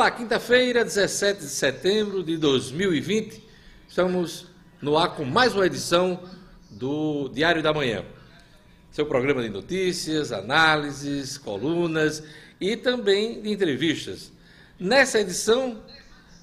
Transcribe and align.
Olá, 0.00 0.10
quinta-feira, 0.10 0.82
17 0.82 1.40
de 1.40 1.48
setembro 1.50 2.24
de 2.24 2.38
2020. 2.38 3.44
Estamos 3.86 4.46
no 4.80 4.96
ar 4.96 5.14
com 5.14 5.26
mais 5.26 5.54
uma 5.54 5.66
edição 5.66 6.22
do 6.70 7.28
Diário 7.28 7.62
da 7.62 7.70
Manhã. 7.70 8.02
Seu 8.90 9.04
programa 9.04 9.42
de 9.42 9.50
notícias, 9.50 10.32
análises, 10.32 11.36
colunas 11.36 12.22
e 12.58 12.78
também 12.78 13.42
de 13.42 13.50
entrevistas. 13.50 14.32
Nessa 14.78 15.20
edição, 15.20 15.82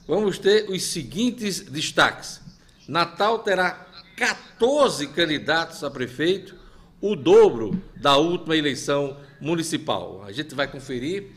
vamos 0.08 0.38
ter 0.38 0.70
os 0.70 0.84
seguintes 0.84 1.62
destaques. 1.62 2.40
Natal 2.88 3.40
terá 3.40 3.88
14 4.18 5.08
candidatos 5.08 5.84
a 5.84 5.90
prefeito, 5.90 6.54
o 7.02 7.16
dobro 7.16 7.82
da 7.96 8.18
última 8.18 8.56
eleição 8.56 9.18
municipal. 9.42 10.24
A 10.28 10.32
gente 10.32 10.54
vai 10.54 10.68
conferir 10.68 11.37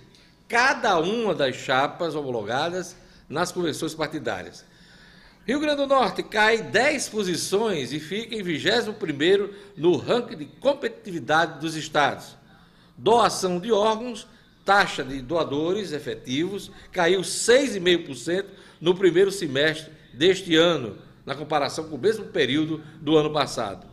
cada 0.50 0.98
uma 0.98 1.32
das 1.32 1.54
chapas 1.54 2.16
homologadas 2.16 2.96
nas 3.28 3.52
convenções 3.52 3.94
partidárias. 3.94 4.64
Rio 5.46 5.60
Grande 5.60 5.76
do 5.76 5.86
Norte 5.86 6.24
cai 6.24 6.58
10 6.58 7.08
posições 7.08 7.92
e 7.92 8.00
fica 8.00 8.34
em 8.34 8.42
21º 8.42 9.50
no 9.76 9.96
ranking 9.96 10.36
de 10.36 10.46
competitividade 10.46 11.60
dos 11.60 11.76
estados. 11.76 12.36
Doação 12.98 13.60
de 13.60 13.70
órgãos, 13.70 14.26
taxa 14.64 15.04
de 15.04 15.22
doadores 15.22 15.92
efetivos 15.92 16.72
caiu 16.90 17.20
6,5% 17.20 18.46
no 18.80 18.94
primeiro 18.96 19.30
semestre 19.30 19.92
deste 20.12 20.56
ano, 20.56 20.98
na 21.24 21.36
comparação 21.36 21.88
com 21.88 21.94
o 21.94 22.00
mesmo 22.00 22.24
período 22.24 22.82
do 23.00 23.16
ano 23.16 23.32
passado. 23.32 23.86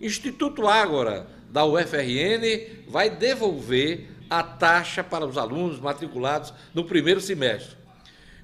Instituto 0.00 0.66
Ágora, 0.66 1.26
da 1.50 1.66
UFRN, 1.66 2.86
vai 2.88 3.10
devolver 3.10 4.17
a 4.28 4.42
taxa 4.42 5.02
para 5.02 5.26
os 5.26 5.38
alunos 5.38 5.80
matriculados 5.80 6.52
no 6.74 6.84
primeiro 6.84 7.20
semestre. 7.20 7.76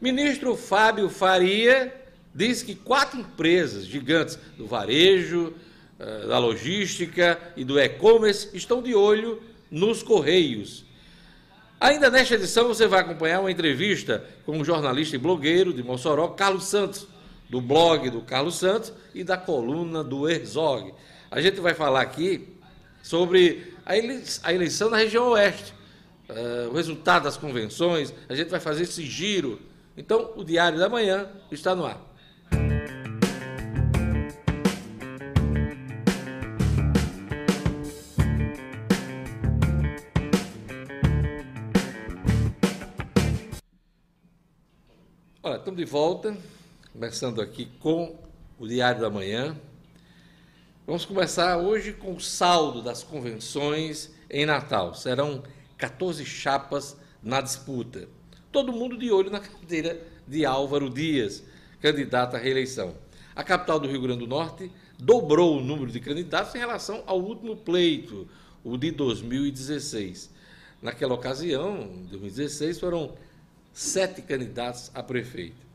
Ministro 0.01 0.57
Fábio 0.57 1.09
Faria 1.09 1.95
diz 2.35 2.63
que 2.63 2.75
quatro 2.75 3.21
empresas 3.21 3.87
gigantes 3.87 4.39
do 4.57 4.67
varejo, 4.67 5.55
eh, 5.99 6.27
da 6.27 6.39
logística 6.39 7.39
e 7.57 7.65
do 7.65 7.79
e-commerce 7.79 8.49
estão 8.55 8.83
de 8.83 8.95
olho 8.95 9.43
nos 9.71 10.03
Correios. 10.03 10.85
Ainda 11.81 12.11
nesta 12.11 12.35
edição 12.35 12.69
você 12.69 12.87
vai 12.87 13.01
acompanhar 13.01 13.41
uma 13.41 13.51
entrevista 13.51 14.25
com 14.47 14.59
o 14.59 14.65
jornalista 14.65 15.17
e 15.17 15.19
blogueiro 15.19 15.73
de 15.73 15.83
Mossoró, 15.83 16.29
Carlos 16.29 16.65
Santos, 16.65 17.07
do 17.49 17.61
blog 17.61 18.09
do 18.11 18.23
Carlos 18.23 18.57
Santos 18.57 18.93
e 19.15 19.23
da 19.23 19.37
coluna 19.37 20.03
do 20.03 20.29
Herzog. 20.29 20.95
A 21.31 21.41
gente 21.41 21.61
vai 21.61 21.75
falar 21.75 22.01
aqui 22.01 22.49
sobre 23.03 23.74
a 23.85 24.53
eleição 24.53 24.89
na 24.89 24.97
região 24.97 25.29
oeste, 25.31 25.75
uh, 26.29 26.71
o 26.71 26.75
resultado 26.75 27.25
das 27.25 27.37
convenções, 27.37 28.15
a 28.29 28.35
gente 28.35 28.49
vai 28.49 28.61
fazer 28.61 28.85
esse 28.85 29.05
giro. 29.05 29.61
Então, 29.97 30.33
o 30.37 30.43
Diário 30.43 30.79
da 30.79 30.89
Manhã 30.89 31.29
está 31.51 31.75
no 31.75 31.85
ar. 31.85 32.01
Olha, 45.43 45.59
estamos 45.59 45.79
de 45.79 45.85
volta 45.85 46.35
começando 46.91 47.43
aqui 47.43 47.67
com 47.81 48.19
o 48.59 48.67
Diário 48.67 49.03
da 49.03 49.11
Manhã. 49.11 49.55
Vamos 50.87 51.07
começar 51.07 51.57
hoje 51.57 51.95
com 51.95 52.15
o 52.15 52.21
saldo 52.21 52.83
das 52.83 53.03
convenções 53.03 54.11
em 54.29 54.45
Natal. 54.45 54.93
Serão 54.93 55.43
14 55.79 56.27
chapas 56.27 56.95
na 57.23 57.41
disputa. 57.41 58.07
Todo 58.53 58.71
mundo 58.71 58.99
de 58.99 59.11
olho 59.11 59.31
na 59.31 59.41
cadeira 59.41 59.99
de 60.29 60.45
Álvaro 60.45 60.91
Dias, 60.91 61.43
candidato 61.81 62.37
à 62.37 62.39
reeleição. 62.39 62.95
A 63.35 63.43
capital 63.43 63.81
do 63.81 63.89
Rio 63.89 64.03
Grande 64.03 64.19
do 64.19 64.27
Norte 64.27 64.71
dobrou 64.99 65.57
o 65.57 65.65
número 65.65 65.91
de 65.91 66.01
candidatos 66.01 66.55
em 66.55 66.59
relação 66.59 67.03
ao 67.07 67.19
último 67.19 67.57
pleito, 67.57 68.29
o 68.63 68.77
de 68.77 68.91
2016. 68.91 70.31
Naquela 70.83 71.15
ocasião, 71.15 71.81
em 71.81 72.05
2016, 72.11 72.79
foram 72.79 73.15
sete 73.73 74.21
candidatos 74.21 74.91
a 74.93 75.03
prefeito. 75.03 75.67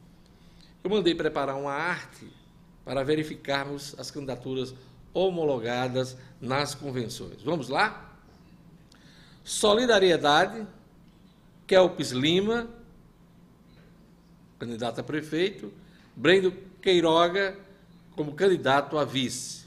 Eu 0.84 0.90
mandei 0.92 1.16
preparar 1.16 1.56
uma 1.56 1.74
arte 1.74 2.28
para 2.86 3.04
verificarmos 3.04 3.96
as 3.98 4.12
candidaturas 4.12 4.74
homologadas 5.14 6.18
nas 6.40 6.76
convenções. 6.76 7.42
Vamos 7.44 7.70
lá? 7.70 8.14
Solidariedade, 9.44 10.66
Kelpis 11.66 12.12
Lima, 12.12 12.68
candidato 14.58 15.00
a 15.00 15.04
prefeito, 15.04 15.72
Brendo 16.16 16.52
Queiroga 16.82 17.58
como 18.16 18.34
candidato 18.34 18.98
a 18.98 19.06
vice. 19.06 19.66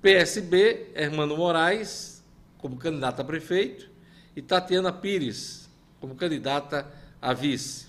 PSB, 0.00 0.92
Hermano 0.94 1.36
Moraes 1.36 2.24
como 2.58 2.76
candidato 2.76 3.20
a 3.20 3.24
prefeito 3.24 3.88
e 4.34 4.40
Tatiana 4.40 4.92
Pires 4.92 5.68
como 6.00 6.14
candidata 6.14 6.90
a 7.20 7.34
vice. 7.34 7.86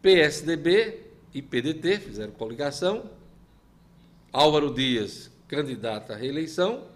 PSDB 0.00 1.00
e 1.34 1.42
PDT 1.42 1.98
fizeram 1.98 2.32
coligação. 2.32 3.10
Álvaro 4.32 4.72
Dias, 4.72 5.30
candidato 5.46 6.12
à 6.12 6.16
reeleição. 6.16 6.86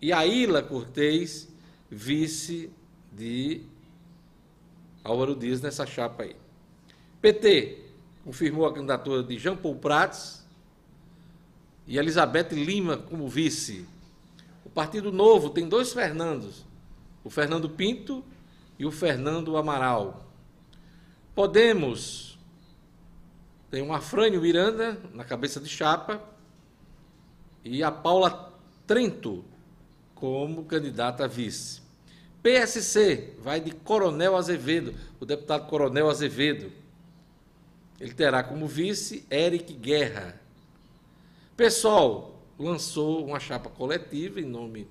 E 0.00 0.12
Aila 0.12 0.62
Cortez, 0.62 1.46
vice 1.90 2.70
de 3.12 3.60
Álvaro 5.04 5.36
Dias 5.36 5.60
nessa 5.60 5.84
chapa 5.84 6.22
aí. 6.22 6.34
PT 7.20 7.84
confirmou 8.24 8.64
a 8.64 8.72
candidatura 8.72 9.22
de 9.22 9.38
Jean 9.38 9.56
Paul 9.56 9.76
Prats 9.76 10.46
e 11.86 11.98
Elizabeth 11.98 12.48
Lima 12.52 12.96
como 12.96 13.28
vice. 13.28 13.86
O 14.64 14.70
Partido 14.70 15.12
Novo 15.12 15.50
tem 15.50 15.68
dois 15.68 15.92
Fernandos, 15.92 16.64
o 17.22 17.28
Fernando 17.28 17.68
Pinto 17.68 18.24
e 18.78 18.86
o 18.86 18.90
Fernando 18.90 19.54
Amaral. 19.56 20.26
Podemos 21.34 22.38
tem 23.70 23.82
um 23.82 23.92
Afrânio 23.92 24.40
Miranda 24.40 24.98
na 25.12 25.24
cabeça 25.24 25.60
de 25.60 25.68
chapa 25.68 26.29
e 27.64 27.82
a 27.82 27.90
Paula 27.90 28.52
Trento 28.86 29.44
como 30.14 30.64
candidata 30.64 31.24
a 31.24 31.26
vice. 31.26 31.80
PSC 32.42 33.34
vai 33.38 33.60
de 33.60 33.70
Coronel 33.70 34.36
Azevedo, 34.36 34.94
o 35.18 35.26
deputado 35.26 35.66
Coronel 35.68 36.08
Azevedo. 36.08 36.72
Ele 38.00 38.12
terá 38.12 38.42
como 38.42 38.66
vice 38.66 39.24
Eric 39.30 39.72
Guerra. 39.74 40.40
PSOL 41.56 42.40
lançou 42.58 43.24
uma 43.26 43.38
chapa 43.38 43.68
coletiva 43.68 44.40
em 44.40 44.44
nome 44.44 44.88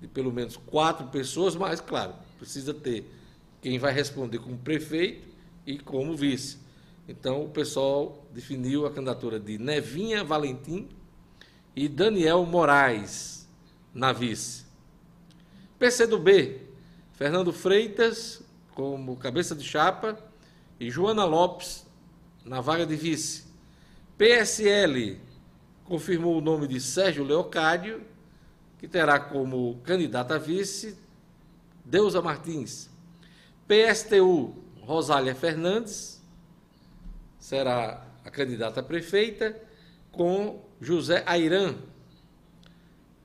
de 0.00 0.08
pelo 0.08 0.32
menos 0.32 0.56
quatro 0.56 1.06
pessoas, 1.08 1.54
mas, 1.54 1.80
claro, 1.80 2.14
precisa 2.38 2.72
ter 2.72 3.04
quem 3.60 3.78
vai 3.78 3.92
responder 3.92 4.38
como 4.38 4.56
prefeito 4.58 5.28
e 5.66 5.78
como 5.78 6.16
vice. 6.16 6.58
Então, 7.08 7.44
o 7.44 7.48
pessoal 7.48 8.24
definiu 8.32 8.86
a 8.86 8.90
candidatura 8.90 9.38
de 9.38 9.58
Nevinha 9.58 10.24
Valentim 10.24 10.88
e 11.74 11.88
Daniel 11.88 12.44
Moraes 12.44 13.48
na 13.94 14.12
vice. 14.12 14.64
PCdoB, 15.78 16.60
Fernando 17.12 17.52
Freitas 17.52 18.42
como 18.74 19.16
cabeça 19.16 19.54
de 19.54 19.64
chapa 19.64 20.18
e 20.78 20.90
Joana 20.90 21.24
Lopes 21.24 21.86
na 22.44 22.60
vaga 22.60 22.86
de 22.86 22.96
vice. 22.96 23.44
PSL 24.16 25.20
confirmou 25.84 26.38
o 26.38 26.40
nome 26.40 26.66
de 26.66 26.80
Sérgio 26.80 27.24
Leocádio, 27.24 28.02
que 28.78 28.88
terá 28.88 29.18
como 29.18 29.80
candidata 29.84 30.36
a 30.36 30.38
vice 30.38 30.96
Deusa 31.84 32.22
Martins. 32.22 32.90
PSTU, 33.66 34.54
Rosália 34.82 35.34
Fernandes 35.34 36.22
será 37.38 38.06
a 38.24 38.30
candidata 38.30 38.80
a 38.80 38.82
prefeita 38.82 39.60
com 40.10 40.60
José 40.82 41.22
Airan, 41.26 41.76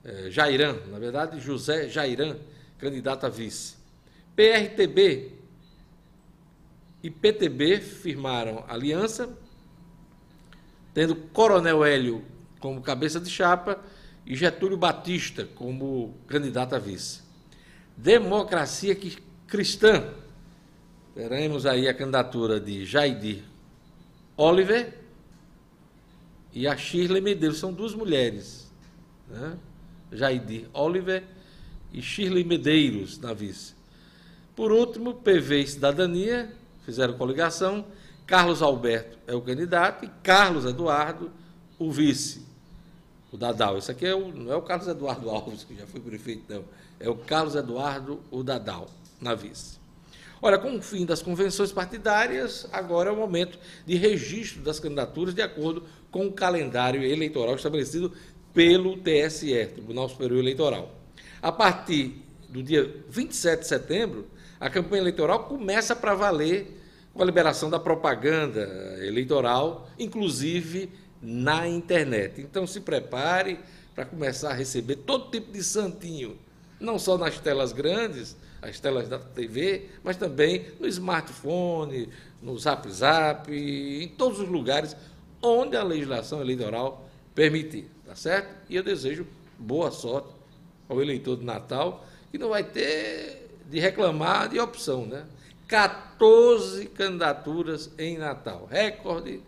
é, 0.04 0.30
Jairan, 0.30 0.76
na 0.90 0.98
verdade, 0.98 1.40
José 1.40 1.88
Jairan, 1.88 2.36
candidato 2.78 3.26
a 3.26 3.28
vice. 3.28 3.76
PRTB 4.36 5.32
e 7.02 7.10
PTB 7.10 7.80
firmaram 7.80 8.64
aliança, 8.68 9.36
tendo 10.94 11.16
Coronel 11.16 11.84
Hélio 11.84 12.24
como 12.60 12.80
cabeça 12.80 13.18
de 13.18 13.28
chapa 13.28 13.82
e 14.24 14.36
Getúlio 14.36 14.76
Batista 14.76 15.44
como 15.56 16.14
candidato 16.28 16.76
a 16.76 16.78
vice. 16.78 17.22
Democracia 17.96 18.96
Cristã, 19.48 20.14
teremos 21.12 21.66
aí 21.66 21.88
a 21.88 21.94
candidatura 21.94 22.60
de 22.60 22.84
Jaidir 22.84 23.42
Oliver 24.36 24.97
e 26.52 26.66
a 26.66 26.76
Shirley 26.76 27.20
Medeiros. 27.20 27.58
São 27.58 27.72
duas 27.72 27.94
mulheres. 27.94 28.70
Né? 29.28 29.56
Jaidir 30.12 30.68
Oliver 30.72 31.24
e 31.92 32.02
Shirley 32.02 32.44
Medeiros 32.44 33.18
na 33.18 33.32
vice. 33.32 33.74
Por 34.56 34.72
último, 34.72 35.14
PV 35.14 35.60
e 35.60 35.66
Cidadania 35.66 36.52
fizeram 36.84 37.14
coligação. 37.14 37.84
Carlos 38.26 38.60
Alberto 38.60 39.18
é 39.26 39.34
o 39.34 39.40
candidato 39.40 40.04
e 40.04 40.10
Carlos 40.22 40.64
Eduardo 40.64 41.30
o 41.78 41.90
vice, 41.90 42.44
o 43.32 43.36
Dadal. 43.36 43.78
Esse 43.78 43.90
aqui 43.90 44.04
é 44.04 44.14
o, 44.14 44.28
não 44.28 44.52
é 44.52 44.56
o 44.56 44.62
Carlos 44.62 44.88
Eduardo 44.88 45.30
Alves, 45.30 45.64
que 45.64 45.74
já 45.74 45.86
foi 45.86 46.00
prefeito, 46.00 46.44
não. 46.52 46.64
É 46.98 47.08
o 47.08 47.14
Carlos 47.14 47.54
Eduardo 47.54 48.20
o 48.30 48.42
Dadal, 48.42 48.88
na 49.20 49.34
vice. 49.34 49.78
Olha, 50.42 50.58
com 50.58 50.76
o 50.76 50.82
fim 50.82 51.04
das 51.04 51.22
convenções 51.22 51.72
partidárias, 51.72 52.68
agora 52.72 53.10
é 53.10 53.12
o 53.12 53.16
momento 53.16 53.58
de 53.86 53.96
registro 53.96 54.62
das 54.62 54.78
candidaturas 54.78 55.34
de 55.34 55.42
acordo 55.42 55.84
com 56.10 56.26
o 56.26 56.32
calendário 56.32 57.02
eleitoral 57.02 57.54
estabelecido 57.54 58.12
pelo 58.52 58.96
TSE, 58.96 59.66
Tribunal 59.66 60.08
Superior 60.08 60.40
Eleitoral. 60.40 60.94
A 61.40 61.52
partir 61.52 62.22
do 62.48 62.62
dia 62.62 63.02
27 63.08 63.60
de 63.60 63.66
setembro, 63.66 64.26
a 64.58 64.68
campanha 64.68 65.02
eleitoral 65.02 65.44
começa 65.44 65.94
para 65.94 66.14
valer 66.14 66.76
com 67.14 67.22
a 67.22 67.26
liberação 67.26 67.70
da 67.70 67.78
propaganda 67.78 68.60
eleitoral, 69.00 69.88
inclusive 69.98 70.90
na 71.20 71.66
internet. 71.68 72.40
Então 72.40 72.66
se 72.66 72.80
prepare 72.80 73.60
para 73.94 74.04
começar 74.04 74.50
a 74.50 74.54
receber 74.54 74.96
todo 74.96 75.30
tipo 75.30 75.52
de 75.52 75.62
santinho, 75.62 76.38
não 76.80 76.98
só 76.98 77.18
nas 77.18 77.38
telas 77.40 77.72
grandes, 77.72 78.36
as 78.62 78.80
telas 78.80 79.08
da 79.08 79.18
TV, 79.18 79.86
mas 80.02 80.16
também 80.16 80.66
no 80.80 80.86
smartphone, 80.86 82.08
no 82.42 82.56
Zap 82.58 82.88
Zap, 82.90 83.52
em 83.52 84.08
todos 84.08 84.40
os 84.40 84.48
lugares 84.48 84.96
onde 85.42 85.76
a 85.76 85.82
legislação 85.82 86.40
eleitoral 86.40 87.08
permitir, 87.34 87.88
tá 88.06 88.14
certo? 88.14 88.48
E 88.68 88.76
eu 88.76 88.82
desejo 88.82 89.26
boa 89.58 89.90
sorte 89.90 90.28
ao 90.88 91.00
eleitor 91.00 91.36
de 91.36 91.44
Natal, 91.44 92.06
que 92.30 92.38
não 92.38 92.50
vai 92.50 92.64
ter 92.64 93.48
de 93.68 93.78
reclamar 93.78 94.48
de 94.48 94.58
opção, 94.58 95.06
né? 95.06 95.24
14 95.66 96.86
candidaturas 96.86 97.90
em 97.98 98.16
Natal, 98.16 98.66
recorde, 98.70 99.42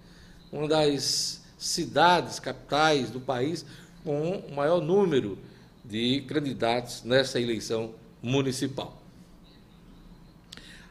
uma 0.53 0.69
das 0.69 1.43
cidades, 1.59 2.39
capitais 2.39 3.11
do 3.11 3.21
país 3.21 3.65
com 4.05 4.39
o 4.39 4.55
maior 4.55 4.81
número 4.81 5.39
de 5.85 6.23
candidatos 6.23 7.03
nessa 7.05 7.41
eleição 7.41 7.95
municipal. 8.23 9.01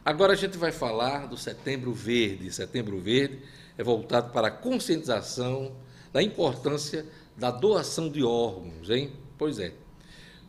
Agora 0.04 0.32
a 0.32 0.36
gente 0.36 0.56
vai 0.56 0.72
falar 0.72 1.26
do 1.26 1.36
Setembro 1.36 1.92
Verde. 1.92 2.50
Setembro 2.52 2.98
Verde 2.98 3.38
é 3.80 3.82
voltado 3.82 4.30
para 4.30 4.48
a 4.48 4.50
conscientização 4.50 5.72
da 6.12 6.22
importância 6.22 7.06
da 7.34 7.50
doação 7.50 8.10
de 8.10 8.22
órgãos, 8.22 8.90
hein? 8.90 9.10
Pois 9.38 9.58
é. 9.58 9.72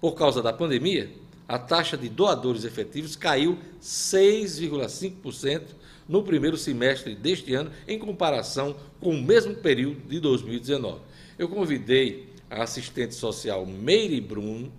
Por 0.02 0.16
causa 0.16 0.42
da 0.42 0.52
pandemia, 0.52 1.10
a 1.48 1.58
taxa 1.58 1.98
de 1.98 2.10
doadores 2.10 2.66
efetivos 2.66 3.16
caiu 3.16 3.58
6,5% 3.82 5.62
no 6.10 6.24
primeiro 6.24 6.58
semestre 6.58 7.16
deste 7.16 7.54
ano, 7.54 7.72
em 7.88 7.98
comparação 7.98 8.76
com 9.00 9.12
o 9.12 9.22
mesmo 9.22 9.56
período 9.56 10.02
de 10.10 10.20
2019. 10.20 11.00
Eu 11.40 11.48
convidei 11.48 12.28
a 12.50 12.64
assistente 12.64 13.16
social 13.16 13.66
Meire 13.66 14.20
Bruno, 14.20 14.70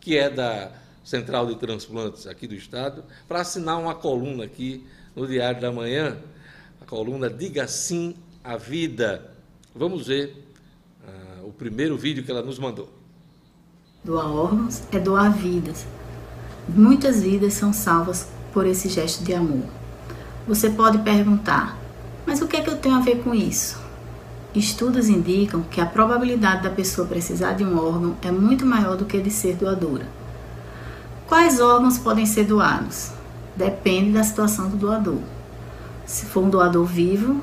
que 0.00 0.16
é 0.16 0.28
da 0.28 0.72
Central 1.04 1.46
de 1.46 1.54
Transplantes 1.54 2.26
aqui 2.26 2.48
do 2.48 2.56
Estado, 2.56 3.04
para 3.28 3.40
assinar 3.40 3.78
uma 3.78 3.94
coluna 3.94 4.46
aqui 4.46 4.84
no 5.14 5.28
Diário 5.28 5.60
da 5.60 5.70
Manhã, 5.70 6.20
coluna 6.90 7.30
Diga 7.30 7.68
Sim 7.68 8.16
à 8.42 8.56
Vida. 8.56 9.30
Vamos 9.72 10.08
ver 10.08 10.44
uh, 11.06 11.46
o 11.46 11.52
primeiro 11.52 11.96
vídeo 11.96 12.24
que 12.24 12.30
ela 12.32 12.42
nos 12.42 12.58
mandou. 12.58 12.90
Doar 14.02 14.26
órgãos 14.26 14.82
é 14.90 14.98
doar 14.98 15.32
vidas. 15.32 15.86
Muitas 16.68 17.22
vidas 17.22 17.54
são 17.54 17.72
salvas 17.72 18.26
por 18.52 18.66
esse 18.66 18.88
gesto 18.88 19.22
de 19.22 19.32
amor. 19.32 19.62
Você 20.48 20.68
pode 20.68 20.98
perguntar: 20.98 21.78
mas 22.26 22.42
o 22.42 22.48
que 22.48 22.56
é 22.56 22.60
que 22.60 22.68
eu 22.68 22.78
tenho 22.78 22.96
a 22.96 23.00
ver 23.00 23.22
com 23.22 23.32
isso? 23.32 23.78
Estudos 24.52 25.08
indicam 25.08 25.62
que 25.62 25.80
a 25.80 25.86
probabilidade 25.86 26.64
da 26.64 26.70
pessoa 26.70 27.06
precisar 27.06 27.52
de 27.52 27.64
um 27.64 27.78
órgão 27.78 28.16
é 28.20 28.32
muito 28.32 28.66
maior 28.66 28.96
do 28.96 29.04
que 29.04 29.20
de 29.20 29.30
ser 29.30 29.54
doadora. 29.54 30.08
Quais 31.28 31.60
órgãos 31.60 31.98
podem 31.98 32.26
ser 32.26 32.46
doados? 32.46 33.12
Depende 33.54 34.10
da 34.10 34.24
situação 34.24 34.68
do 34.68 34.76
doador. 34.76 35.20
Se 36.10 36.26
for 36.26 36.42
um 36.42 36.50
doador 36.50 36.84
vivo, 36.84 37.40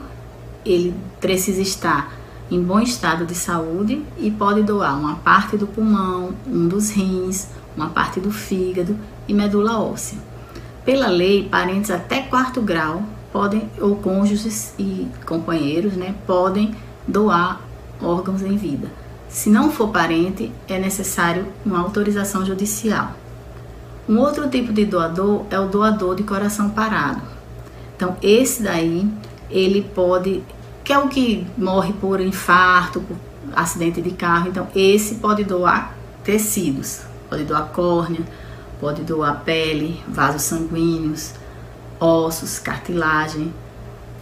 ele 0.66 0.94
precisa 1.22 1.62
estar 1.62 2.12
em 2.52 2.62
bom 2.62 2.82
estado 2.82 3.26
de 3.26 3.34
saúde 3.34 4.04
e 4.18 4.30
pode 4.30 4.62
doar 4.62 5.00
uma 5.00 5.16
parte 5.16 5.56
do 5.56 5.66
pulmão, 5.66 6.34
um 6.46 6.68
dos 6.68 6.90
rins, 6.90 7.48
uma 7.78 7.88
parte 7.88 8.20
do 8.20 8.30
fígado 8.30 8.94
e 9.26 9.34
medula 9.34 9.80
óssea. 9.80 10.18
Pela 10.84 11.08
lei, 11.08 11.48
parentes 11.48 11.90
até 11.90 12.24
quarto 12.24 12.62
grau 12.62 13.04
podem, 13.32 13.72
ou 13.80 13.96
cônjuges 13.96 14.74
e 14.78 15.08
companheiros, 15.26 15.94
né, 15.94 16.14
podem 16.28 16.76
doar 17.08 17.62
órgãos 18.02 18.42
em 18.42 18.58
vida. 18.58 18.92
Se 19.30 19.50
não 19.50 19.72
for 19.72 19.92
parente, 19.94 20.52
é 20.68 20.78
necessário 20.78 21.48
uma 21.66 21.80
autorização 21.80 22.46
judicial. 22.46 23.14
Um 24.10 24.20
outro 24.20 24.50
tipo 24.50 24.74
de 24.74 24.84
doador 24.84 25.46
é 25.50 25.58
o 25.58 25.70
doador 25.70 26.16
de 26.16 26.24
coração 26.24 26.70
parado. 26.70 27.37
Então, 27.98 28.16
esse 28.22 28.64
daí, 28.64 29.06
ele 29.50 29.82
pode, 29.82 30.42
que 30.84 30.94
é 30.94 30.98
o 30.98 31.10
que 31.10 31.46
morre 31.58 31.92
por 31.92 32.22
infarto, 32.22 33.02
por 33.02 33.18
acidente 33.54 34.02
de 34.02 34.12
carro, 34.12 34.48
então 34.48 34.68
esse 34.74 35.16
pode 35.16 35.44
doar 35.44 35.94
tecidos, 36.24 37.02
pode 37.30 37.44
doar 37.44 37.68
córnea, 37.70 38.22
Pode 38.80 39.02
doar 39.02 39.42
pele, 39.44 40.00
vasos 40.08 40.44
sanguíneos, 40.44 41.34
ossos, 42.00 42.60
cartilagem. 42.60 43.52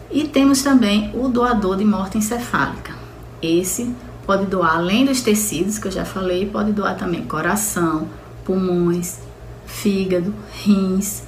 E 0.10 0.28
temos 0.28 0.64
também 0.64 1.12
o 1.14 1.28
doador 1.28 1.76
de 1.76 1.84
morte 1.84 2.18
encefálica. 2.18 2.94
Esse 3.42 3.94
pode 4.26 4.46
doar 4.46 4.78
além 4.78 5.06
dos 5.06 5.22
tecidos 5.22 5.78
que 5.78 5.88
eu 5.88 5.92
já 5.92 6.06
falei, 6.06 6.50
pode 6.50 6.72
doar 6.72 6.98
também 6.98 7.26
coração, 7.26 8.08
pulmões, 8.46 9.20
fígado, 9.66 10.34
rins, 10.64 11.24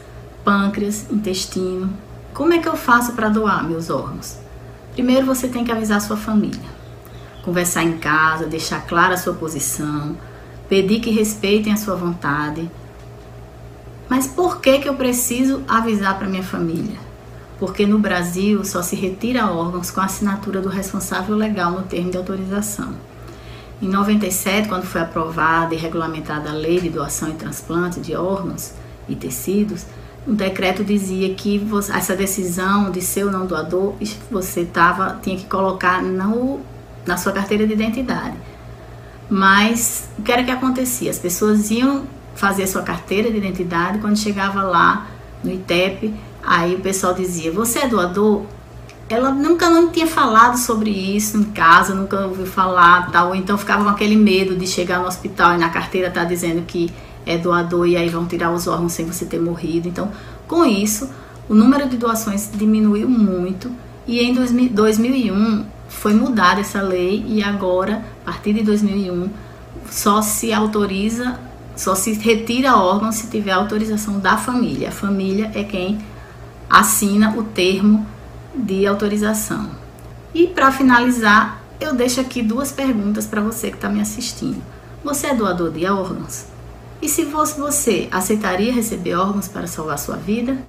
pâncreas, 0.46 1.06
intestino. 1.12 1.92
Como 2.38 2.54
é 2.54 2.60
que 2.60 2.70
eu 2.70 2.78
faço 2.78 3.14
para 3.14 3.30
doar 3.30 3.68
meus 3.68 3.90
órgãos? 3.90 4.38
Primeiro 4.94 5.26
você 5.26 5.48
tem 5.48 5.66
que 5.66 5.72
avisar 5.72 6.00
sua 6.00 6.16
família. 6.16 6.70
Conversar 7.44 7.82
em 7.82 7.98
casa, 7.98 8.46
deixar 8.46 8.86
clara 8.86 9.16
a 9.16 9.18
sua 9.18 9.34
posição, 9.34 10.16
pedir 10.70 11.00
que 11.00 11.10
respeitem 11.10 11.74
a 11.74 11.78
sua 11.78 11.96
vontade, 11.96 12.70
mas 14.08 14.28
por 14.28 14.62
que, 14.62 14.78
que 14.78 14.88
eu 14.88 14.94
preciso 14.94 15.64
avisar 15.68 16.20
para 16.20 16.28
minha 16.28 16.44
família? 16.44 17.00
Porque 17.58 17.88
no 17.88 17.98
Brasil 17.98 18.64
só 18.64 18.84
se 18.84 18.96
retira 18.96 19.50
órgãos 19.50 19.90
com 19.90 20.02
a 20.02 20.06
assinatura 20.06 20.62
do 20.62 20.70
responsável 20.70 21.36
legal 21.36 21.72
no 21.72 21.82
termo 21.82 22.12
de 22.12 22.18
autorização. 22.18 22.94
Em 23.82 23.88
97, 23.88 24.70
quando 24.70 24.84
foi 24.84 25.02
aprovada 25.02 25.74
e 25.74 25.78
regulamentada 25.78 26.52
a 26.52 26.54
lei 26.54 26.80
de 26.80 26.90
doação 26.90 27.30
e 27.30 27.34
transplante 27.34 28.00
de 28.00 28.16
órgãos 28.16 28.74
e 29.10 29.16
tecidos, 29.16 29.88
o 30.28 30.34
decreto 30.34 30.84
dizia 30.84 31.34
que 31.34 31.58
você, 31.58 31.92
essa 31.94 32.16
decisão 32.16 32.92
de 32.92 33.02
ser 33.02 33.24
ou 33.24 33.32
não 33.32 33.46
doador, 33.46 33.96
você 34.30 34.66
tava, 34.66 35.18
tinha 35.24 35.38
que 35.38 35.46
colocar 35.46 36.04
no, 36.04 36.60
na 37.06 37.16
sua 37.16 37.32
carteira 37.32 37.66
de 37.66 37.74
identidade. 37.74 38.36
Mas 39.30 40.10
o 40.20 40.22
que 40.22 40.32
era 40.32 40.44
que 40.44 40.52
acontecia? 40.52 41.10
As 41.10 41.18
pessoas 41.18 41.72
iam 41.72 42.04
fazia 42.36 42.68
sua 42.68 42.84
carteira 42.84 43.32
de 43.32 43.38
identidade, 43.38 44.00
quando 44.00 44.18
chegava 44.18 44.62
lá 44.62 45.08
no 45.44 45.52
ITEP, 45.52 46.14
aí 46.44 46.76
o 46.76 46.80
pessoal 46.80 47.14
dizia: 47.14 47.52
Você 47.52 47.80
é 47.80 47.88
doador? 47.88 48.44
Ela 49.10 49.32
nunca 49.32 49.70
não 49.70 49.90
tinha 49.90 50.06
falado 50.06 50.58
sobre 50.58 50.90
isso 50.90 51.38
em 51.38 51.46
casa, 51.46 51.96
nunca 51.96 52.28
ouviu 52.28 52.46
falar, 52.46 53.10
tal, 53.10 53.34
então 53.34 53.58
ficava 53.58 53.86
com 53.86 53.90
aquele 53.90 54.18
medo 54.18 54.56
de 54.56 54.68
chegar 54.68 55.00
no 55.00 55.08
hospital 55.08 55.56
e 55.56 55.58
na 55.58 55.70
carteira 55.70 56.12
tá 56.12 56.26
dizendo 56.26 56.64
que 56.64 56.92
é 57.28 57.38
doador 57.38 57.88
e 57.88 57.98
aí 57.98 58.10
vão 58.10 58.26
tirar 58.26 58.52
os 58.52 58.68
órgãos 58.68 58.94
sem 58.94 59.06
você 59.06 59.26
ter 59.26 59.40
morrido. 59.40 59.88
Então, 59.88 60.12
com 60.48 60.66
isso, 60.66 61.10
o 61.50 61.54
número 61.54 61.88
de 61.88 61.98
doações 61.98 62.50
diminuiu 62.54 63.08
muito 63.08 63.72
e 64.08 64.20
em 64.20 64.34
2001 64.34 65.66
foi 65.90 66.14
mudada 66.14 66.62
essa 66.62 66.82
lei 66.82 67.24
e 67.28 67.44
agora, 67.44 68.04
a 68.22 68.32
partir 68.32 68.54
de 68.54 68.64
2001, 68.64 69.30
só 69.90 70.22
se 70.22 70.52
autoriza 70.52 71.40
só 71.78 71.94
se 71.94 72.14
retira 72.14 72.76
órgão 72.76 73.12
se 73.12 73.28
tiver 73.28 73.52
autorização 73.52 74.20
da 74.20 74.36
família. 74.36 74.90
A 74.90 74.92
família 74.92 75.52
é 75.54 75.64
quem 75.64 76.00
assina 76.68 77.38
o 77.38 77.44
termo 77.44 78.06
de 78.56 78.88
autorização. 78.88 79.70
E 80.34 80.48
para 80.48 80.72
finalizar, 80.72 81.62
eu 81.80 81.94
deixo 81.94 82.20
aqui 82.20 82.42
duas 82.42 82.72
perguntas 82.72 83.28
para 83.28 83.42
você 83.42 83.70
que 83.70 83.76
está 83.76 83.88
me 83.88 84.02
assistindo. 84.02 84.62
Você 85.04 85.28
é 85.28 85.36
doador 85.36 85.72
de 85.72 85.86
órgãos? 85.86 86.46
E 87.00 87.08
se 87.08 87.26
fosse 87.28 87.60
você, 87.60 88.10
aceitaria 88.12 88.74
receber 88.74 89.14
órgãos 89.16 89.48
para 89.48 89.68
salvar 89.68 90.00
sua 90.00 90.18
vida? 90.18 90.68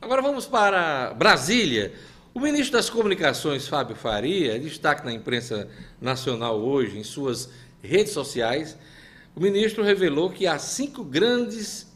Agora 0.00 0.22
vamos 0.22 0.46
para 0.46 1.12
Brasília. 1.14 1.92
O 2.32 2.38
ministro 2.38 2.74
das 2.74 2.88
Comunicações, 2.88 3.66
Fábio 3.66 3.96
Faria, 3.96 4.60
destaque 4.60 5.04
na 5.04 5.12
imprensa 5.12 5.68
nacional 6.00 6.60
hoje, 6.60 6.98
em 6.98 7.02
suas 7.02 7.50
redes 7.82 8.12
sociais, 8.12 8.78
o 9.34 9.40
ministro 9.40 9.82
revelou 9.82 10.30
que 10.30 10.46
há 10.46 10.56
cinco 10.56 11.02
grandes 11.02 11.92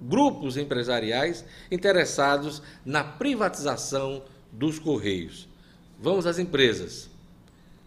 grupos 0.00 0.56
empresariais 0.56 1.44
interessados 1.70 2.60
na 2.84 3.04
privatização 3.04 4.24
dos 4.50 4.80
Correios. 4.80 5.48
Vamos 6.00 6.26
às 6.26 6.40
empresas. 6.40 7.08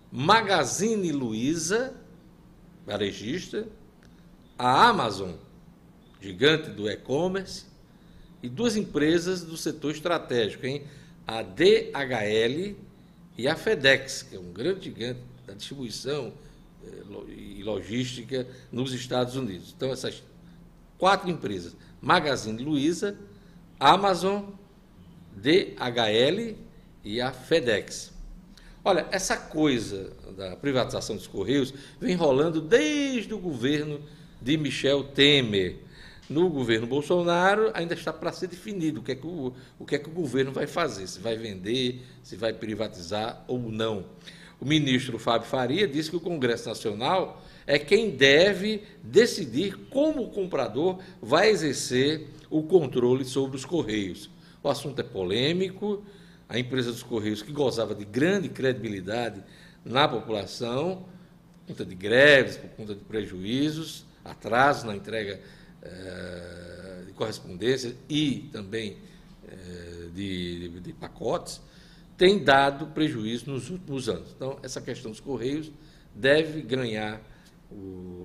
Magazine 0.10 1.12
Luiza, 1.12 1.94
varejista, 2.86 3.68
a 4.58 4.88
Amazon, 4.88 5.34
gigante 6.22 6.70
do 6.70 6.90
e-commerce, 6.90 7.66
e 8.42 8.50
duas 8.50 8.76
empresas 8.76 9.42
do 9.42 9.58
setor 9.58 9.92
estratégico, 9.92 10.66
hein? 10.66 10.84
a 11.26 11.42
DHL 11.42 12.76
e 13.38 13.48
a 13.48 13.56
FedEx, 13.56 14.24
que 14.24 14.36
é 14.36 14.40
um 14.40 14.52
grande 14.52 14.86
gigante 14.86 15.20
da 15.46 15.54
distribuição 15.54 16.34
eh, 16.84 17.32
e 17.36 17.64
logística 17.64 18.48
nos 18.72 18.94
Estados 18.94 19.36
Unidos. 19.36 19.74
Então, 19.76 19.92
essas 19.92 20.24
quatro 20.98 21.30
empresas, 21.30 21.76
Magazine 22.02 22.64
Luiza, 22.64 23.18
Amazon, 23.80 24.44
DHL 25.36 26.56
e 27.04 27.20
a 27.20 27.32
FedEx. 27.32 28.15
Olha, 28.88 29.08
essa 29.12 29.36
coisa 29.36 30.14
da 30.38 30.56
privatização 30.56 31.16
dos 31.16 31.26
Correios 31.26 31.74
vem 32.00 32.14
rolando 32.14 32.62
desde 32.62 33.34
o 33.34 33.40
governo 33.40 34.00
de 34.40 34.56
Michel 34.58 35.04
Temer. 35.06 35.78
No 36.30 36.48
governo 36.50 36.86
Bolsonaro 36.86 37.72
ainda 37.74 37.96
está 37.96 38.14
para 38.14 38.32
ser 38.32 38.46
definido 38.46 39.00
o 39.00 39.04
que, 39.04 39.14
é 39.14 39.16
que 39.16 39.26
o, 39.26 39.52
o 39.80 39.86
que 39.86 39.96
é 39.96 39.98
que 39.98 40.08
o 40.08 40.14
governo 40.14 40.52
vai 40.52 40.68
fazer, 40.68 41.08
se 41.08 41.20
vai 41.20 41.36
vender, 41.36 42.04
se 42.22 42.36
vai 42.36 42.54
privatizar 42.54 43.44
ou 43.48 43.58
não. 43.58 44.06
O 44.62 44.66
ministro 44.66 45.18
Fábio 45.18 45.48
Faria 45.48 45.88
disse 45.88 46.12
que 46.12 46.18
o 46.18 46.22
Congresso 46.22 46.70
Nacional 46.70 47.44
é 47.66 47.80
quem 47.80 48.12
deve 48.12 48.84
decidir 49.02 49.76
como 49.90 50.22
o 50.22 50.30
comprador 50.30 51.00
vai 51.20 51.50
exercer 51.50 52.28
o 52.52 52.62
controle 52.62 53.26
sobre 53.26 53.58
os 53.58 53.66
Correios. 53.66 54.30
O 54.62 54.70
assunto 54.70 55.00
é 55.00 55.04
polêmico, 55.04 56.04
a 56.48 56.60
empresa 56.60 56.92
dos 56.92 57.04
Correios, 57.04 57.42
que 57.42 57.52
gozava 57.52 57.96
de 57.96 58.06
grande 58.06 58.50
credibilidade 58.50 59.44
na 59.84 60.08
população, 60.08 61.06
por 61.60 61.68
conta 61.68 61.86
de 61.86 61.96
greves, 61.96 62.58
por 62.58 62.70
conta 62.72 62.96
de 62.96 63.04
prejuízos, 63.04 64.06
atrasos 64.24 64.84
na 64.84 64.96
entrega 64.96 65.40
eh, 65.82 67.04
de 67.08 67.14
correspondência 67.14 67.96
e 68.10 68.50
também 68.52 68.98
eh, 69.48 70.10
de, 70.14 70.70
de, 70.70 70.80
de 70.80 70.94
pacotes, 70.94 71.62
tem 72.18 72.44
dado 72.44 72.88
prejuízo 72.88 73.52
nos 73.52 73.70
últimos 73.70 74.08
anos. 74.08 74.32
Então, 74.36 74.60
essa 74.64 74.82
questão 74.82 75.12
dos 75.12 75.20
Correios 75.20 75.72
deve 76.14 76.62
ganhar 76.62 77.22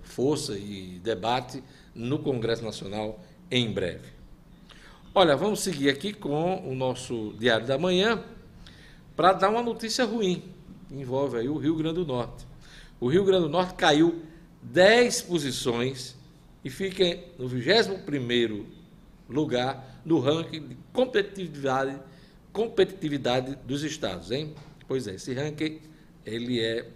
força 0.03 0.57
e 0.57 1.01
debate 1.03 1.63
no 1.95 2.19
Congresso 2.21 2.63
Nacional 2.63 3.23
em 3.51 3.73
breve. 3.73 4.20
Olha, 5.13 5.37
vamos 5.37 5.59
seguir 5.59 5.91
aqui 5.91 6.13
com 6.13 6.65
o 6.65 6.73
nosso 6.73 7.35
Diário 7.37 7.67
da 7.67 7.77
Manhã 7.77 8.23
para 9.17 9.33
dar 9.33 9.51
uma 9.51 9.61
notícia 9.61 10.05
ruim. 10.05 10.45
Envolve 10.89 11.37
aí 11.37 11.49
o 11.49 11.59
Rio 11.59 11.75
Grande 11.75 11.97
do 11.97 12.07
Norte. 12.07 12.47
O 13.01 13.09
Rio 13.09 13.25
Grande 13.25 13.43
do 13.43 13.49
Norte 13.49 13.75
caiu 13.75 14.23
10 14.63 15.23
posições 15.23 16.17
e 16.65 16.71
fica 16.71 17.19
no 17.37 17.49
21º 17.49 18.67
lugar 19.29 20.01
no 20.05 20.21
ranking 20.21 20.69
de 20.69 20.77
competitividade, 20.93 21.99
competitividade 22.53 23.59
dos 23.67 23.83
estados, 23.83 24.31
hein? 24.31 24.55
Pois 24.87 25.09
é, 25.09 25.17
esse 25.17 25.35
ranking 25.35 25.81
ele 26.25 26.61
é 26.61 26.89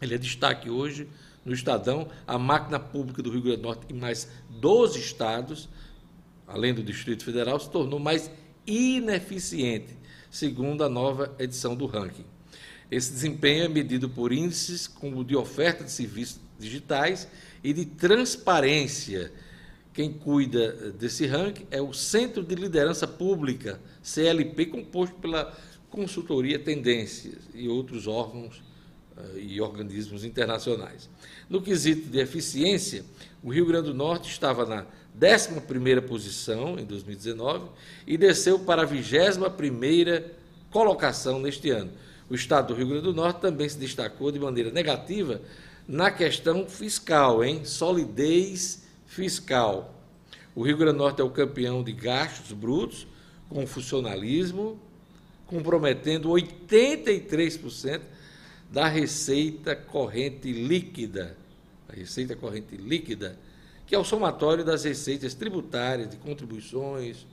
ele 0.00 0.14
é 0.14 0.18
destaque 0.18 0.70
hoje 0.70 1.06
no 1.44 1.52
Estadão, 1.52 2.08
a 2.26 2.38
máquina 2.38 2.80
pública 2.80 3.22
do 3.22 3.30
Rio 3.30 3.42
Grande 3.42 3.58
do 3.58 3.64
Norte 3.64 3.84
e 3.90 3.92
mais 3.92 4.30
12 4.48 4.98
estados, 4.98 5.68
além 6.46 6.74
do 6.74 6.82
Distrito 6.82 7.24
Federal, 7.24 7.58
se 7.58 7.70
tornou 7.70 7.98
mais 7.98 8.30
ineficiente, 8.66 9.96
segundo 10.30 10.84
a 10.84 10.88
nova 10.88 11.34
edição 11.38 11.74
do 11.74 11.86
ranking. 11.86 12.24
Esse 12.90 13.12
desempenho 13.12 13.64
é 13.64 13.68
medido 13.68 14.08
por 14.08 14.32
índices 14.32 14.86
como 14.86 15.20
o 15.20 15.24
de 15.24 15.34
oferta 15.34 15.84
de 15.84 15.90
serviços 15.90 16.40
digitais 16.58 17.28
e 17.62 17.72
de 17.72 17.84
transparência. 17.84 19.32
Quem 19.92 20.12
cuida 20.12 20.92
desse 20.92 21.26
ranking 21.26 21.66
é 21.70 21.80
o 21.80 21.92
Centro 21.92 22.42
de 22.42 22.54
Liderança 22.54 23.06
Pública, 23.06 23.80
CLP, 24.02 24.66
composto 24.66 25.14
pela 25.16 25.56
consultoria 25.88 26.58
Tendências 26.58 27.48
e 27.54 27.68
outros 27.68 28.08
órgãos 28.08 28.58
uh, 29.16 29.38
e 29.38 29.60
organismos 29.60 30.24
internacionais. 30.24 31.08
No 31.48 31.62
quesito 31.62 32.08
de 32.08 32.18
eficiência, 32.18 33.04
o 33.44 33.52
Rio 33.52 33.66
Grande 33.66 33.88
do 33.88 33.94
Norte 33.94 34.30
estava 34.30 34.64
na 34.64 34.86
11ª 35.20 36.00
posição 36.00 36.78
em 36.78 36.84
2019 36.86 37.68
e 38.06 38.16
desceu 38.16 38.58
para 38.58 38.82
a 38.82 38.86
21ª 38.86 40.24
colocação 40.70 41.38
neste 41.38 41.68
ano. 41.68 41.92
O 42.30 42.34
estado 42.34 42.68
do 42.68 42.74
Rio 42.74 42.88
Grande 42.88 43.02
do 43.02 43.12
Norte 43.12 43.42
também 43.42 43.68
se 43.68 43.76
destacou 43.76 44.32
de 44.32 44.40
maneira 44.40 44.70
negativa 44.70 45.42
na 45.86 46.10
questão 46.10 46.66
fiscal, 46.66 47.44
em 47.44 47.66
solidez 47.66 48.84
fiscal. 49.04 49.94
O 50.54 50.62
Rio 50.62 50.78
Grande 50.78 50.96
do 50.96 51.02
Norte 51.04 51.20
é 51.20 51.24
o 51.24 51.28
campeão 51.28 51.84
de 51.84 51.92
gastos 51.92 52.52
brutos 52.52 53.06
com 53.50 53.66
funcionalismo, 53.66 54.80
comprometendo 55.46 56.30
83% 56.30 58.00
da 58.70 58.88
receita 58.88 59.76
corrente 59.76 60.50
líquida. 60.50 61.43
A 61.88 61.94
receita 61.94 62.34
corrente 62.34 62.76
líquida, 62.76 63.38
que 63.86 63.94
é 63.94 63.98
o 63.98 64.04
somatório 64.04 64.64
das 64.64 64.84
receitas 64.84 65.34
tributárias, 65.34 66.08
de 66.08 66.16
contribuições 66.16 67.26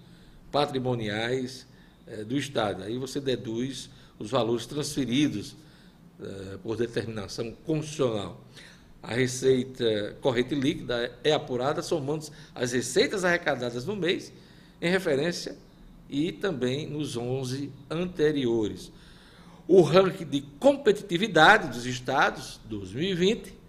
patrimoniais 0.52 1.66
eh, 2.08 2.24
do 2.24 2.38
Estado. 2.38 2.84
Aí 2.84 2.98
você 2.98 3.22
deduz 3.22 3.90
os 4.20 4.30
valores 4.30 4.66
transferidos 4.66 5.56
eh, 6.22 6.58
por 6.62 6.78
determinação 6.78 7.52
constitucional. 7.66 8.40
A 9.02 9.16
receita 9.16 10.16
corrente 10.22 10.54
líquida 10.54 11.12
é 11.24 11.34
apurada 11.34 11.82
somando 11.82 12.28
as 12.54 12.72
receitas 12.72 13.26
arrecadadas 13.26 13.86
no 13.86 13.96
mês, 13.96 14.32
em 14.80 14.90
referência 14.90 15.58
e 16.08 16.32
também 16.32 16.88
nos 16.88 17.18
11 17.18 17.72
anteriores. 17.90 18.92
O 19.68 19.82
ranking 19.82 20.26
de 20.26 20.42
competitividade 20.60 21.70
dos 21.70 21.86
estados 21.86 22.60
2020 22.66 23.61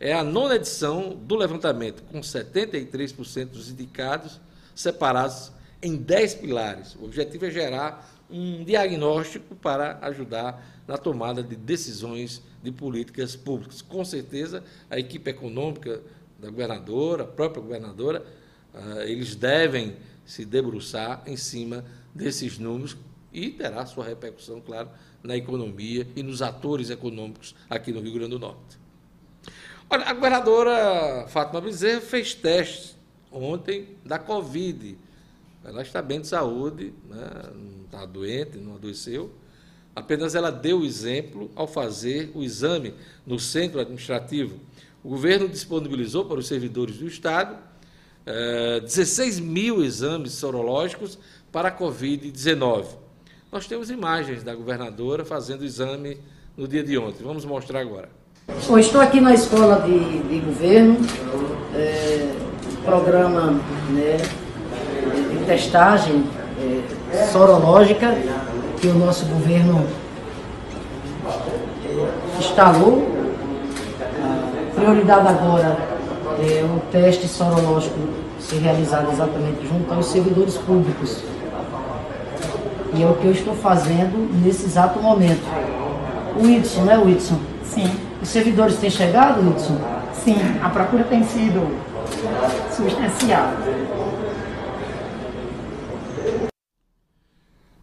é 0.00 0.14
a 0.14 0.24
nona 0.24 0.56
edição 0.56 1.14
do 1.14 1.36
levantamento, 1.36 2.02
com 2.04 2.20
73% 2.20 3.48
dos 3.50 3.70
indicados 3.70 4.40
separados 4.74 5.52
em 5.82 5.94
10 5.94 6.36
pilares. 6.36 6.94
O 6.94 7.04
objetivo 7.04 7.44
é 7.44 7.50
gerar 7.50 8.10
um 8.30 8.64
diagnóstico 8.64 9.54
para 9.54 9.98
ajudar 10.00 10.66
na 10.88 10.96
tomada 10.96 11.42
de 11.42 11.54
decisões 11.54 12.40
de 12.62 12.72
políticas 12.72 13.36
públicas. 13.36 13.82
Com 13.82 14.02
certeza, 14.02 14.64
a 14.88 14.98
equipe 14.98 15.30
econômica 15.30 16.00
da 16.38 16.48
governadora, 16.48 17.24
a 17.24 17.26
própria 17.26 17.62
governadora, 17.62 18.24
uh, 18.74 19.00
eles 19.02 19.34
devem 19.34 19.96
se 20.24 20.46
debruçar 20.46 21.22
em 21.26 21.36
cima 21.36 21.84
desses 22.14 22.58
números 22.58 22.96
e 23.32 23.50
terá 23.50 23.84
sua 23.84 24.04
repercussão, 24.04 24.60
claro, 24.60 24.88
na 25.22 25.36
economia 25.36 26.06
e 26.16 26.22
nos 26.22 26.40
atores 26.40 26.88
econômicos 26.88 27.54
aqui 27.68 27.92
no 27.92 28.00
Rio 28.00 28.14
Grande 28.14 28.30
do 28.30 28.38
Norte. 28.38 28.79
Olha, 29.90 30.04
a 30.06 30.12
governadora 30.12 31.26
Fátima 31.28 31.60
Bezerra 31.60 32.00
fez 32.00 32.34
testes 32.34 32.96
ontem 33.32 33.96
da 34.04 34.18
Covid 34.18 34.96
ela 35.64 35.82
está 35.82 36.00
bem 36.00 36.20
de 36.20 36.26
saúde, 36.26 36.94
né? 37.08 37.30
não 37.54 37.84
está 37.84 38.06
doente, 38.06 38.56
não 38.56 38.76
adoeceu. 38.76 39.30
Apenas 39.94 40.34
ela 40.34 40.50
deu 40.50 40.80
o 40.80 40.84
exemplo 40.84 41.50
ao 41.54 41.66
fazer 41.66 42.30
o 42.34 42.42
exame 42.42 42.94
no 43.26 43.38
centro 43.38 43.78
administrativo. 43.78 44.58
O 45.04 45.08
governo 45.08 45.48
disponibilizou 45.48 46.24
para 46.24 46.38
os 46.38 46.46
servidores 46.46 46.96
do 46.96 47.06
Estado 47.06 47.58
eh, 48.24 48.80
16 48.80 49.40
mil 49.40 49.82
exames 49.84 50.32
sorológicos 50.32 51.18
para 51.52 51.68
a 51.68 51.76
Covid-19. 51.76 52.86
Nós 53.52 53.66
temos 53.66 53.90
imagens 53.90 54.42
da 54.42 54.54
governadora 54.54 55.24
fazendo 55.24 55.62
o 55.62 55.64
exame 55.64 56.18
no 56.56 56.66
dia 56.66 56.84
de 56.84 56.96
ontem. 56.96 57.22
Vamos 57.22 57.44
mostrar 57.44 57.80
agora. 57.80 58.19
Bom, 58.70 58.78
estou 58.78 59.00
aqui 59.00 59.20
na 59.20 59.34
escola 59.34 59.80
de, 59.80 60.18
de 60.20 60.38
governo, 60.38 60.96
é, 61.74 62.28
programa 62.84 63.60
né, 63.90 64.16
testagem 65.46 66.24
é, 67.12 67.26
sorológica 67.26 68.16
que 68.80 68.86
o 68.86 68.94
nosso 68.94 69.24
governo 69.26 69.84
é, 71.84 72.38
instalou. 72.38 73.08
A 74.00 74.74
prioridade 74.80 75.28
agora 75.28 75.76
é 76.38 76.64
o 76.64 76.80
teste 76.92 77.26
sorológico 77.26 77.98
ser 78.38 78.58
realizado 78.58 79.10
exatamente 79.12 79.66
junto 79.66 79.92
aos 79.92 80.06
servidores 80.06 80.56
públicos. 80.56 81.22
E 82.94 83.02
é 83.02 83.06
o 83.06 83.14
que 83.14 83.26
eu 83.26 83.32
estou 83.32 83.54
fazendo 83.54 84.30
nesse 84.42 84.64
exato 84.64 85.00
momento. 85.00 85.42
O 86.36 86.46
Whitson, 86.46 86.82
né, 86.82 86.96
Whitson? 86.96 87.38
Sim. 87.64 88.09
Os 88.22 88.28
servidores 88.28 88.76
têm 88.76 88.90
chegado, 88.90 89.40
Hudson? 89.40 89.78
Sim, 90.12 90.36
a 90.62 90.68
procura 90.68 91.04
tem 91.04 91.24
sido 91.24 91.60
substancial. 92.70 93.52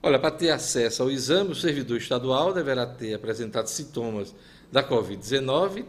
Olha, 0.03 0.19
para 0.19 0.31
ter 0.31 0.51
acesso 0.51 1.01
ao 1.01 1.09
exame, 1.09 1.51
o 1.51 1.55
servidor 1.55 1.97
estadual 1.97 2.53
deverá 2.53 2.85
ter 2.85 3.15
apresentado 3.15 3.67
sintomas 3.67 4.33
da 4.71 4.83
Covid-19 4.83 5.85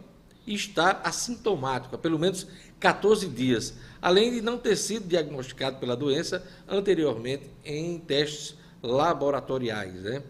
e 0.47 0.55
estar 0.55 1.02
assintomático 1.05 1.95
há 1.95 1.99
pelo 1.99 2.19
menos 2.19 2.47
14 2.81 3.28
dias, 3.28 3.75
além 4.00 4.33
de 4.33 4.40
não 4.40 4.57
ter 4.57 4.76
sido 4.76 5.07
diagnosticado 5.07 5.76
pela 5.76 5.95
doença 5.95 6.43
anteriormente 6.67 7.50
em 7.64 7.99
testes 7.99 8.57
laboratoriais, 8.83 10.02
né? 10.02 10.23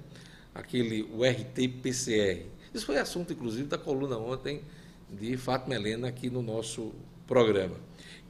aquele 0.54 1.04
RT-PCR. 1.04 2.57
Isso 2.78 2.87
foi 2.87 2.97
assunto, 2.97 3.32
inclusive, 3.32 3.64
da 3.64 3.76
coluna 3.76 4.16
ontem 4.16 4.62
de 5.11 5.37
Fátima 5.37 5.75
Helena 5.75 6.06
aqui 6.06 6.30
no 6.30 6.40
nosso 6.40 6.94
programa. 7.26 7.75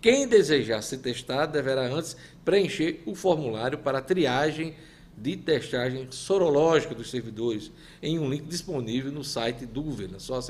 Quem 0.01 0.27
desejar 0.27 0.81
ser 0.81 0.99
testado 0.99 1.53
deverá 1.53 1.83
antes 1.83 2.17
preencher 2.47 3.03
o 3.05 3.15
formulário 3.15 3.77
para 3.77 4.01
triagem 4.01 4.75
de 5.15 5.37
testagem 5.37 6.11
sorológica 6.11 6.95
dos 6.95 7.11
servidores 7.11 7.71
em 8.03 8.19
um 8.19 8.31
link 8.31 8.47
disponível 8.47 9.13
no 9.13 9.23
site 9.23 9.67
do 9.67 9.83
governo. 9.83 10.17
É 10.17 10.19
só 10.19 10.41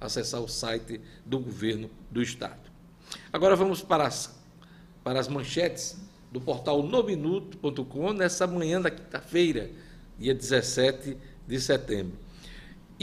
acessar 0.00 0.40
o 0.40 0.46
site 0.46 1.00
do 1.26 1.40
governo 1.40 1.90
do 2.12 2.22
Estado. 2.22 2.70
Agora 3.32 3.56
vamos 3.56 3.82
para 3.82 4.06
as, 4.06 4.32
para 5.02 5.18
as 5.18 5.26
manchetes 5.26 5.96
do 6.30 6.40
portal 6.40 6.80
nominuto.com 6.80 8.12
nessa 8.12 8.46
manhã 8.46 8.80
da 8.80 8.88
quinta-feira, 8.88 9.68
dia 10.16 10.32
17 10.32 11.16
de 11.44 11.60
setembro. 11.60 12.16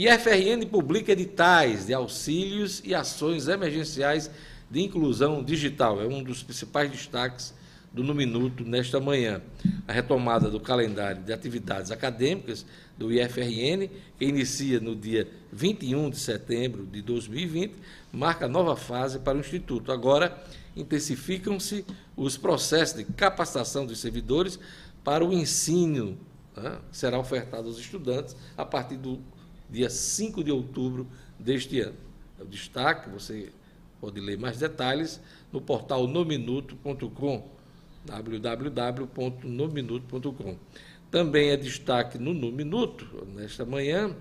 E 0.00 0.08
a 0.08 0.18
FRN 0.18 0.64
publica 0.64 1.12
editais 1.12 1.84
de 1.84 1.92
auxílios 1.92 2.80
e 2.86 2.94
ações 2.94 3.48
emergenciais 3.48 4.30
de 4.70 4.80
inclusão 4.80 5.44
digital. 5.44 6.00
É 6.00 6.06
um 6.06 6.22
dos 6.22 6.42
principais 6.42 6.90
destaques 6.90 7.52
do 7.92 8.02
No 8.02 8.14
Minuto 8.14 8.64
nesta 8.64 8.98
manhã. 8.98 9.42
A 9.86 9.92
retomada 9.92 10.48
do 10.48 10.58
calendário 10.58 11.22
de 11.22 11.34
atividades 11.34 11.90
acadêmicas 11.90 12.64
do 12.96 13.12
IFRN, 13.12 13.90
que 14.18 14.24
inicia 14.24 14.80
no 14.80 14.96
dia 14.96 15.28
21 15.52 16.08
de 16.08 16.18
setembro 16.18 16.86
de 16.86 17.02
2020, 17.02 17.74
marca 18.10 18.48
nova 18.48 18.76
fase 18.76 19.18
para 19.18 19.36
o 19.36 19.40
Instituto. 19.42 19.92
Agora, 19.92 20.42
intensificam-se 20.74 21.84
os 22.16 22.38
processos 22.38 22.96
de 22.96 23.04
capacitação 23.04 23.84
dos 23.84 24.00
servidores 24.00 24.58
para 25.04 25.22
o 25.22 25.30
ensino. 25.30 26.16
Né? 26.56 26.78
Será 26.90 27.18
ofertado 27.18 27.68
aos 27.68 27.78
estudantes 27.78 28.34
a 28.56 28.64
partir 28.64 28.96
do 28.96 29.20
dia 29.70 29.88
5 29.88 30.42
de 30.42 30.50
outubro 30.50 31.06
deste 31.38 31.80
ano. 31.80 31.96
É 32.38 32.42
o 32.42 32.46
destaque, 32.46 33.10
você 33.10 33.50
pode 34.00 34.20
ler 34.20 34.38
mais 34.38 34.58
detalhes 34.58 35.20
no 35.52 35.60
portal 35.60 36.06
nominuto.com 36.06 37.60
www.nominuto.com. 38.04 40.56
Também 41.10 41.50
é 41.50 41.56
destaque 41.56 42.18
no 42.18 42.32
No 42.32 42.52
Minuto, 42.52 43.26
nesta 43.34 43.64
manhã, 43.64 44.14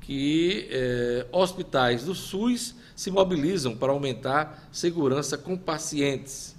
que 0.00 0.68
eh, 0.70 1.26
hospitais 1.32 2.04
do 2.04 2.14
SUS 2.14 2.76
se 2.94 3.10
mobilizam 3.10 3.76
para 3.76 3.90
aumentar 3.92 4.68
segurança 4.72 5.36
com 5.36 5.56
pacientes. 5.56 6.54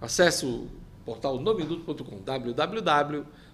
Acesse 0.00 0.46
o 0.46 0.68
portal 1.04 1.40
nominuto.com, 1.40 2.20
www.nominuto.com. 2.20 3.45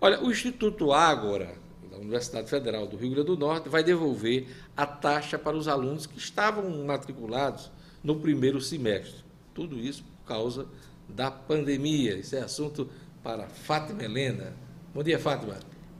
Olha, 0.00 0.22
o 0.22 0.30
Instituto 0.30 0.92
Ágora 0.92 1.56
da 1.90 1.96
Universidade 1.96 2.48
Federal 2.48 2.86
do 2.86 2.96
Rio 2.96 3.10
Grande 3.10 3.26
do 3.26 3.36
Norte 3.36 3.68
vai 3.68 3.82
devolver 3.82 4.46
a 4.76 4.86
taxa 4.86 5.38
para 5.38 5.56
os 5.56 5.66
alunos 5.66 6.06
que 6.06 6.18
estavam 6.18 6.84
matriculados 6.84 7.70
no 8.04 8.16
primeiro 8.16 8.60
semestre. 8.60 9.24
Tudo 9.54 9.78
isso 9.78 10.04
por 10.04 10.28
causa 10.28 10.66
da 11.08 11.30
pandemia. 11.30 12.18
Esse 12.18 12.36
é 12.36 12.40
assunto 12.40 12.88
para 13.22 13.48
Fátima 13.48 14.02
Helena. 14.02 14.52
Bom 14.94 15.02
dia, 15.02 15.18
Fátima. 15.18 15.58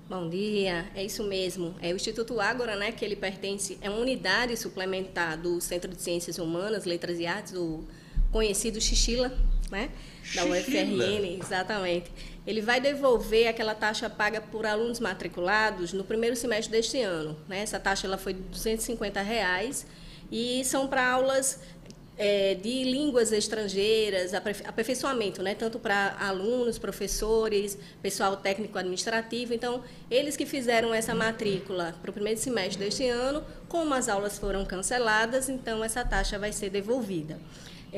Bom 0.08 0.28
dia, 0.28 0.86
é 0.94 1.04
isso 1.04 1.24
mesmo. 1.24 1.74
É 1.80 1.92
o 1.92 1.96
Instituto 1.96 2.40
Ágora, 2.40 2.76
né, 2.76 2.92
que 2.92 3.04
ele 3.04 3.16
pertence, 3.16 3.76
é 3.80 3.90
uma 3.90 3.98
unidade 3.98 4.56
suplementar 4.56 5.36
do 5.36 5.60
Centro 5.60 5.90
de 5.90 6.00
Ciências 6.00 6.38
Humanas, 6.38 6.84
Letras 6.84 7.18
e 7.18 7.26
Artes, 7.26 7.54
o 7.54 7.82
conhecido 8.30 8.80
Xixila, 8.80 9.36
né, 9.70 9.90
da 10.34 10.44
UFRN, 10.44 11.38
exatamente 11.40 12.10
ele 12.46 12.60
vai 12.60 12.80
devolver 12.80 13.48
aquela 13.48 13.74
taxa 13.74 14.08
paga 14.08 14.40
por 14.40 14.64
alunos 14.64 15.00
matriculados 15.00 15.92
no 15.92 16.04
primeiro 16.04 16.36
semestre 16.36 16.70
deste 16.70 17.00
ano. 17.00 17.36
Né? 17.48 17.60
Essa 17.60 17.80
taxa 17.80 18.06
ela 18.06 18.16
foi 18.16 18.34
de 18.34 18.40
250 18.40 19.20
reais, 19.20 19.84
e 20.30 20.64
são 20.64 20.86
para 20.86 21.08
aulas 21.08 21.60
é, 22.16 22.54
de 22.54 22.84
línguas 22.84 23.32
estrangeiras, 23.32 24.32
aperfeiçoamento, 24.32 25.42
né? 25.42 25.54
tanto 25.54 25.78
para 25.78 26.16
alunos, 26.20 26.78
professores, 26.78 27.76
pessoal 28.00 28.36
técnico-administrativo. 28.36 29.52
Então, 29.52 29.82
eles 30.08 30.36
que 30.36 30.46
fizeram 30.46 30.94
essa 30.94 31.14
matrícula 31.14 31.96
para 32.00 32.10
o 32.10 32.14
primeiro 32.14 32.38
semestre 32.38 32.84
deste 32.84 33.08
ano, 33.08 33.44
como 33.68 33.92
as 33.92 34.08
aulas 34.08 34.38
foram 34.38 34.64
canceladas, 34.64 35.48
então 35.48 35.82
essa 35.82 36.04
taxa 36.04 36.38
vai 36.38 36.52
ser 36.52 36.70
devolvida. 36.70 37.38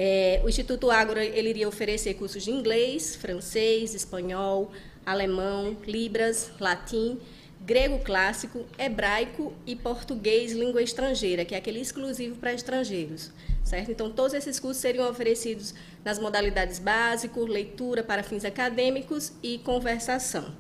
É, 0.01 0.41
o 0.45 0.49
Instituto 0.49 0.93
Agro 0.93 1.19
ele 1.19 1.49
iria 1.49 1.67
oferecer 1.67 2.15
cursos 2.15 2.45
de 2.45 2.53
inglês, 2.53 3.17
francês, 3.17 3.97
espanhol, 3.97 4.71
alemão, 5.05 5.77
libras, 5.85 6.53
latim, 6.61 7.19
grego 7.61 7.99
clássico, 8.05 8.65
hebraico 8.79 9.53
e 9.67 9.75
português 9.75 10.53
língua 10.53 10.81
estrangeira, 10.81 11.45
que 11.45 11.53
é 11.53 11.59
aquele 11.59 11.81
exclusivo 11.81 12.37
para 12.37 12.53
estrangeiros, 12.53 13.33
certo? 13.65 13.91
Então 13.91 14.09
todos 14.09 14.35
esses 14.35 14.61
cursos 14.61 14.81
seriam 14.81 15.11
oferecidos 15.11 15.75
nas 16.05 16.21
modalidades 16.21 16.79
básico, 16.79 17.45
leitura 17.45 18.05
para 18.05 18.23
fins 18.23 18.45
acadêmicos 18.45 19.33
e 19.43 19.59
conversação. 19.59 20.55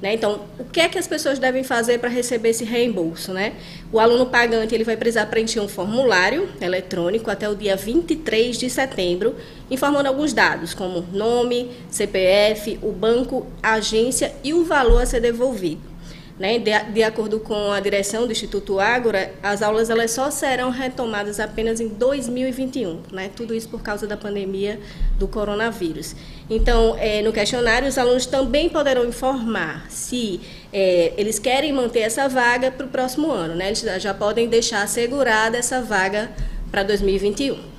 Né? 0.00 0.14
Então, 0.14 0.42
o 0.58 0.64
que 0.64 0.80
é 0.80 0.88
que 0.88 0.98
as 0.98 1.06
pessoas 1.06 1.38
devem 1.38 1.64
fazer 1.64 1.98
para 1.98 2.10
receber 2.10 2.50
esse 2.50 2.64
reembolso? 2.64 3.32
Né? 3.32 3.54
O 3.90 3.98
aluno 3.98 4.26
pagante 4.26 4.74
ele 4.74 4.84
vai 4.84 4.96
precisar 4.96 5.26
preencher 5.26 5.60
um 5.60 5.68
formulário 5.68 6.48
eletrônico 6.60 7.30
até 7.30 7.48
o 7.48 7.54
dia 7.54 7.76
23 7.76 8.58
de 8.58 8.68
setembro, 8.68 9.34
informando 9.70 10.08
alguns 10.08 10.32
dados, 10.32 10.74
como 10.74 11.00
nome, 11.12 11.70
CPF, 11.90 12.78
o 12.82 12.92
banco, 12.92 13.46
agência 13.62 14.34
e 14.44 14.52
o 14.52 14.64
valor 14.64 15.02
a 15.02 15.06
ser 15.06 15.20
devolvido. 15.20 15.95
Né? 16.38 16.58
De, 16.58 16.70
de, 16.92 17.02
acordo 17.02 17.40
com 17.40 17.72
a 17.72 17.80
direção 17.80 18.26
do 18.26 18.32
Instituto 18.32 18.78
Ágora, 18.78 19.32
as 19.42 19.62
aulas 19.62 19.88
elas 19.88 20.10
só 20.10 20.30
serão 20.30 20.68
retomadas 20.70 21.40
apenas 21.40 21.80
em 21.80 21.88
2021, 21.88 23.00
né? 23.10 23.30
tudo 23.34 23.54
isso 23.54 23.68
por 23.70 23.80
causa 23.82 24.06
da 24.06 24.18
pandemia 24.18 24.78
do 25.18 25.26
coronavírus. 25.26 26.14
Então, 26.50 26.94
é, 26.98 27.22
no 27.22 27.32
questionário, 27.32 27.88
os 27.88 27.96
alunos 27.96 28.26
também 28.26 28.68
poderão 28.68 29.06
informar 29.06 29.86
se 29.90 30.40
é, 30.72 31.14
eles 31.16 31.38
querem 31.38 31.72
manter 31.72 32.00
essa 32.00 32.28
vaga 32.28 32.70
para 32.70 32.84
o 32.84 32.88
próximo 32.88 33.32
ano. 33.32 33.54
Né? 33.54 33.68
Eles 33.68 33.80
já 34.02 34.12
podem 34.12 34.46
deixar 34.46 34.82
assegurada 34.82 35.56
essa 35.56 35.80
vaga 35.80 36.30
para 36.70 36.82
2021. 36.82 37.75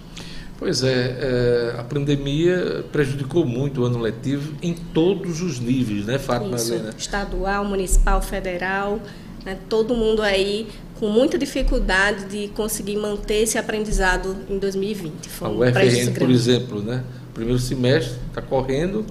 Pois 0.57 0.83
é, 0.83 1.73
é, 1.75 1.79
a 1.79 1.83
pandemia 1.83 2.83
prejudicou 2.91 3.45
muito 3.45 3.81
o 3.81 3.85
ano 3.85 3.99
letivo 3.99 4.53
em 4.61 4.73
todos 4.73 5.41
os 5.41 5.59
níveis, 5.59 6.05
né, 6.05 6.17
Fátima 6.17 6.55
Isso, 6.55 6.73
Helena? 6.73 6.93
Estadual, 6.97 7.63
municipal, 7.63 8.21
federal, 8.21 8.99
né, 9.45 9.57
todo 9.69 9.93
mundo 9.93 10.21
aí 10.21 10.67
com 10.99 11.09
muita 11.09 11.37
dificuldade 11.37 12.25
de 12.25 12.47
conseguir 12.49 12.97
manter 12.97 13.43
esse 13.43 13.57
aprendizado 13.57 14.35
em 14.49 14.57
2020. 14.57 15.29
Foi 15.29 15.47
a 15.47 15.51
UFRN, 15.51 16.13
por 16.13 16.29
exemplo, 16.31 16.81
né, 16.81 17.03
primeiro 17.33 17.59
semestre 17.59 18.17
está 18.29 18.41
correndo 18.41 19.05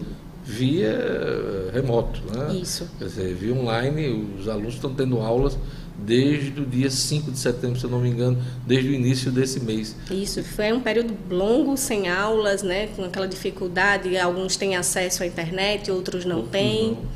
via 0.45 1.71
remoto, 1.73 2.21
né? 2.33 2.57
Isso. 2.57 2.89
Quer 2.99 3.07
dizer, 3.07 3.35
via 3.35 3.55
online, 3.55 4.31
os 4.39 4.49
alunos 4.49 4.75
estão 4.75 4.95
tendo 4.95 5.19
aulas 5.19 5.59
desde 5.99 6.61
o 6.61 6.67
dia 6.67 6.91
5 6.91 7.31
de 7.31 7.39
setembro, 7.39 7.79
se 7.79 7.85
eu 7.85 7.91
não 7.91 8.01
me 8.01 8.09
engano, 8.09 8.43
desde 8.67 8.91
o 8.91 8.93
início 8.93 9.31
desse 9.31 9.61
mês. 9.61 9.97
Isso, 10.11 10.43
foi 10.43 10.73
um 10.73 10.81
período 10.81 11.15
longo, 11.31 11.77
sem 11.77 12.09
aulas, 12.09 12.63
né, 12.63 12.89
com 12.89 13.05
aquela 13.05 13.27
dificuldade, 13.27 14.17
alguns 14.19 14.57
têm 14.57 14.77
acesso 14.77 15.23
à 15.23 15.27
internet, 15.27 15.91
outros 15.91 16.25
não 16.25 16.37
outros 16.37 16.53
têm. 16.53 16.91
Não. 16.91 17.16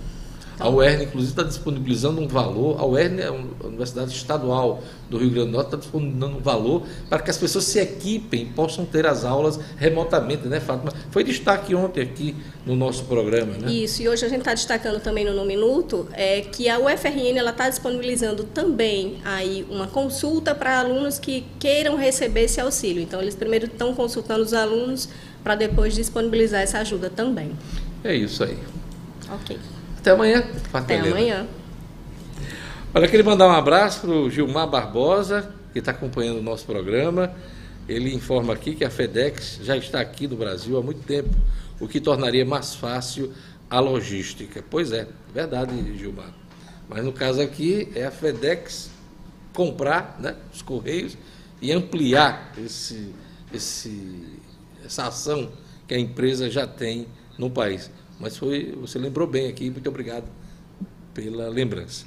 A 0.60 0.68
UERN, 0.68 1.04
inclusive, 1.04 1.32
está 1.32 1.42
disponibilizando 1.42 2.20
um 2.20 2.28
valor. 2.28 2.78
A 2.78 2.84
UERN 2.84 3.18
é 3.18 3.26
a 3.28 3.66
Universidade 3.66 4.12
Estadual 4.12 4.82
do 5.08 5.16
Rio 5.16 5.30
Grande 5.30 5.46
do 5.46 5.52
Norte, 5.52 5.66
está 5.68 5.76
disponibilizando 5.78 6.36
um 6.36 6.40
valor 6.40 6.82
para 7.08 7.22
que 7.22 7.30
as 7.30 7.38
pessoas 7.38 7.64
se 7.64 7.78
equipem, 7.78 8.46
possam 8.46 8.84
ter 8.84 9.06
as 9.06 9.24
aulas 9.24 9.58
remotamente, 9.76 10.46
né, 10.46 10.60
Fátima? 10.60 10.92
Foi 11.10 11.24
destaque 11.24 11.74
ontem 11.74 12.02
aqui 12.02 12.36
no 12.66 12.76
nosso 12.76 13.04
programa, 13.04 13.54
né? 13.56 13.72
Isso, 13.72 14.02
e 14.02 14.08
hoje 14.08 14.24
a 14.26 14.28
gente 14.28 14.40
está 14.40 14.52
destacando 14.52 15.00
também 15.00 15.24
no 15.24 15.34
No 15.34 15.46
Minuto 15.46 16.06
é, 16.12 16.42
que 16.42 16.68
a 16.68 16.78
UFRN 16.78 17.38
está 17.48 17.68
disponibilizando 17.68 18.44
também 18.44 19.18
aí 19.24 19.66
uma 19.70 19.86
consulta 19.86 20.54
para 20.54 20.78
alunos 20.78 21.18
que 21.18 21.44
queiram 21.58 21.96
receber 21.96 22.42
esse 22.42 22.60
auxílio. 22.60 23.02
Então, 23.02 23.20
eles 23.20 23.34
primeiro 23.34 23.64
estão 23.64 23.94
consultando 23.94 24.42
os 24.42 24.52
alunos 24.52 25.08
para 25.42 25.54
depois 25.54 25.94
disponibilizar 25.94 26.60
essa 26.60 26.78
ajuda 26.78 27.08
também. 27.08 27.52
É 28.04 28.14
isso 28.14 28.44
aí. 28.44 28.58
Ok. 29.32 29.58
Até 30.00 30.12
amanhã. 30.12 30.42
Até 30.72 30.98
amanhã. 30.98 31.46
Olha, 32.94 33.06
queria 33.06 33.22
mandar 33.22 33.46
um 33.48 33.52
abraço 33.52 34.00
para 34.00 34.10
o 34.10 34.30
Gilmar 34.30 34.66
Barbosa, 34.66 35.52
que 35.74 35.78
está 35.78 35.90
acompanhando 35.90 36.38
o 36.38 36.42
nosso 36.42 36.64
programa. 36.64 37.34
ele 37.86 38.14
informa 38.14 38.54
aqui 38.54 38.74
que 38.74 38.82
a 38.82 38.88
FedEx 38.88 39.60
já 39.62 39.76
está 39.76 40.00
aqui 40.00 40.26
no 40.26 40.36
Brasil 40.36 40.78
há 40.78 40.82
muito 40.82 41.02
tempo, 41.02 41.28
o 41.78 41.86
que 41.86 42.00
tornaria 42.00 42.46
mais 42.46 42.74
fácil 42.74 43.30
a 43.68 43.78
logística. 43.78 44.64
Pois 44.70 44.90
é, 44.90 45.06
verdade, 45.34 45.74
Gilmar. 45.98 46.32
Mas 46.88 47.04
no 47.04 47.12
caso 47.12 47.42
aqui 47.42 47.92
é 47.94 48.06
a 48.06 48.10
FedEx 48.10 48.90
comprar 49.52 50.16
né, 50.18 50.34
os 50.50 50.62
Correios 50.62 51.14
e 51.60 51.70
ampliar 51.72 52.54
esse, 52.56 53.14
esse, 53.52 54.40
essa 54.82 55.08
ação 55.08 55.52
que 55.86 55.92
a 55.92 55.98
empresa 55.98 56.48
já 56.48 56.66
tem 56.66 57.06
no 57.36 57.50
país. 57.50 57.90
Mas 58.20 58.36
foi, 58.36 58.76
você 58.78 58.98
lembrou 58.98 59.26
bem 59.26 59.48
aqui, 59.48 59.70
muito 59.70 59.88
obrigado 59.88 60.26
pela 61.14 61.48
lembrança. 61.48 62.04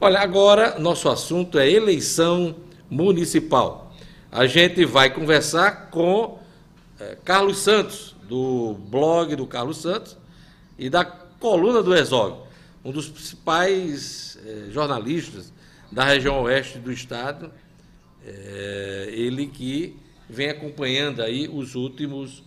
Olha, 0.00 0.20
agora 0.20 0.78
nosso 0.78 1.08
assunto 1.08 1.58
é 1.58 1.68
eleição 1.68 2.54
municipal. 2.88 3.92
A 4.30 4.46
gente 4.46 4.84
vai 4.84 5.10
conversar 5.10 5.90
com 5.90 6.38
é, 6.98 7.16
Carlos 7.24 7.58
Santos, 7.58 8.14
do 8.28 8.74
blog 8.88 9.36
do 9.36 9.46
Carlos 9.46 9.78
Santos 9.78 10.16
e 10.78 10.88
da 10.88 11.04
coluna 11.04 11.82
do 11.82 11.94
Exog, 11.94 12.38
um 12.84 12.92
dos 12.92 13.08
principais 13.08 14.38
é, 14.46 14.70
jornalistas 14.70 15.52
da 15.90 16.04
região 16.04 16.40
oeste 16.42 16.78
do 16.78 16.90
estado, 16.90 17.52
é, 18.24 19.08
ele 19.12 19.46
que 19.48 19.96
vem 20.28 20.48
acompanhando 20.48 21.20
aí 21.20 21.48
os 21.52 21.74
últimos, 21.74 22.42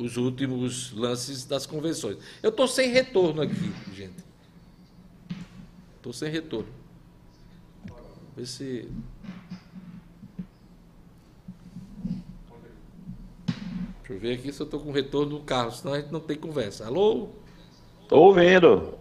os 0.00 0.16
últimos 0.16 0.92
lances 0.92 1.44
das 1.44 1.66
convenções. 1.66 2.16
Eu 2.42 2.50
estou 2.50 2.66
sem 2.66 2.90
retorno 2.90 3.42
aqui, 3.42 3.72
gente. 3.94 4.24
Estou 5.96 6.12
sem 6.12 6.30
retorno. 6.30 6.68
Ver 8.36 8.46
se. 8.46 8.88
Deixa 13.98 14.14
eu 14.14 14.18
ver 14.18 14.34
aqui 14.34 14.52
se 14.52 14.60
eu 14.60 14.64
estou 14.64 14.80
com 14.80 14.90
retorno 14.90 15.38
do 15.38 15.44
carro, 15.44 15.70
senão 15.70 15.94
a 15.94 16.00
gente 16.00 16.10
não 16.10 16.20
tem 16.20 16.36
conversa. 16.36 16.86
Alô? 16.86 17.28
Estou 18.02 18.24
ouvindo. 18.24 18.94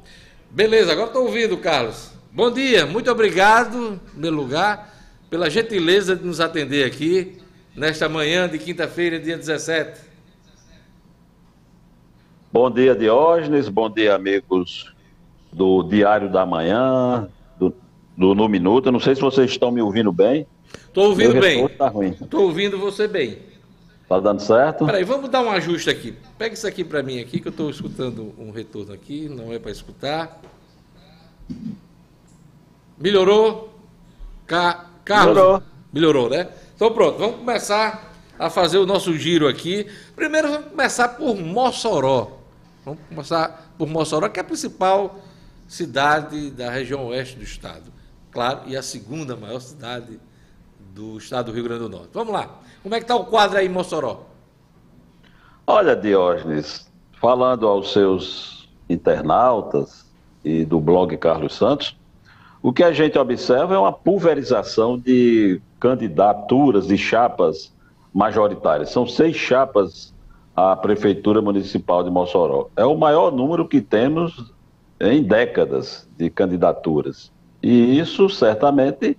Beleza, 0.51 0.91
agora 0.91 1.07
estou 1.07 1.25
ouvindo, 1.25 1.57
Carlos. 1.57 2.11
Bom 2.31 2.51
dia, 2.51 2.85
muito 2.85 3.09
obrigado, 3.09 3.99
em 4.15 4.19
meu 4.19 4.31
lugar, 4.31 4.93
pela 5.29 5.49
gentileza 5.49 6.15
de 6.15 6.25
nos 6.25 6.39
atender 6.39 6.85
aqui 6.85 7.37
nesta 7.75 8.09
manhã 8.09 8.47
de 8.47 8.59
quinta-feira, 8.59 9.19
dia 9.19 9.37
17. 9.37 10.08
Bom 12.51 12.71
dia, 12.71 12.95
Diógenes, 12.95 13.69
bom 13.69 13.87
dia, 13.87 14.15
amigos 14.15 14.91
do 15.53 15.83
Diário 15.83 16.31
da 16.31 16.47
Manhã, 16.47 17.29
do, 17.59 17.71
do 18.17 18.33
No 18.33 18.49
Minuto. 18.49 18.91
Não 18.91 18.99
sei 18.99 19.13
se 19.13 19.21
vocês 19.21 19.51
estão 19.51 19.69
me 19.69 19.83
ouvindo 19.83 20.11
bem. 20.11 20.47
Estou 20.73 21.09
ouvindo 21.09 21.33
Meu 21.33 21.41
bem. 21.43 21.67
Tá 21.67 21.89
ruim. 21.89 22.17
Estou 22.19 22.45
ouvindo 22.45 22.79
você 22.79 23.07
bem. 23.07 23.37
Tá 24.07 24.19
dando 24.19 24.41
certo? 24.41 24.83
Peraí, 24.87 25.03
vamos 25.03 25.29
dar 25.29 25.43
um 25.43 25.51
ajuste 25.51 25.91
aqui. 25.91 26.15
Pega 26.39 26.55
isso 26.55 26.65
aqui 26.65 26.83
para 26.83 27.03
mim 27.03 27.19
aqui, 27.19 27.39
que 27.39 27.47
eu 27.47 27.51
estou 27.51 27.69
escutando 27.69 28.33
um 28.39 28.49
retorno 28.49 28.93
aqui, 28.93 29.29
não 29.29 29.53
é 29.53 29.59
para 29.59 29.69
escutar. 29.69 30.41
Melhorou? 32.97 33.69
Ca... 34.47 34.87
Carlos? 35.05 35.35
Melhorou. 35.35 35.63
Melhorou, 35.93 36.29
né? 36.31 36.49
Então 36.75 36.91
pronto, 36.91 37.19
vamos 37.19 37.35
começar 37.35 38.11
a 38.39 38.49
fazer 38.49 38.79
o 38.79 38.87
nosso 38.87 39.15
giro 39.15 39.47
aqui. 39.47 39.85
Primeiro 40.15 40.49
vamos 40.49 40.69
começar 40.69 41.09
por 41.09 41.35
Mossoró. 41.35 42.38
Vamos 42.89 43.03
começar 43.07 43.71
por 43.77 43.87
Mossoró, 43.87 44.27
que 44.29 44.39
é 44.39 44.41
a 44.41 44.45
principal 44.45 45.17
cidade 45.67 46.49
da 46.49 46.71
região 46.71 47.05
oeste 47.07 47.37
do 47.37 47.43
estado. 47.43 47.91
Claro, 48.31 48.61
e 48.65 48.75
a 48.75 48.81
segunda 48.81 49.35
maior 49.35 49.59
cidade 49.59 50.19
do 50.95 51.19
estado 51.19 51.47
do 51.47 51.51
Rio 51.51 51.65
Grande 51.65 51.81
do 51.81 51.89
Norte. 51.89 52.09
Vamos 52.13 52.33
lá. 52.33 52.49
Como 52.81 52.95
é 52.95 52.97
que 52.97 53.03
está 53.03 53.15
o 53.15 53.25
quadro 53.25 53.59
aí 53.59 53.67
em 53.67 53.69
Mossoró? 53.69 54.25
Olha, 55.67 55.95
Diógenes, 55.95 56.89
falando 57.21 57.67
aos 57.67 57.93
seus 57.93 58.67
internautas 58.89 60.07
e 60.43 60.65
do 60.65 60.79
blog 60.79 61.15
Carlos 61.17 61.55
Santos, 61.55 61.95
o 62.59 62.73
que 62.73 62.83
a 62.83 62.91
gente 62.91 63.19
observa 63.19 63.75
é 63.75 63.77
uma 63.77 63.93
pulverização 63.93 64.97
de 64.97 65.61
candidaturas, 65.79 66.87
de 66.87 66.97
chapas 66.97 67.71
majoritárias. 68.11 68.89
São 68.89 69.07
seis 69.07 69.35
chapas 69.35 70.11
à 70.55 70.75
Prefeitura 70.75 71.41
Municipal 71.41 72.03
de 72.03 72.09
Mossoró. 72.09 72.69
É 72.75 72.85
o 72.85 72.97
maior 72.97 73.31
número 73.31 73.67
que 73.67 73.81
temos 73.81 74.53
em 74.99 75.23
décadas 75.23 76.07
de 76.17 76.29
candidaturas. 76.29 77.31
E 77.63 77.99
isso 77.99 78.29
certamente 78.29 79.17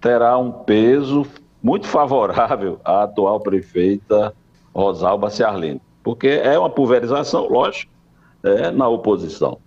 terá 0.00 0.36
um 0.36 0.52
peso 0.52 1.26
muito 1.62 1.86
favorável 1.86 2.78
à 2.84 3.04
atual 3.04 3.40
prefeita 3.40 4.34
Rosalba 4.74 5.30
Ciarlino, 5.30 5.80
porque 6.02 6.28
é 6.28 6.58
uma 6.58 6.68
pulverização, 6.68 7.48
lógico, 7.48 7.90
é, 8.42 8.70
na 8.70 8.86
oposição. 8.88 9.58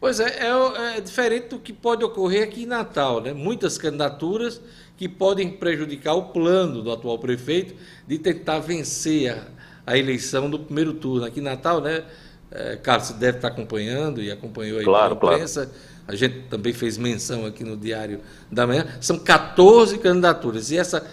Pois 0.00 0.18
é, 0.18 0.46
é, 0.46 0.96
é, 0.96 1.00
diferente 1.02 1.48
do 1.48 1.58
que 1.58 1.74
pode 1.74 2.02
ocorrer 2.02 2.44
aqui 2.44 2.62
em 2.62 2.66
Natal, 2.66 3.20
né? 3.20 3.34
Muitas 3.34 3.76
candidaturas 3.76 4.62
que 4.96 5.06
podem 5.06 5.50
prejudicar 5.50 6.14
o 6.14 6.24
plano 6.24 6.82
do 6.82 6.90
atual 6.90 7.18
prefeito 7.18 7.74
de 8.06 8.18
tentar 8.18 8.60
vencer 8.60 9.30
a, 9.30 9.59
a 9.90 9.98
eleição 9.98 10.48
do 10.48 10.58
primeiro 10.58 10.94
turno. 10.94 11.26
Aqui 11.26 11.40
em 11.40 11.42
Natal, 11.42 11.80
né? 11.80 12.04
É, 12.50 12.76
Carlos, 12.76 13.08
você 13.08 13.14
deve 13.14 13.38
estar 13.38 13.48
acompanhando 13.48 14.22
e 14.22 14.30
acompanhou 14.30 14.78
aí 14.78 14.84
claro, 14.84 15.16
pela 15.16 15.34
imprensa. 15.34 15.66
Claro. 15.66 15.80
A 16.06 16.14
gente 16.14 16.42
também 16.48 16.72
fez 16.72 16.96
menção 16.96 17.44
aqui 17.44 17.64
no 17.64 17.76
Diário 17.76 18.20
da 18.50 18.66
Manhã. 18.66 18.86
São 19.00 19.18
14 19.18 19.98
candidaturas. 19.98 20.70
E 20.70 20.78
essa, 20.78 21.04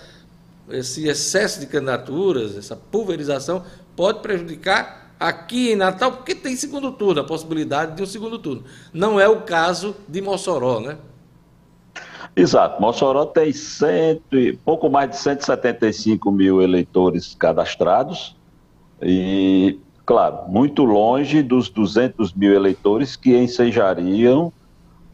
esse 0.69 1.07
excesso 1.07 1.59
de 1.59 1.65
candidaturas, 1.65 2.55
essa 2.55 2.75
pulverização, 2.75 3.63
pode 3.95 4.19
prejudicar 4.19 5.15
aqui 5.19 5.71
em 5.71 5.75
Natal, 5.75 6.11
porque 6.11 6.35
tem 6.35 6.55
segundo 6.55 6.91
turno, 6.91 7.21
a 7.21 7.23
possibilidade 7.23 7.95
de 7.95 8.03
um 8.03 8.05
segundo 8.05 8.37
turno. 8.37 8.63
Não 8.93 9.19
é 9.19 9.27
o 9.27 9.41
caso 9.41 9.95
de 10.07 10.21
Mossoró, 10.21 10.79
né? 10.79 10.97
Exato. 12.35 12.79
Mossoró 12.79 13.25
tem 13.25 13.51
cento, 13.51 14.37
pouco 14.63 14.87
mais 14.87 15.09
de 15.09 15.17
175 15.17 16.31
mil 16.31 16.61
eleitores 16.61 17.33
cadastrados 17.33 18.36
e, 19.01 19.79
claro, 20.05 20.47
muito 20.47 20.83
longe 20.83 21.41
dos 21.41 21.69
200 21.69 22.33
mil 22.33 22.53
eleitores 22.53 23.15
que 23.15 23.35
ensejariam 23.35 24.51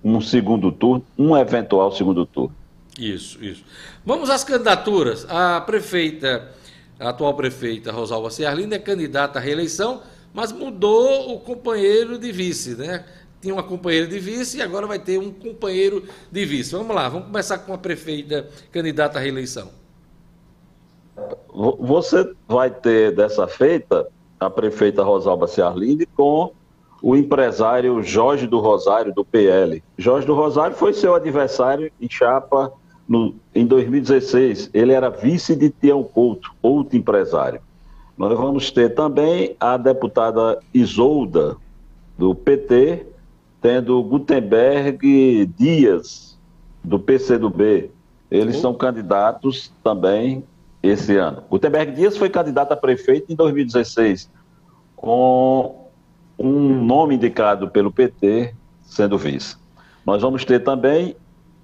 um 0.03 0.19
segundo 0.19 0.71
turno, 0.71 1.05
um 1.17 1.35
eventual 1.35 1.91
segundo 1.91 2.25
turno. 2.25 2.55
Isso, 2.99 3.43
isso. 3.43 3.63
Vamos 4.05 4.29
às 4.29 4.43
candidaturas. 4.43 5.25
A 5.29 5.61
prefeita 5.61 6.51
a 6.99 7.09
atual 7.09 7.33
prefeita 7.33 7.91
Rosalba 7.91 8.29
Ciarlina 8.29 8.75
é 8.75 8.79
candidata 8.79 9.39
à 9.39 9.41
reeleição, 9.41 10.01
mas 10.33 10.51
mudou 10.51 11.33
o 11.33 11.39
companheiro 11.39 12.17
de 12.17 12.31
vice, 12.31 12.75
né? 12.75 13.03
Tinha 13.41 13.53
uma 13.53 13.63
companheira 13.63 14.07
de 14.07 14.19
vice 14.19 14.57
e 14.57 14.61
agora 14.61 14.87
vai 14.87 14.99
ter 14.99 15.19
um 15.19 15.31
companheiro 15.31 16.07
de 16.31 16.45
vice. 16.45 16.71
Vamos 16.71 16.95
lá, 16.95 17.09
vamos 17.09 17.27
começar 17.27 17.57
com 17.57 17.73
a 17.73 17.77
prefeita 17.77 18.47
candidata 18.71 19.19
à 19.19 19.21
reeleição. 19.21 19.69
Você 21.79 22.33
vai 22.47 22.69
ter 22.69 23.15
dessa 23.15 23.47
feita 23.47 24.07
a 24.39 24.49
prefeita 24.49 25.03
Rosalba 25.03 25.47
Ciarline 25.47 26.05
com 26.05 26.51
o 27.01 27.15
empresário 27.15 28.01
Jorge 28.01 28.47
do 28.47 28.59
Rosário, 28.59 29.13
do 29.13 29.23
PL. 29.23 29.83
Jorge 29.97 30.25
do 30.25 30.33
Rosário 30.33 30.75
foi 30.75 30.93
seu 30.93 31.13
adversário 31.13 31.91
em 32.01 32.09
chapa 32.09 32.71
no, 33.07 33.35
em 33.53 33.65
2016, 33.65 34.69
ele 34.73 34.93
era 34.93 35.09
vice 35.09 35.55
de 35.55 35.69
Tião 35.69 36.03
Couto, 36.03 36.51
outro 36.61 36.97
empresário. 36.97 37.61
Nós 38.17 38.37
vamos 38.37 38.71
ter 38.71 38.93
também 38.93 39.55
a 39.59 39.75
deputada 39.75 40.59
Isolda, 40.73 41.57
do 42.17 42.33
PT, 42.33 43.05
tendo 43.61 44.01
Gutenberg 44.03 45.45
Dias, 45.57 46.37
do 46.83 46.99
PCdoB. 46.99 47.91
Eles 48.29 48.55
uhum. 48.55 48.61
são 48.61 48.73
candidatos 48.73 49.73
também 49.83 50.43
esse 50.83 51.15
ano. 51.15 51.43
Gutenberg 51.49 51.93
Dias 51.93 52.17
foi 52.17 52.29
candidato 52.29 52.73
a 52.73 52.75
prefeito 52.75 53.31
em 53.31 53.35
2016, 53.35 54.29
com 54.97 55.89
um 56.37 56.83
nome 56.83 57.15
indicado 57.15 57.69
pelo 57.69 57.91
PT 57.91 58.53
sendo 58.83 59.17
vice. 59.17 59.55
Nós 60.05 60.21
vamos 60.21 60.43
ter 60.43 60.59
também 60.59 61.15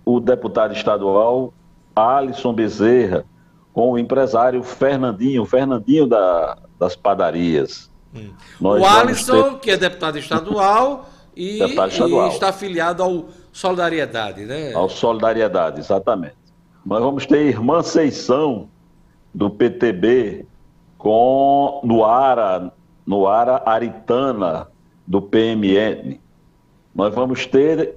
o 0.05 0.21
deputado 0.21 0.73
estadual 0.73 1.53
Alisson 1.93 2.53
Bezerra 2.53 3.25
com 3.73 3.91
o 3.91 3.99
empresário 3.99 4.63
Fernandinho, 4.63 5.45
Fernandinho 5.45 6.07
da, 6.07 6.57
das 6.79 6.95
padarias. 6.95 7.91
Hum. 8.15 8.31
o 8.59 8.85
Alisson, 8.85 9.53
ter... 9.53 9.59
que 9.59 9.71
é 9.71 9.77
deputado 9.77 10.17
estadual 10.17 11.09
e, 11.35 11.59
deputado 11.59 11.91
estadual. 11.91 12.27
e 12.27 12.33
está 12.33 12.49
afiliado 12.49 13.03
ao 13.03 13.25
Solidariedade, 13.51 14.45
né? 14.45 14.73
Ao 14.73 14.89
Solidariedade, 14.89 15.79
exatamente. 15.79 16.37
Nós 16.85 17.01
vamos 17.01 17.25
ter 17.25 17.47
Irmã 17.47 17.83
Seição, 17.83 18.69
do 19.33 19.49
PTB, 19.49 20.45
com 20.97 21.81
Noara, 21.83 22.71
Noara 23.05 23.63
Aritana, 23.65 24.67
do 25.07 25.21
PMN. 25.21 26.19
Nós 26.93 27.13
vamos 27.13 27.45
ter 27.45 27.95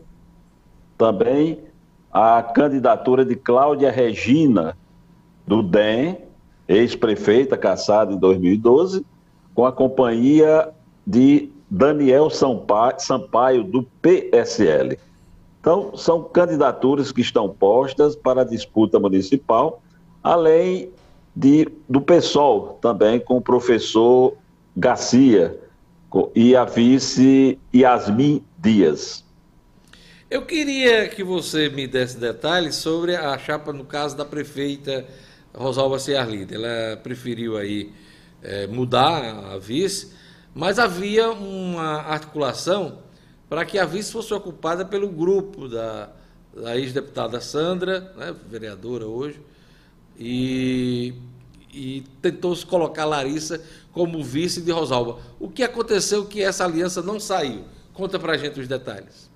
também 0.97 1.59
a 2.13 2.43
candidatura 2.43 3.25
de 3.25 3.35
Cláudia 3.35 3.91
Regina, 3.91 4.77
do 5.47 5.63
DEM, 5.63 6.19
ex-prefeita, 6.69 7.57
caçada 7.57 8.13
em 8.13 8.19
2012, 8.19 9.05
com 9.55 9.67
a 9.67 9.73
companhia 9.73 10.71
de 11.07 11.51
Daniel 11.71 12.29
Sampaio, 12.31 13.65
do 13.65 13.83
PSL. 14.01 14.99
Então, 15.61 15.97
são 15.97 16.23
candidaturas 16.23 17.11
que 17.11 17.21
estão 17.21 17.49
postas 17.49 18.15
para 18.15 18.43
a 18.43 18.45
disputa 18.45 18.99
municipal, 18.99 19.83
além 20.23 20.91
de, 21.35 21.69
do 21.89 22.01
PSOL, 22.01 22.79
também 22.81 23.19
com 23.19 23.37
o 23.37 23.41
professor 23.41 24.37
Garcia 24.77 25.59
e 26.35 26.55
a 26.55 26.65
vice 26.65 27.59
Yasmin 27.75 28.45
Dias. 28.59 29.25
Eu 30.31 30.47
queria 30.47 31.09
que 31.09 31.23
você 31.23 31.69
me 31.69 31.87
desse 31.87 32.19
detalhes 32.19 32.77
sobre 32.77 33.15
a 33.17 33.37
chapa, 33.39 33.73
no 33.73 33.85
caso 33.85 34.17
da 34.17 34.25
prefeita 34.25 35.07
Rosalba 35.55 35.99
Ciarlida. 35.99 36.55
Ela 36.55 36.97
preferiu 36.97 37.57
aí 37.57 37.93
é, 38.43 38.67
mudar 38.67 39.53
a 39.53 39.59
vice, 39.59 40.13
mas 40.55 40.79
havia 40.79 41.31
uma 41.31 42.03
articulação 42.03 43.01
para 43.49 43.65
que 43.67 43.79
a 43.79 43.85
vice 43.85 44.11
fosse 44.11 44.33
ocupada 44.33 44.85
pelo 44.85 45.09
grupo 45.09 45.69
da, 45.69 46.11
da 46.55 46.79
ex-deputada 46.79 47.41
Sandra, 47.41 48.13
né, 48.17 48.35
vereadora 48.49 49.07
hoje, 49.07 49.39
e, 50.19 51.15
e 51.73 52.05
tentou 52.21 52.55
se 52.55 52.65
colocar 52.65 53.05
Larissa 53.05 53.63
como 53.93 54.23
vice 54.23 54.63
de 54.63 54.71
Rosalba. 54.71 55.19
O 55.39 55.49
que 55.49 55.63
aconteceu 55.63 56.25
que 56.25 56.43
essa 56.43 56.65
aliança 56.65 57.03
não 57.03 57.21
saiu? 57.21 57.65
Conta 57.93 58.19
para 58.19 58.33
a 58.33 58.37
gente 58.37 58.59
os 58.61 58.69
detalhes. 58.69 59.31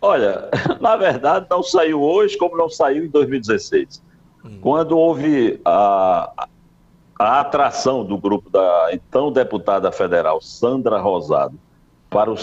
Olha, 0.00 0.48
na 0.80 0.96
verdade 0.96 1.46
não 1.50 1.62
saiu 1.62 2.02
hoje 2.02 2.36
como 2.36 2.56
não 2.56 2.68
saiu 2.68 3.04
em 3.04 3.08
2016. 3.08 4.02
Hum. 4.44 4.58
Quando 4.60 4.98
houve 4.98 5.60
a, 5.64 6.48
a 7.18 7.40
atração 7.40 8.04
do 8.04 8.18
grupo 8.18 8.50
da 8.50 8.88
então 8.92 9.32
deputada 9.32 9.90
federal 9.92 10.40
Sandra 10.40 10.98
Rosado 10.98 11.58
para 12.10 12.30
o, 12.30 12.36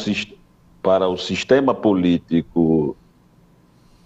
para 0.82 1.08
o 1.08 1.17
sistema 1.17 1.75
político 1.75 2.95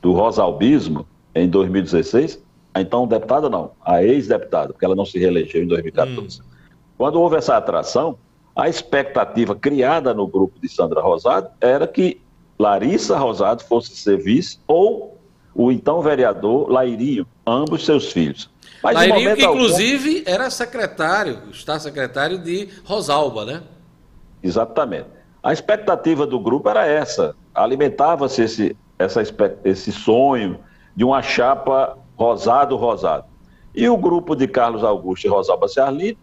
do 0.02 0.12
rosalbismo 0.12 1.06
em 1.34 1.48
2016, 1.48 2.36
a 2.36 2.40
então 2.82 3.08
deputada 3.08 3.50
não, 3.50 3.72
a 3.86 4.04
ex-deputada, 4.04 4.74
porque 4.74 4.84
ela 4.84 4.96
não 4.96 5.06
se 5.06 5.20
reelegeu 5.20 5.64
em 5.64 5.68
2014. 5.68 6.42
Hum. 6.42 6.44
Quando 6.98 7.20
houve 7.20 7.38
essa 7.38 7.58
atração, 7.58 8.18
a 8.56 8.70
expectativa 8.70 9.56
criada 9.56 10.14
no 10.14 10.28
grupo 10.28 10.60
de 10.60 10.70
Sandra 10.70 11.02
Rosado 11.02 11.50
era 11.60 11.88
que 11.88 12.22
Larissa 12.58 13.18
Rosado 13.18 13.64
fosse 13.64 13.96
ser 13.96 14.18
vice 14.18 14.60
ou 14.68 15.20
o 15.56 15.72
então 15.72 16.02
vereador 16.02 16.70
Lairinho, 16.70 17.28
ambos 17.46 17.86
seus 17.86 18.12
filhos. 18.12 18.50
Mas 18.82 18.96
Lairinho, 18.96 19.36
que 19.36 19.46
inclusive 19.46 20.20
algum... 20.20 20.32
era 20.32 20.50
secretário, 20.50 21.40
está 21.52 21.80
secretário 21.80 22.38
de 22.38 22.70
Rosalba, 22.84 23.46
né? 23.46 23.64
Exatamente. 24.42 25.08
A 25.42 25.54
expectativa 25.54 26.26
do 26.26 26.40
grupo 26.40 26.70
era 26.70 26.86
essa, 26.86 27.36
alimentava-se 27.54 28.42
esse, 28.42 28.78
essa, 28.98 29.22
esse 29.64 29.92
sonho 29.92 30.60
de 30.96 31.04
uma 31.04 31.22
chapa 31.22 31.98
rosado-rosado. 32.18 33.26
E 33.74 33.90
o 33.90 33.98
grupo 33.98 34.36
de 34.36 34.48
Carlos 34.48 34.84
Augusto 34.84 35.26
e 35.26 35.30
Rosalba 35.30 35.68
Ciarlito 35.68 36.20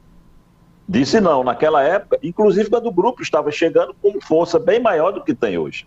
disse 0.89 1.21
não, 1.21 1.45
naquela 1.45 1.83
época, 1.83 2.19
inclusive 2.23 2.71
quando 2.71 2.87
o 2.87 2.93
grupo 2.93 3.23
estava 3.23 3.51
chegando 3.51 3.95
com 4.01 4.21
força 4.21 4.59
bem 4.59 4.81
maior 4.81 5.13
do 5.13 5.23
que 5.23 5.35
tem 5.35 5.59
hoje. 5.59 5.87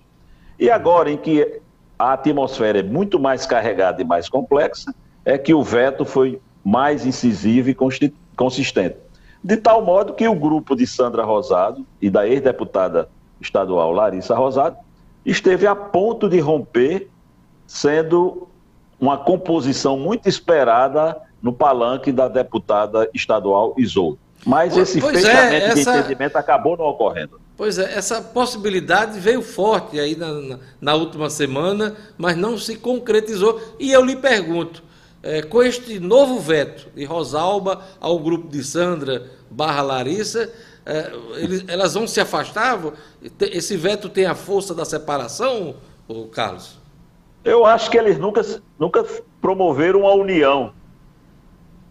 E 0.60 0.70
agora, 0.70 1.10
em 1.10 1.18
que 1.18 1.62
a 1.98 2.14
atmosfera 2.14 2.80
é 2.80 2.84
muito 2.84 3.20
mais 3.20 3.46
carregada 3.46 4.02
e 4.02 4.06
mais 4.06 4.30
complexa, 4.30 4.94
é 5.26 5.38
que 5.38 5.54
o 5.54 5.64
veto 5.64 6.06
foi 6.06 6.40
mais 6.64 7.06
incisivo 7.06 7.70
e 7.70 7.76
consistente. 8.36 8.98
De 9.44 9.58
tal 9.58 9.84
modo 9.84 10.14
que 10.14 10.28
o 10.28 10.36
grupo 10.36 10.76
de 10.76 10.88
Sandra 10.88 11.24
Rosado 11.24 11.86
e 12.02 12.10
da 12.10 12.28
ex-deputada 12.28 13.10
estadual 13.42 13.92
Larissa 13.92 14.36
Rosado, 14.36 14.78
esteve 15.26 15.68
a 15.68 15.76
ponto 15.76 16.30
de 16.30 16.40
romper, 16.40 17.10
sendo 17.68 18.48
uma 19.04 19.18
composição 19.18 20.00
muito 20.00 20.30
esperada 20.30 21.18
no 21.42 21.52
palanque 21.52 22.10
da 22.10 22.30
deputada 22.30 23.10
estadual 23.14 23.76
Isoldo. 23.78 24.18
Mas 24.46 24.78
esse 24.78 25.02
pois 25.02 25.18
é, 25.18 25.28
fechamento 25.28 25.54
é, 25.54 25.68
essa... 25.82 25.92
de 25.92 26.00
entendimento 26.00 26.38
acabou 26.38 26.78
não 26.78 26.86
ocorrendo. 26.86 27.42
Pois 27.58 27.78
é, 27.78 27.98
essa 27.98 28.22
possibilidade 28.22 29.20
veio 29.20 29.42
forte 29.42 30.00
aí 30.00 30.16
na, 30.16 30.32
na, 30.32 30.60
na 30.80 30.96
última 30.96 31.30
semana, 31.30 31.98
mas 32.18 32.38
não 32.38 32.58
se 32.58 32.78
concretizou. 32.78 33.60
E 33.78 33.92
eu 33.92 34.06
lhe 34.06 34.16
pergunto, 34.16 34.82
é, 35.22 35.42
com 35.42 35.62
este 35.62 36.00
novo 36.00 36.40
veto 36.40 36.88
de 36.96 37.04
Rosalba 37.04 37.82
ao 38.00 38.18
grupo 38.20 38.48
de 38.48 38.64
Sandra 38.64 39.30
barra 39.52 39.82
Larissa, 39.82 40.50
é, 40.86 41.12
eles, 41.36 41.66
elas 41.68 41.94
vão 41.94 42.08
se 42.08 42.22
afastar? 42.22 42.80
Esse 43.42 43.76
veto 43.76 44.08
tem 44.08 44.26
a 44.26 44.34
força 44.34 44.74
da 44.74 44.86
separação, 44.86 45.76
Carlos? 46.32 46.83
Eu 47.44 47.66
acho 47.66 47.92
que 47.92 47.98
eles 47.98 48.18
nunca, 48.18 48.42
nunca 48.80 49.06
promoveram 49.42 50.02
uma 50.02 50.14
união. 50.14 50.74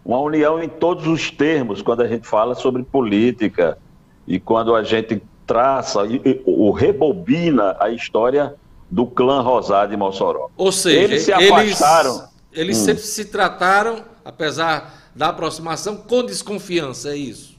Uma 0.04 0.18
união 0.18 0.62
em 0.62 0.68
todos 0.68 1.06
os 1.06 1.30
termos, 1.30 1.82
quando 1.82 2.02
a 2.02 2.08
gente 2.08 2.26
fala 2.26 2.54
sobre 2.54 2.82
política 2.82 3.78
e 4.26 4.40
quando 4.40 4.74
a 4.74 4.82
gente 4.82 5.22
traça 5.46 6.00
ou 6.44 6.72
rebobina 6.72 7.76
a 7.78 7.90
história 7.90 8.54
do 8.90 9.06
clã 9.06 9.40
Rosado 9.40 9.90
de 9.90 9.96
Mossoró. 9.96 10.48
Ou 10.56 10.72
seja, 10.72 10.98
eles 10.98 11.22
se 11.22 11.32
afastaram. 11.32 12.10
Eles, 12.10 12.28
eles 12.52 12.78
hum. 12.78 12.84
sempre 12.84 13.02
se 13.02 13.24
trataram, 13.26 14.02
apesar 14.24 15.10
da 15.14 15.28
aproximação, 15.28 15.96
com 15.96 16.24
desconfiança, 16.24 17.10
é 17.10 17.16
isso? 17.16 17.52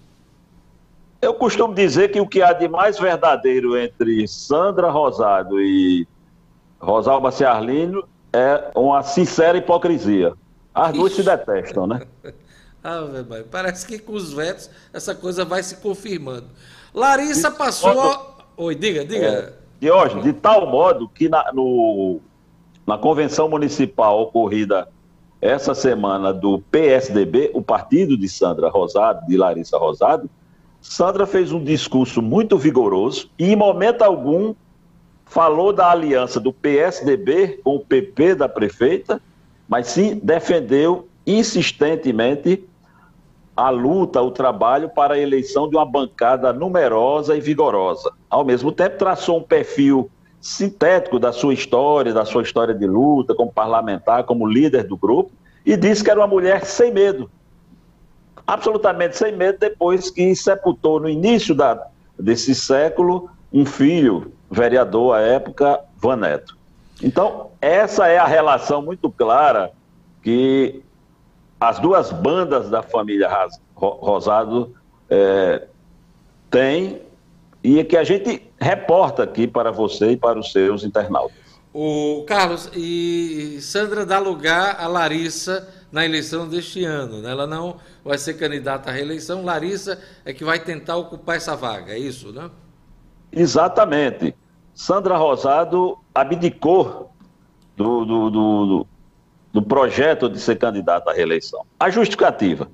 Eu 1.22 1.34
costumo 1.34 1.74
dizer 1.74 2.12
que 2.12 2.20
o 2.20 2.28
que 2.28 2.42
há 2.42 2.52
de 2.52 2.68
mais 2.68 3.00
verdadeiro 3.00 3.78
entre 3.78 4.28
Sandra 4.28 4.90
Rosado 4.90 5.62
e 5.62 6.06
Rosalba 6.84 7.32
Ciarlino 7.32 8.04
é 8.34 8.72
uma 8.76 9.02
sincera 9.04 9.58
hipocrisia. 9.58 10.34
As 10.74 10.90
Ixi. 10.90 10.98
duas 10.98 11.14
se 11.14 11.24
detestam, 11.24 11.88
né? 11.88 12.02
ah, 12.84 13.08
parece 13.50 13.88
que 13.88 13.98
com 13.98 14.14
os 14.14 14.34
vetos 14.34 14.70
essa 14.92 15.16
coisa 15.16 15.46
vai 15.46 15.64
se 15.64 15.78
confirmando. 15.78 16.48
Larissa 16.94 17.50
passou. 17.50 17.94
Modo, 17.94 18.34
Oi, 18.58 18.76
diga, 18.76 19.06
diga. 19.06 19.26
É, 19.26 19.54
de 19.80 19.90
hoje, 19.90 20.22
de 20.22 20.34
tal 20.34 20.68
modo 20.68 21.08
que 21.08 21.30
na, 21.30 21.52
no, 21.54 22.20
na 22.86 22.98
convenção 22.98 23.50
municipal 23.50 24.22
ocorrida 24.22 24.88
essa 25.42 25.74
semana 25.74 26.34
do 26.34 26.60
PSDB, 26.72 27.52
o 27.54 27.62
partido 27.62 28.18
de 28.18 28.28
Sandra 28.28 28.70
Rosado, 28.70 29.26
de 29.26 29.38
Larissa 29.38 29.78
Rosado, 29.78 30.30
Sandra 30.82 31.26
fez 31.26 31.52
um 31.52 31.64
discurso 31.64 32.22
muito 32.22 32.58
vigoroso 32.58 33.30
e, 33.40 33.52
em 33.52 33.56
momento 33.56 34.02
algum, 34.02 34.54
falou 35.34 35.74
da 35.74 35.90
aliança 35.90 36.40
do 36.40 36.54
PSDB 36.54 37.60
com 37.64 37.78
o 37.78 37.80
PP 37.80 38.36
da 38.36 38.48
prefeita, 38.48 39.20
mas 39.68 39.88
sim 39.88 40.20
defendeu 40.22 41.08
insistentemente 41.26 42.64
a 43.58 43.72
luta, 43.72 44.22
o 44.22 44.30
trabalho 44.30 44.90
para 44.90 45.16
a 45.16 45.20
eleição 45.20 45.68
de 45.68 45.76
uma 45.76 45.86
bancada 45.88 46.54
numerosa 46.54 47.36
e 47.36 47.42
vigorosa. 47.42 48.12
Ao 48.30 48.46
mesmo 48.46 48.72
tempo, 48.72 49.00
traçou 49.00 49.40
um 49.40 49.44
perfil 49.44 50.08
sintético 50.40 51.18
da 51.18 51.32
sua 51.32 51.56
história, 51.56 52.14
da 52.14 52.26
sua 52.26 52.44
história 52.44 52.76
de 52.76 52.86
luta 52.86 53.34
como 53.34 53.52
parlamentar, 53.52 54.26
como 54.26 54.46
líder 54.46 54.84
do 54.84 54.96
grupo, 54.96 55.32
e 55.66 55.76
disse 55.76 56.04
que 56.04 56.12
era 56.12 56.20
uma 56.20 56.28
mulher 56.28 56.64
sem 56.64 56.92
medo, 56.92 57.28
absolutamente 58.46 59.18
sem 59.18 59.36
medo, 59.36 59.58
depois 59.58 60.12
que 60.12 60.36
sepultou 60.36 61.00
no 61.00 61.10
início 61.10 61.56
da, 61.56 61.88
desse 62.20 62.54
século 62.54 63.32
um 63.54 63.66
filho, 63.66 64.34
vereador 64.50 65.16
à 65.16 65.22
época, 65.22 65.80
Vaneto. 65.98 66.58
Então, 67.02 67.52
essa 67.62 68.08
é 68.08 68.18
a 68.18 68.26
relação 68.26 68.82
muito 68.82 69.12
clara 69.12 69.72
que 70.22 70.82
as 71.60 71.80
duas 71.80 72.12
bandas 72.12 72.70
da 72.70 72.82
família 72.82 73.30
Rosado 73.76 74.74
é, 75.10 75.68
têm 76.50 77.02
e 77.64 77.84
que 77.84 77.96
a 77.96 78.04
gente 78.04 78.50
reporta 78.60 79.24
aqui 79.24 79.48
para 79.48 79.72
você 79.72 80.12
e 80.12 80.18
para 80.18 80.40
os 80.40 80.52
seus 80.52 80.84
internautas. 80.84 81.38
O 81.74 82.24
Carlos, 82.28 82.70
e 82.76 83.60
Sandra 83.62 84.06
dá 84.06 84.20
lugar 84.20 84.78
a 84.80 84.88
Larissa 84.88 85.68
na 85.92 86.06
eleição 86.06 86.48
deste 86.48 86.84
ano. 86.84 87.22
Né? 87.22 87.32
Ela 87.32 87.48
não 87.48 87.78
vai 88.04 88.18
ser 88.18 88.36
candidata 88.36 88.90
à 88.90 88.94
reeleição. 88.94 89.44
Larissa 89.44 90.00
é 90.24 90.34
que 90.34 90.44
vai 90.44 90.60
tentar 90.60 90.98
ocupar 90.98 91.38
essa 91.38 91.56
vaga, 91.56 91.94
é 91.94 91.98
isso, 91.98 92.32
né? 92.32 92.50
Exatamente. 93.36 94.36
Sandra 94.74 95.18
Rosado 95.18 95.98
abdicou 96.14 97.12
do, 97.76 98.06
do, 98.06 98.30
do, 98.30 98.88
do 99.52 99.62
projeto 99.62 100.30
de 100.30 100.40
ser 100.40 100.58
candidata 100.58 101.12
à 101.12 101.14
reeleição. 101.14 101.66
A 101.80 101.90
justificativa. 101.90 102.70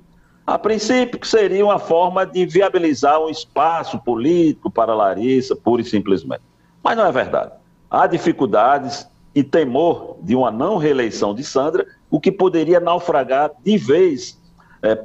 A 0.46 0.58
princípio, 0.58 1.24
seria 1.24 1.64
uma 1.64 1.78
forma 1.78 2.26
de 2.26 2.44
viabilizar 2.44 3.20
um 3.20 3.28
espaço 3.28 3.98
político 4.00 4.70
para 4.70 4.94
Larissa, 4.94 5.54
pura 5.54 5.82
e 5.82 5.84
simplesmente. 5.84 6.42
Mas 6.82 6.96
não 6.96 7.06
é 7.06 7.12
verdade. 7.12 7.52
Há 7.90 8.06
dificuldades 8.06 9.08
e 9.34 9.44
temor 9.44 10.16
de 10.22 10.34
uma 10.34 10.50
não 10.50 10.76
reeleição 10.76 11.34
de 11.34 11.44
Sandra, 11.44 11.86
o 12.10 12.18
que 12.18 12.32
poderia 12.32 12.80
naufragar 12.80 13.50
de 13.64 13.78
vez 13.78 14.40
é, 14.82 14.98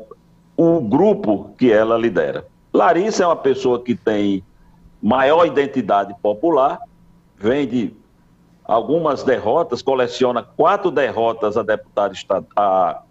o 0.57 0.79
grupo 0.79 1.53
que 1.57 1.71
ela 1.71 1.97
lidera. 1.97 2.47
Larissa 2.73 3.23
é 3.23 3.27
uma 3.27 3.35
pessoa 3.35 3.81
que 3.83 3.95
tem 3.95 4.43
maior 5.05 5.45
identidade 5.45 6.15
popular, 6.19 6.79
vem 7.37 7.67
de 7.67 7.93
algumas 8.63 9.21
derrotas, 9.21 9.83
coleciona 9.83 10.41
quatro 10.41 10.89
derrotas 10.89 11.55
a 11.55 11.61
deputada 11.61 12.15
a 12.55 13.03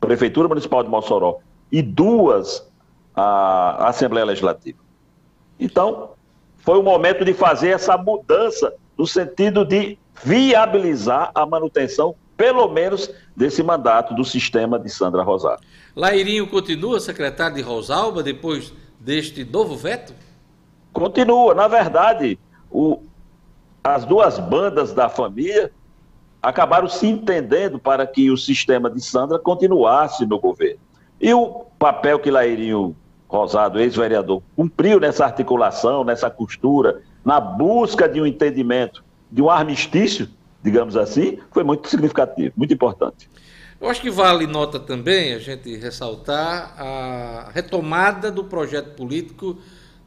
Prefeitura 0.00 0.48
Municipal 0.48 0.82
de 0.82 0.88
Mossoró 0.88 1.38
e 1.70 1.80
duas 1.80 2.68
à 3.14 3.88
Assembleia 3.88 4.26
Legislativa. 4.26 4.78
Então, 5.60 6.10
foi 6.56 6.76
o 6.76 6.82
momento 6.82 7.24
de 7.24 7.32
fazer 7.32 7.68
essa 7.68 7.96
mudança 7.96 8.74
no 8.96 9.06
sentido 9.06 9.64
de 9.64 9.96
viabilizar 10.24 11.30
a 11.32 11.46
manutenção, 11.46 12.16
pelo 12.36 12.66
menos, 12.68 13.08
desse 13.36 13.62
mandato 13.62 14.12
do 14.12 14.24
sistema 14.24 14.76
de 14.76 14.90
Sandra 14.90 15.22
Rosário. 15.22 15.62
Lairinho 15.94 16.48
continua 16.48 16.98
secretário 16.98 17.54
de 17.54 17.62
Rosalba 17.62 18.24
depois 18.24 18.72
deste 18.98 19.44
novo 19.44 19.76
veto? 19.76 20.12
Continua. 20.98 21.54
Na 21.54 21.68
verdade, 21.68 22.38
o, 22.70 23.00
as 23.82 24.04
duas 24.04 24.38
bandas 24.38 24.92
da 24.92 25.08
família 25.08 25.70
acabaram 26.42 26.88
se 26.88 27.06
entendendo 27.06 27.78
para 27.78 28.06
que 28.06 28.30
o 28.30 28.36
sistema 28.36 28.90
de 28.90 29.00
Sandra 29.00 29.38
continuasse 29.38 30.24
no 30.26 30.38
governo. 30.38 30.80
E 31.20 31.32
o 31.34 31.66
papel 31.78 32.18
que 32.18 32.30
Lairinho 32.30 32.94
Rosado, 33.28 33.80
ex-vereador, 33.80 34.42
cumpriu 34.56 34.98
nessa 34.98 35.24
articulação, 35.24 36.04
nessa 36.04 36.30
costura, 36.30 37.02
na 37.24 37.40
busca 37.40 38.08
de 38.08 38.20
um 38.20 38.26
entendimento, 38.26 39.04
de 39.30 39.42
um 39.42 39.50
armistício, 39.50 40.28
digamos 40.62 40.96
assim, 40.96 41.38
foi 41.50 41.62
muito 41.62 41.88
significativo, 41.88 42.54
muito 42.56 42.72
importante. 42.72 43.28
Eu 43.80 43.88
acho 43.88 44.00
que 44.00 44.10
vale 44.10 44.46
nota 44.46 44.80
também 44.80 45.34
a 45.34 45.38
gente 45.38 45.76
ressaltar 45.76 46.74
a 46.78 47.50
retomada 47.52 48.30
do 48.30 48.44
projeto 48.44 48.96
político 48.96 49.58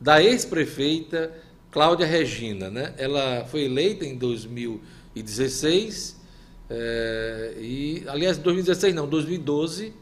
da 0.01 0.21
ex-prefeita 0.21 1.31
Cláudia 1.71 2.05
Regina. 2.07 2.69
Né? 2.69 2.93
Ela 2.97 3.45
foi 3.45 3.63
eleita 3.65 4.03
em 4.03 4.17
2016, 4.17 6.19
é, 6.69 7.53
e, 7.59 8.03
aliás, 8.07 8.37
2016 8.39 8.93
não, 8.95 9.07
2012, 9.07 9.93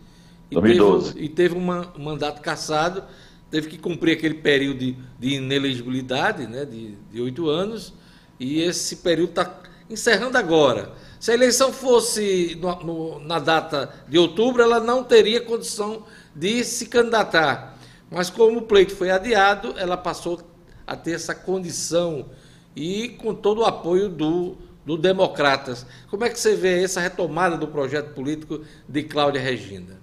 e 0.49 0.55
2012. 0.55 1.13
teve, 1.13 1.25
e 1.25 1.29
teve 1.29 1.55
um 1.55 1.61
mandato 2.01 2.41
cassado, 2.41 3.03
teve 3.51 3.67
que 3.67 3.77
cumprir 3.77 4.13
aquele 4.13 4.35
período 4.35 4.79
de, 4.79 4.95
de 5.19 5.35
inelegibilidade 5.35 6.47
né, 6.47 6.65
de 6.65 7.21
oito 7.21 7.49
anos, 7.49 7.93
e 8.39 8.61
esse 8.61 8.95
período 8.97 9.31
está 9.31 9.59
encerrando 9.89 10.37
agora. 10.37 10.93
Se 11.19 11.31
a 11.31 11.33
eleição 11.33 11.73
fosse 11.73 12.57
no, 12.61 12.83
no, 12.83 13.19
na 13.19 13.39
data 13.39 13.91
de 14.07 14.17
outubro, 14.17 14.61
ela 14.61 14.79
não 14.79 15.03
teria 15.03 15.41
condição 15.41 16.05
de 16.33 16.63
se 16.63 16.85
candidatar. 16.85 17.68
Mas 18.11 18.29
como 18.29 18.59
o 18.59 18.61
pleito 18.63 18.95
foi 18.95 19.11
adiado, 19.11 19.73
ela 19.77 19.95
passou 19.95 20.39
a 20.85 20.95
ter 20.95 21.11
essa 21.11 21.35
condição 21.35 22.25
e 22.75 23.09
com 23.09 23.33
todo 23.33 23.61
o 23.61 23.65
apoio 23.65 24.09
do, 24.09 24.57
do 24.85 24.97
Democratas. 24.97 25.85
Como 26.09 26.23
é 26.23 26.29
que 26.29 26.39
você 26.39 26.55
vê 26.55 26.83
essa 26.83 26.99
retomada 26.99 27.55
do 27.57 27.67
projeto 27.67 28.13
político 28.13 28.61
de 28.87 29.03
Cláudia 29.03 29.41
Regina? 29.41 29.99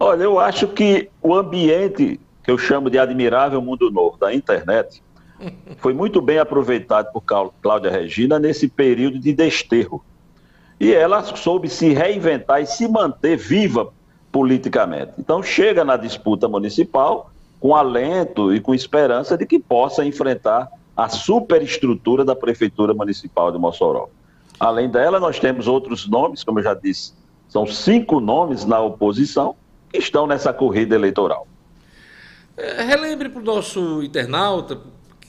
Olha, 0.00 0.22
eu 0.22 0.38
acho 0.38 0.68
que 0.68 1.10
o 1.22 1.34
ambiente 1.34 2.18
que 2.42 2.50
eu 2.50 2.58
chamo 2.58 2.90
de 2.90 2.98
admirável 2.98 3.60
mundo 3.60 3.90
novo 3.90 4.16
da 4.16 4.34
internet 4.34 5.02
foi 5.78 5.92
muito 5.92 6.22
bem 6.22 6.38
aproveitado 6.38 7.12
por 7.12 7.22
Cláudia 7.60 7.90
Regina 7.90 8.38
nesse 8.38 8.68
período 8.68 9.18
de 9.18 9.32
desterro. 9.32 10.02
E 10.80 10.92
ela 10.92 11.22
soube 11.22 11.68
se 11.68 11.92
reinventar 11.92 12.62
e 12.62 12.66
se 12.66 12.88
manter 12.88 13.36
viva 13.36 13.92
politicamente. 14.34 15.12
Então, 15.16 15.40
chega 15.44 15.84
na 15.84 15.96
disputa 15.96 16.48
municipal 16.48 17.30
com 17.60 17.76
alento 17.76 18.52
e 18.52 18.58
com 18.58 18.74
esperança 18.74 19.38
de 19.38 19.46
que 19.46 19.60
possa 19.60 20.04
enfrentar 20.04 20.68
a 20.96 21.08
superestrutura 21.08 22.24
da 22.24 22.34
Prefeitura 22.34 22.92
Municipal 22.92 23.52
de 23.52 23.58
Mossoró. 23.58 24.08
Além 24.58 24.90
dela, 24.90 25.20
nós 25.20 25.38
temos 25.38 25.68
outros 25.68 26.08
nomes, 26.08 26.42
como 26.42 26.58
eu 26.58 26.64
já 26.64 26.74
disse, 26.74 27.12
são 27.48 27.64
cinco 27.64 28.18
nomes 28.18 28.64
na 28.64 28.80
oposição 28.80 29.54
que 29.88 29.98
estão 29.98 30.26
nessa 30.26 30.52
corrida 30.52 30.96
eleitoral. 30.96 31.46
É, 32.56 32.82
relembre 32.82 33.28
para 33.28 33.40
o 33.40 33.44
nosso 33.44 34.02
internauta, 34.02 34.80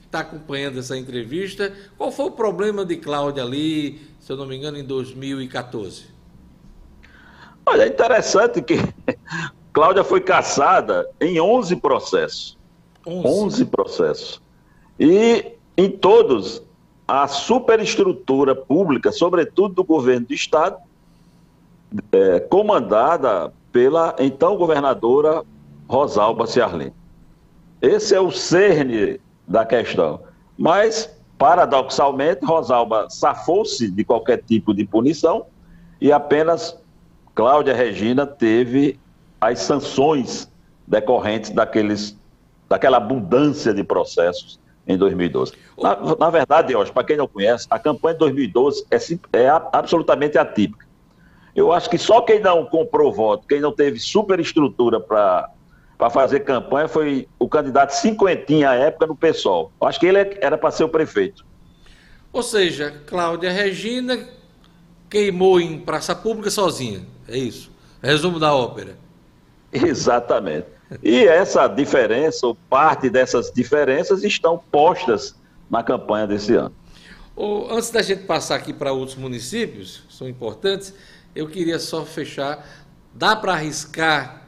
está 0.04 0.22
acompanhando 0.22 0.80
essa 0.80 0.98
entrevista, 0.98 1.72
qual 1.96 2.12
foi 2.12 2.26
o 2.26 2.32
problema 2.32 2.84
de 2.84 2.96
Cláudia 2.96 3.44
ali, 3.44 4.02
se 4.20 4.32
eu 4.32 4.36
não 4.36 4.48
me 4.48 4.58
engano, 4.58 4.80
em 4.80 4.84
2014? 4.84 6.15
Olha, 7.66 7.84
é 7.84 7.88
interessante 7.88 8.62
que 8.62 8.76
Cláudia 9.74 10.04
foi 10.04 10.22
caçada 10.22 11.10
em 11.20 11.40
11 11.40 11.76
processos. 11.78 12.58
11, 13.06 13.28
11 13.28 13.66
processos. 13.66 14.42
E 15.00 15.54
em 15.78 15.90
todos, 15.90 16.62
a 17.08 17.28
superestrutura 17.28 18.56
pública, 18.56 19.12
sobretudo 19.12 19.76
do 19.76 19.84
governo 19.84 20.28
do 20.28 20.34
Estado, 20.34 20.78
é, 22.12 22.40
comandada 22.40 23.54
pela 23.72 24.16
então 24.20 24.58
governadora 24.58 25.44
Rosalba 25.88 26.48
Ciarlin. 26.48 26.92
Esse 27.82 28.16
é 28.16 28.20
o 28.20 28.32
cerne 28.32 29.20
da 29.48 29.66
questão. 29.66 30.22
Mas, 30.58 31.14
paradoxalmente, 31.38 32.46
Rosalba 32.46 33.08
safou-se 33.10 33.92
de 33.92 34.04
qualquer 34.04 34.42
tipo 34.42 34.74
de 34.74 34.86
punição 34.86 35.46
e 36.00 36.12
apenas 36.12 36.80
Cláudia 37.36 37.76
Regina 37.76 38.26
teve 38.26 38.98
as 39.42 39.60
sanções 39.60 40.50
decorrentes 40.88 41.52
daqueles, 41.52 42.18
daquela 42.70 42.96
abundância 42.96 43.74
de 43.74 43.84
processos 43.84 44.58
em 44.88 44.98
2012. 44.98 45.52
Na, 45.78 45.98
na 46.18 46.30
verdade, 46.30 46.74
para 46.94 47.04
quem 47.04 47.18
não 47.18 47.28
conhece, 47.28 47.68
a 47.70 47.78
campanha 47.78 48.14
de 48.14 48.20
2012 48.20 48.86
é, 48.90 48.98
é 49.38 49.50
absolutamente 49.50 50.38
atípica. 50.38 50.86
Eu 51.54 51.74
acho 51.74 51.90
que 51.90 51.98
só 51.98 52.22
quem 52.22 52.40
não 52.40 52.66
comprou 52.66 53.12
voto, 53.12 53.46
quem 53.48 53.60
não 53.60 53.72
teve 53.72 54.00
superestrutura 54.00 55.00
para 55.00 55.50
para 55.98 56.10
fazer 56.10 56.42
campanha 56.42 56.90
foi 56.90 57.26
o 57.40 57.48
candidato 57.48 57.92
cinquentinha 57.92 58.70
à 58.70 58.76
época 58.76 59.08
no 59.08 59.16
PSOL. 59.16 59.72
Acho 59.80 59.98
que 59.98 60.06
ele 60.06 60.18
é, 60.18 60.38
era 60.42 60.58
para 60.58 60.70
ser 60.70 60.84
o 60.84 60.90
prefeito. 60.90 61.46
Ou 62.34 62.44
seja, 62.44 63.02
Cláudia 63.08 63.50
Regina 63.50 64.28
queimou 65.10 65.58
em 65.58 65.80
praça 65.80 66.14
pública 66.14 66.50
sozinha. 66.50 67.15
É 67.28 67.38
isso. 67.38 67.72
Resumo 68.02 68.40
da 68.40 68.54
ópera. 68.54 68.98
Exatamente. 69.72 70.68
E 71.04 71.26
essa 71.26 71.68
diferença, 71.68 72.46
ou 72.46 72.56
parte 72.70 73.10
dessas 73.10 73.52
diferenças, 73.52 74.24
estão 74.24 74.62
postas 74.72 75.36
na 75.70 75.84
campanha 75.84 76.28
desse 76.28 76.56
ano. 76.56 76.74
antes 77.70 77.90
da 77.90 78.02
gente 78.02 78.24
passar 78.24 78.56
aqui 78.56 78.72
para 78.72 78.92
outros 78.94 79.18
municípios, 79.18 80.04
que 80.08 80.14
são 80.14 80.30
importantes, 80.30 80.94
eu 81.36 81.48
queria 81.48 81.80
só 81.80 82.06
fechar. 82.06 82.66
Dá 83.14 83.36
para 83.36 83.54
arriscar 83.54 84.46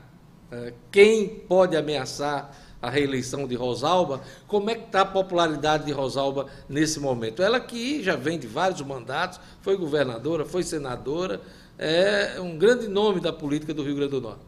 é, 0.51 0.73
quem 0.91 1.27
pode 1.27 1.75
ameaçar 1.75 2.51
a 2.81 2.89
reeleição 2.89 3.47
de 3.47 3.55
Rosalba, 3.55 4.21
como 4.47 4.69
é 4.69 4.75
que 4.75 4.85
está 4.85 5.01
a 5.01 5.05
popularidade 5.05 5.85
de 5.85 5.91
Rosalba 5.91 6.45
nesse 6.69 6.99
momento? 6.99 7.41
Ela 7.41 7.59
que 7.59 8.03
já 8.03 8.15
vem 8.15 8.37
de 8.37 8.47
vários 8.47 8.81
mandatos, 8.81 9.39
foi 9.61 9.75
governadora, 9.75 10.45
foi 10.45 10.63
senadora, 10.63 11.41
é 11.77 12.39
um 12.39 12.57
grande 12.57 12.87
nome 12.87 13.19
da 13.19 13.31
política 13.31 13.73
do 13.73 13.83
Rio 13.83 13.95
Grande 13.95 14.11
do 14.11 14.21
Norte. 14.21 14.45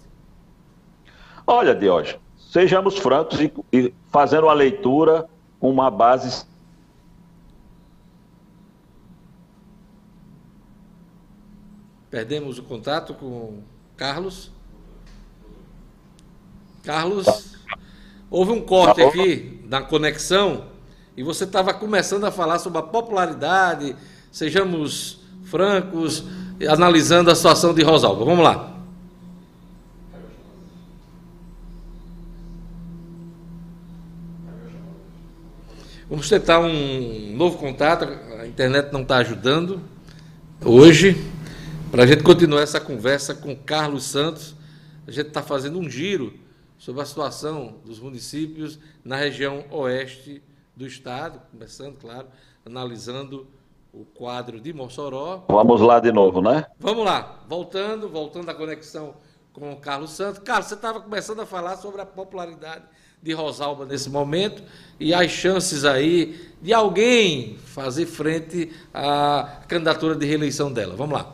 Olha, 1.45 1.75
Diógenes, 1.75 2.19
sejamos 2.37 2.97
francos 2.97 3.39
e, 3.39 3.51
e 3.71 3.93
fazendo 4.11 4.43
uma 4.43 4.53
leitura 4.53 5.27
com 5.59 5.69
uma 5.69 5.89
base 5.89 6.47
Perdemos 12.09 12.57
o 12.57 12.63
contato 12.63 13.13
com 13.13 13.61
Carlos. 13.95 14.51
Carlos, 16.83 17.55
houve 18.31 18.51
um 18.51 18.61
corte 18.61 18.99
aqui 18.99 19.63
na 19.65 19.83
conexão 19.83 20.65
e 21.15 21.21
você 21.21 21.43
estava 21.43 21.71
começando 21.71 22.23
a 22.23 22.31
falar 22.31 22.57
sobre 22.57 22.79
a 22.79 22.81
popularidade, 22.81 23.95
sejamos 24.31 25.19
francos, 25.43 26.23
analisando 26.67 27.31
a 27.31 27.35
situação 27.35 27.73
de 27.73 27.83
Rosalba. 27.83 28.25
Vamos 28.25 28.43
lá. 28.43 28.75
Vamos 36.09 36.27
tentar 36.27 36.59
um 36.59 37.35
novo 37.35 37.59
contato, 37.59 38.03
a 38.39 38.47
internet 38.47 38.91
não 38.91 39.03
está 39.03 39.17
ajudando 39.17 39.79
hoje, 40.65 41.15
para 41.91 42.03
a 42.03 42.07
gente 42.07 42.23
continuar 42.23 42.61
essa 42.61 42.79
conversa 42.79 43.35
com 43.35 43.55
Carlos 43.55 44.05
Santos. 44.05 44.55
A 45.07 45.11
gente 45.11 45.27
está 45.27 45.43
fazendo 45.43 45.77
um 45.77 45.87
giro 45.87 46.33
sobre 46.79 47.03
a 47.03 47.05
situação 47.05 47.75
dos 47.85 47.99
municípios 47.99 48.79
na 49.05 49.17
região 49.17 49.65
oeste 49.69 50.41
do 50.75 50.87
estado, 50.87 51.39
começando, 51.51 51.95
claro, 51.97 52.27
analisando 52.65 53.47
o 53.93 54.05
quadro 54.05 54.59
de 54.59 54.73
Mossoró. 54.73 55.45
Vamos 55.47 55.81
lá 55.81 55.99
de 55.99 56.11
novo, 56.11 56.41
né? 56.41 56.65
Vamos 56.79 57.05
lá, 57.05 57.39
voltando, 57.47 58.07
voltando 58.07 58.49
à 58.49 58.53
conexão 58.53 59.13
com 59.53 59.73
o 59.73 59.77
Carlos 59.77 60.11
Santos. 60.11 60.39
Carlos, 60.39 60.67
você 60.67 60.75
estava 60.75 60.99
começando 60.99 61.41
a 61.41 61.45
falar 61.45 61.77
sobre 61.77 62.01
a 62.01 62.05
popularidade 62.05 62.83
de 63.21 63.33
Rosalba 63.33 63.85
nesse 63.85 64.09
momento 64.09 64.63
e 64.99 65.13
as 65.13 65.29
chances 65.29 65.83
aí 65.83 66.53
de 66.61 66.73
alguém 66.73 67.57
fazer 67.65 68.05
frente 68.05 68.71
à 68.93 69.59
candidatura 69.67 70.15
de 70.15 70.25
reeleição 70.25 70.71
dela. 70.71 70.95
Vamos 70.95 71.19
lá. 71.19 71.33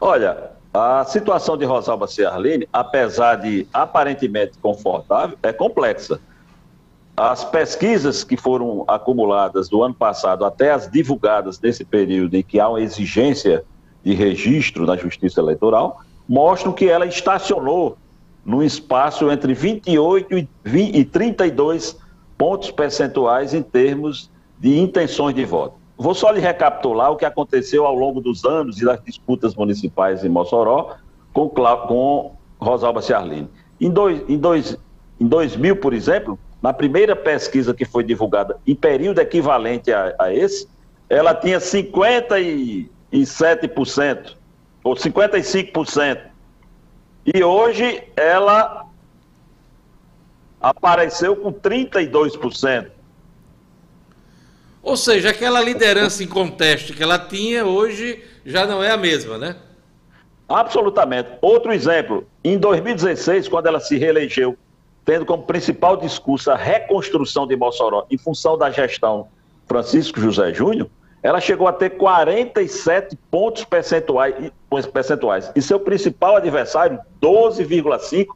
Olha, 0.00 0.50
a 0.72 1.04
situação 1.04 1.56
de 1.56 1.64
Rosalba 1.64 2.06
Ciarline, 2.06 2.68
apesar 2.72 3.36
de 3.36 3.66
aparentemente 3.72 4.58
confortável, 4.58 5.38
é 5.42 5.52
complexa. 5.52 6.20
As 7.16 7.44
pesquisas 7.44 8.24
que 8.24 8.36
foram 8.36 8.84
acumuladas 8.88 9.68
do 9.68 9.82
ano 9.82 9.94
passado 9.94 10.44
até 10.44 10.72
as 10.72 10.90
divulgadas 10.90 11.60
nesse 11.60 11.84
período 11.84 12.34
em 12.34 12.42
que 12.42 12.58
há 12.58 12.68
uma 12.68 12.80
exigência 12.80 13.64
de 14.02 14.14
registro 14.14 14.86
na 14.86 14.96
Justiça 14.96 15.40
Eleitoral 15.40 16.00
mostram 16.28 16.72
que 16.72 16.88
ela 16.88 17.06
estacionou 17.06 17.98
no 18.44 18.62
espaço 18.62 19.30
entre 19.30 19.52
28 19.52 20.38
e, 20.38 20.48
20, 20.64 20.96
e 20.96 21.04
32 21.04 21.98
pontos 22.38 22.70
percentuais 22.70 23.52
em 23.52 23.62
termos 23.62 24.30
de 24.58 24.78
intenções 24.78 25.34
de 25.34 25.44
voto. 25.44 25.74
Vou 25.98 26.14
só 26.14 26.30
lhe 26.30 26.40
recapitular 26.40 27.10
o 27.10 27.16
que 27.16 27.26
aconteceu 27.26 27.84
ao 27.84 27.94
longo 27.94 28.22
dos 28.22 28.44
anos 28.46 28.80
e 28.80 28.84
das 28.86 29.02
disputas 29.04 29.54
municipais 29.54 30.24
em 30.24 30.30
Mossoró 30.30 30.94
com, 31.32 31.48
com 31.48 32.32
Rosalba 32.58 33.02
Ciarline. 33.02 33.48
Em, 33.78 33.90
dois, 33.90 34.22
em, 34.26 34.38
dois, 34.38 34.78
em 35.20 35.26
2000, 35.26 35.76
por 35.76 35.92
exemplo, 35.92 36.38
na 36.62 36.72
primeira 36.72 37.16
pesquisa 37.16 37.74
que 37.74 37.84
foi 37.84 38.04
divulgada 38.04 38.56
em 38.66 38.74
período 38.74 39.20
equivalente 39.20 39.92
a, 39.92 40.14
a 40.18 40.32
esse, 40.32 40.66
ela 41.08 41.34
tinha 41.34 41.58
57% 41.58 44.36
ou 44.84 44.94
55%. 44.94 46.30
E 47.34 47.42
hoje 47.42 48.04
ela 48.16 48.86
apareceu 50.60 51.34
com 51.36 51.52
32%. 51.52 52.90
Ou 54.82 54.96
seja, 54.96 55.28
aquela 55.30 55.60
liderança 55.60 56.24
em 56.24 56.26
conteste 56.26 56.94
que 56.94 57.02
ela 57.02 57.18
tinha 57.18 57.66
hoje 57.66 58.24
já 58.44 58.66
não 58.66 58.82
é 58.82 58.90
a 58.90 58.96
mesma, 58.96 59.36
né? 59.36 59.56
Absolutamente. 60.48 61.28
Outro 61.40 61.72
exemplo, 61.72 62.26
em 62.42 62.58
2016, 62.58 63.46
quando 63.48 63.66
ela 63.66 63.78
se 63.78 63.98
reelegeu, 63.98 64.56
tendo 65.04 65.24
como 65.24 65.42
principal 65.44 65.96
discurso 65.96 66.50
a 66.50 66.56
reconstrução 66.56 67.46
de 67.46 67.56
Mossoró 67.56 68.06
em 68.10 68.18
função 68.18 68.56
da 68.56 68.70
gestão 68.70 69.28
Francisco 69.66 70.20
José 70.20 70.52
Júnior, 70.52 70.88
ela 71.22 71.40
chegou 71.40 71.68
a 71.68 71.72
ter 71.72 71.90
47 71.90 73.16
pontos 73.30 73.64
percentuais, 73.64 74.34
percentuais 74.92 75.52
e 75.54 75.60
seu 75.60 75.78
principal 75.78 76.36
adversário, 76.36 76.98
12,5, 77.20 78.26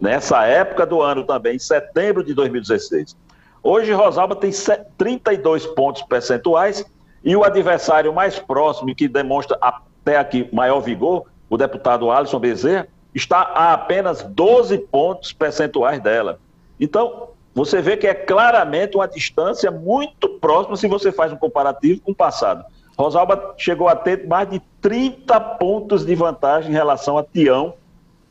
nessa 0.00 0.44
época 0.44 0.84
do 0.84 1.00
ano 1.00 1.24
também, 1.24 1.56
em 1.56 1.58
setembro 1.58 2.24
de 2.24 2.34
2016. 2.34 3.16
Hoje, 3.62 3.92
Rosalba 3.92 4.36
tem 4.36 4.50
32 4.98 5.66
pontos 5.68 6.02
percentuais 6.02 6.84
e 7.22 7.34
o 7.34 7.44
adversário 7.44 8.12
mais 8.12 8.38
próximo, 8.38 8.94
que 8.94 9.08
demonstra 9.08 9.56
até 9.60 10.18
aqui 10.18 10.48
maior 10.52 10.80
vigor, 10.80 11.24
o 11.48 11.56
deputado 11.56 12.10
Alisson 12.10 12.38
Bezerra, 12.38 12.88
está 13.14 13.38
a 13.40 13.72
apenas 13.72 14.22
12 14.22 14.78
pontos 14.78 15.32
percentuais 15.32 16.00
dela. 16.02 16.40
Então, 16.80 17.28
você 17.54 17.80
vê 17.80 17.96
que 17.96 18.06
é 18.06 18.14
claramente 18.14 18.96
uma 18.96 19.06
distância 19.06 19.70
muito 19.70 20.28
próxima 20.28 20.76
se 20.76 20.88
você 20.88 21.12
faz 21.12 21.32
um 21.32 21.36
comparativo 21.36 22.00
com 22.00 22.10
o 22.10 22.14
passado. 22.14 22.64
Rosalba 22.98 23.54
chegou 23.56 23.88
a 23.88 23.94
ter 23.94 24.26
mais 24.26 24.50
de 24.50 24.60
30 24.80 25.40
pontos 25.40 26.04
de 26.04 26.14
vantagem 26.14 26.70
em 26.70 26.74
relação 26.74 27.16
a 27.16 27.22
Tião 27.22 27.74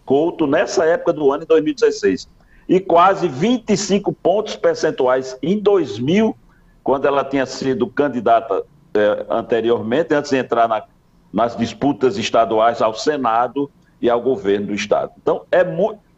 Couto 0.06 0.46
nessa 0.46 0.86
época 0.86 1.14
do 1.14 1.32
ano, 1.32 1.44
em 1.44 1.48
2016. 1.48 2.28
E 2.68 2.80
quase 2.80 3.28
25 3.28 4.12
pontos 4.12 4.56
percentuais 4.56 5.38
em 5.42 5.58
2000, 5.60 6.36
quando 6.84 7.06
ela 7.06 7.24
tinha 7.24 7.46
sido 7.46 7.88
candidata 7.88 8.64
eh, 8.94 9.26
anteriormente, 9.30 10.14
antes 10.14 10.32
de 10.32 10.38
entrar 10.38 10.68
na, 10.68 10.84
nas 11.32 11.56
disputas 11.56 12.18
estaduais 12.18 12.82
ao 12.82 12.94
Senado 12.94 13.72
e 14.04 14.10
ao 14.10 14.22
governo 14.22 14.68
do 14.68 14.74
Estado. 14.74 15.14
Então, 15.18 15.46
é 15.50 15.64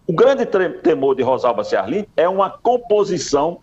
o 0.07 0.13
grande 0.13 0.43
temor 0.81 1.15
de 1.15 1.21
Rosalba 1.21 1.63
Ciarlin 1.63 2.07
é 2.17 2.27
uma 2.27 2.49
composição 2.49 3.59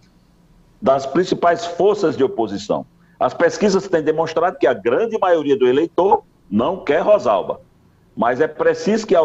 das 0.80 1.04
principais 1.04 1.66
forças 1.66 2.16
de 2.16 2.22
oposição. 2.22 2.86
As 3.18 3.34
pesquisas 3.34 3.88
têm 3.88 4.00
demonstrado 4.00 4.58
que 4.58 4.66
a 4.66 4.72
grande 4.72 5.18
maioria 5.18 5.56
do 5.58 5.66
eleitor 5.66 6.22
não 6.48 6.84
quer 6.84 7.00
Rosalba. 7.00 7.60
Mas 8.16 8.40
é 8.40 8.46
preciso 8.46 9.06
que 9.06 9.16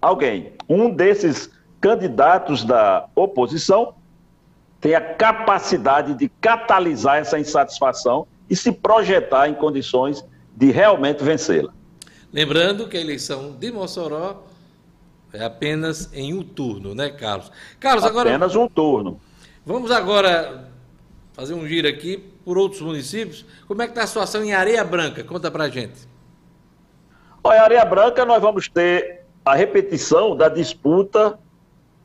alguém, 0.00 0.52
um 0.66 0.88
desses 0.88 1.50
candidatos 1.78 2.64
da 2.64 3.06
oposição, 3.14 3.94
tenha 4.80 5.00
capacidade 5.00 6.14
de 6.14 6.30
catalisar 6.40 7.18
essa 7.18 7.38
insatisfação 7.38 8.26
e 8.48 8.56
se 8.56 8.72
projetar 8.72 9.48
em 9.48 9.54
condições 9.54 10.24
de 10.54 10.70
realmente 10.70 11.22
vencê-la. 11.22 11.72
Lembrando 12.32 12.88
que 12.88 12.96
a 12.96 13.00
eleição 13.00 13.52
de 13.52 13.70
Mossoró 13.72 14.45
é 15.36 15.44
apenas 15.44 16.10
em 16.12 16.34
um 16.34 16.42
turno, 16.42 16.94
né, 16.94 17.10
Carlos? 17.10 17.50
Carlos, 17.78 18.04
agora. 18.04 18.30
Apenas 18.30 18.56
um 18.56 18.68
turno. 18.68 19.20
Vamos 19.64 19.90
agora 19.90 20.70
fazer 21.32 21.54
um 21.54 21.66
giro 21.66 21.86
aqui 21.86 22.16
por 22.44 22.56
outros 22.56 22.80
municípios. 22.80 23.44
Como 23.68 23.82
é 23.82 23.86
que 23.86 23.92
está 23.92 24.04
a 24.04 24.06
situação 24.06 24.42
em 24.42 24.52
Areia 24.52 24.82
Branca? 24.84 25.22
Conta 25.22 25.50
pra 25.50 25.68
gente. 25.68 26.08
Olha, 27.44 27.58
em 27.58 27.60
Areia 27.60 27.84
Branca 27.84 28.24
nós 28.24 28.40
vamos 28.40 28.68
ter 28.68 29.24
a 29.44 29.54
repetição 29.54 30.36
da 30.36 30.48
disputa 30.48 31.38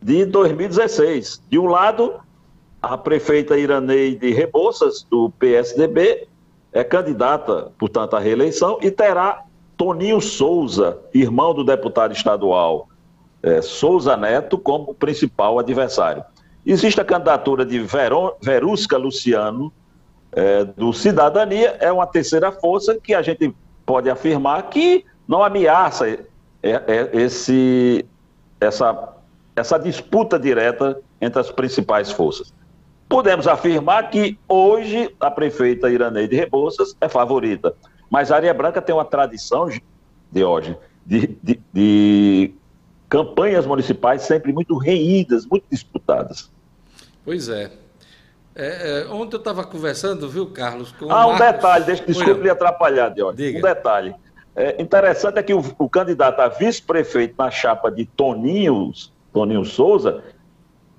de 0.02 0.26
2016. 0.26 1.42
De 1.50 1.58
um 1.58 1.66
lado, 1.66 2.20
a 2.82 2.98
prefeita 2.98 3.58
Iraneide 3.58 4.32
Rebouças, 4.32 5.06
do 5.10 5.30
PSDB, 5.40 6.28
é 6.74 6.84
candidata, 6.84 7.72
portanto, 7.78 8.16
à 8.16 8.20
reeleição 8.20 8.78
e 8.82 8.92
terá 8.92 9.44
Toninho 9.78 10.22
Souza, 10.22 11.00
irmão 11.14 11.54
do 11.54 11.64
deputado 11.64 12.14
estadual 12.14 12.88
é, 13.44 13.62
Souza 13.62 14.16
Neto 14.16 14.58
como 14.58 14.94
principal 14.94 15.60
adversário. 15.60 16.24
Existe 16.66 17.02
a 17.02 17.06
candidatura 17.06 17.66
de 17.66 17.80
Veron, 17.80 18.34
Verusca 18.42 18.98
Luciano, 18.98 19.74
é, 20.32 20.64
do 20.64 20.94
Cidadania, 20.94 21.76
é 21.80 21.92
uma 21.92 22.08
terceira 22.08 22.52
força 22.52 22.98
que 23.02 23.14
a 23.14 23.22
gente 23.22 23.54
pode 23.86 24.10
afirmar 24.10 24.70
que 24.70 25.04
não 25.28 25.44
ameaça 25.44 26.08
é, 26.08 27.10
esse, 27.14 28.06
essa, 28.60 29.16
essa 29.56 29.78
disputa 29.78 30.40
direta 30.40 31.00
entre 31.20 31.40
as 31.40 31.52
principais 31.52 32.12
forças. 32.12 32.54
Podemos 33.10 33.48
afirmar 33.48 34.10
que 34.10 34.40
hoje 34.48 35.14
a 35.20 35.30
prefeita 35.30 35.90
Iraneide 35.90 36.36
Rebouças 36.36 36.96
é 37.02 37.10
favorita, 37.10 37.74
mas 38.10 38.32
a 38.32 38.38
Área 38.38 38.54
Branca 38.54 38.82
tem 38.82 38.96
uma 38.96 39.04
tradição, 39.04 39.68
de 40.32 40.44
hoje, 40.44 40.78
de, 41.06 41.28
de, 41.44 41.60
de 41.74 42.54
campanhas 43.12 43.66
municipais 43.66 44.22
sempre 44.22 44.54
muito 44.54 44.78
reídas, 44.78 45.46
muito 45.46 45.66
disputadas. 45.70 46.50
Pois 47.26 47.50
é. 47.50 47.70
é, 48.56 49.02
é 49.02 49.08
ontem 49.10 49.36
eu 49.36 49.40
estava 49.40 49.66
conversando, 49.66 50.30
viu, 50.30 50.48
Carlos? 50.48 50.94
Com 50.94 51.12
ah, 51.12 51.28
um 51.28 51.34
Marcos... 51.34 51.40
detalhe, 51.40 51.86
deixa, 51.86 52.06
desculpe 52.06 52.42
lhe 52.42 52.50
atrapalhar, 52.50 53.10
Diógenes. 53.10 53.58
Um 53.58 53.62
detalhe. 53.62 54.16
É 54.56 54.82
interessante 54.82 55.38
é 55.38 55.44
que 55.44 55.54
o, 55.54 55.62
o 55.78 55.90
candidato 55.90 56.40
a 56.40 56.48
vice-prefeito 56.48 57.36
na 57.38 57.52
chapa 57.52 57.92
de 57.92 58.06
Toninho, 58.06 58.94
Toninho 59.34 59.66
Souza 59.66 60.24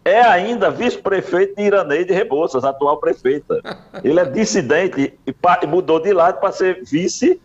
é 0.04 0.20
ainda 0.20 0.70
vice-prefeito 0.70 1.56
de 1.56 1.62
Iraneide 1.62 2.12
Rebouças, 2.12 2.62
atual 2.62 2.98
prefeita. 2.98 3.58
Ele 4.04 4.20
é 4.20 4.24
dissidente 4.26 5.18
e 5.26 5.66
mudou 5.66 5.98
de 5.98 6.12
lado 6.12 6.40
para 6.40 6.52
ser 6.52 6.84
vice 6.84 7.40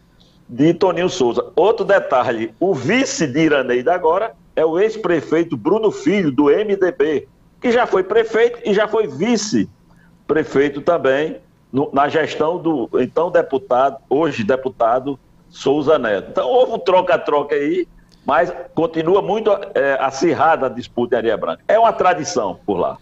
de 0.50 0.74
Toninho 0.74 1.10
Souza. 1.10 1.54
Outro 1.56 1.86
detalhe, 1.86 2.54
o 2.60 2.76
vice 2.76 3.26
de 3.26 3.46
Iraneide 3.46 3.90
agora 3.90 4.36
é 4.58 4.66
o 4.66 4.80
ex-prefeito 4.80 5.56
Bruno 5.56 5.92
Filho, 5.92 6.32
do 6.32 6.46
MDB, 6.46 7.28
que 7.62 7.72
já 7.72 7.86
foi 7.86 8.04
prefeito 8.04 8.60
e 8.66 8.74
já 8.74 8.88
foi 8.88 9.08
vice-prefeito 9.08 10.82
também 10.82 11.38
no, 11.72 11.92
na 11.94 12.10
gestão 12.10 12.58
do 12.58 12.90
então 12.96 13.30
deputado, 13.30 13.98
hoje 14.10 14.44
deputado 14.44 15.20
Souza 15.48 16.00
Neto. 16.00 16.32
Então 16.32 16.50
houve 16.50 16.72
um 16.72 16.80
troca-troca 16.80 17.54
aí, 17.54 17.88
mas 18.26 18.52
continua 18.74 19.22
muito 19.22 19.52
é, 19.76 19.96
acirrada 20.02 20.66
a 20.66 20.70
disputa 20.70 21.16
em 21.16 21.18
Areia 21.20 21.38
Branca. 21.38 21.64
É 21.68 21.78
uma 21.78 21.94
tradição 21.94 22.60
por 22.66 22.78
lá. 22.80 22.98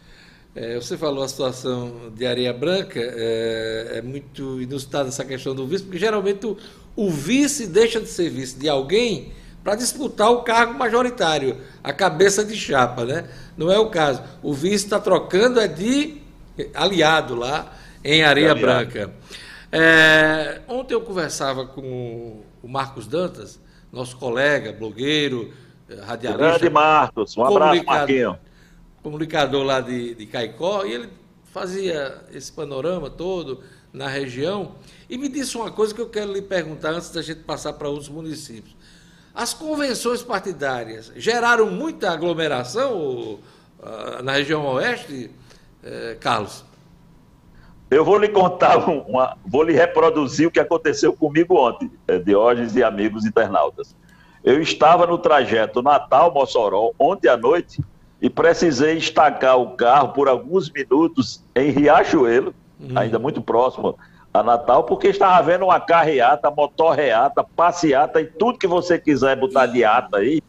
É, 0.54 0.76
você 0.76 0.98
falou 0.98 1.24
a 1.24 1.28
situação 1.28 2.12
de 2.14 2.26
Areia 2.26 2.52
Branca, 2.52 3.00
é, 3.00 3.92
é, 3.94 4.02
muito 4.02 4.62
inusitada 4.62 5.08
essa 5.08 5.24
questão 5.24 5.56
do 5.56 5.66
vice, 5.66 5.86
porque 5.86 6.00
geralmente 6.00 6.46
o, 6.46 6.58
o 6.98 7.10
vice 7.10 7.66
deixa 7.66 8.02
de 8.02 8.10
ser 8.10 8.30
vice 8.30 8.60
de 8.60 8.68
alguém 8.68 9.32
para 9.66 9.74
disputar 9.74 10.30
o 10.32 10.44
cargo 10.44 10.76
majoritário, 10.76 11.58
a 11.84 11.92
cabeça 11.92 12.46
de 12.46 12.56
chapa, 12.56 13.04
né? 13.04 13.28
Não 13.58 13.72
é 13.72 13.80
o 13.80 13.90
caso. 13.90 14.22
O 14.44 14.54
vice 14.54 14.86
está 14.86 15.00
trocando 15.00 15.60
é 15.60 15.68
de 15.68 16.22
aliado 16.72 17.34
lá 17.34 17.74
em 18.04 18.24
Areia 18.24 18.54
Branca. 18.54 19.12
É, 19.72 20.62
ontem 20.68 20.94
eu 20.94 21.02
conversava 21.02 21.66
com 21.66 22.44
o 22.62 22.68
Marcos 22.68 23.08
Dantas, 23.08 23.60
nosso 23.92 24.18
colega, 24.18 24.72
blogueiro, 24.72 25.52
eh, 25.90 25.96
radialista. 25.96 26.48
Grande 26.48 26.70
Marcos, 26.70 27.36
um 27.36 27.44
abraço, 27.44 27.84
Marquinho. 27.86 28.38
Comunicador 29.02 29.64
lá 29.64 29.82
de, 29.82 30.14
de 30.14 30.28
Caicó, 30.28 30.86
e 30.86 30.94
ele 30.94 31.10
fazia 31.46 32.24
esse 32.32 32.52
panorama 32.52 33.10
todo 33.10 33.64
na 33.92 34.08
região. 34.08 34.76
E 35.10 35.18
me 35.18 35.28
disse 35.28 35.58
uma 35.58 35.72
coisa 35.72 35.92
que 35.92 36.02
eu 36.02 36.10
quero 36.10 36.32
lhe 36.32 36.42
perguntar 36.44 36.92
antes 36.92 37.10
da 37.10 37.24
gente 37.24 37.40
passar 37.40 37.74
para 37.74 37.90
outros 37.90 38.10
municípios. 38.10 38.75
As 39.36 39.54
convenções 39.54 40.24
partidárias 40.24 41.12
geraram 41.18 41.70
muita 41.70 42.10
aglomeração 42.10 43.38
uh, 43.80 44.24
na 44.24 44.32
região 44.32 44.66
oeste, 44.66 45.30
uh, 45.84 46.18
Carlos? 46.22 46.64
Eu 47.92 48.06
vou 48.06 48.18
lhe 48.18 48.30
contar, 48.30 48.78
uma, 48.88 49.36
vou 49.46 49.64
lhe 49.64 49.74
reproduzir 49.74 50.48
o 50.48 50.52
que 50.52 50.60
aconteceu 50.60 51.12
comigo 51.12 51.60
ontem, 51.60 51.92
eh, 52.08 52.18
Diógenes 52.18 52.78
e 52.78 52.84
amigos 52.84 53.26
internautas. 53.26 53.94
Eu 54.42 54.62
estava 54.62 55.06
no 55.06 55.18
trajeto 55.18 55.82
Natal-Mossoró 55.82 56.92
ontem 56.98 57.28
à 57.28 57.36
noite 57.36 57.84
e 58.22 58.30
precisei 58.30 58.98
estacar 58.98 59.60
o 59.60 59.76
carro 59.76 60.14
por 60.14 60.30
alguns 60.30 60.72
minutos 60.72 61.44
em 61.54 61.72
Riachuelo, 61.72 62.56
hum. 62.80 62.94
ainda 62.96 63.20
muito 63.20 63.42
próximo 63.42 63.98
a 64.40 64.44
Natal, 64.44 64.84
porque 64.84 65.08
estava 65.08 65.42
vendo 65.42 65.66
uma 65.66 65.80
carreata, 65.80 66.52
motorreata, 66.52 67.44
passeata 67.44 68.20
e 68.20 68.26
tudo 68.26 68.60
que 68.60 68.68
você 68.68 69.00
quiser 69.00 69.36
botar 69.38 69.66
de 69.68 69.84
ata 69.84 70.18
aí, 70.18 70.42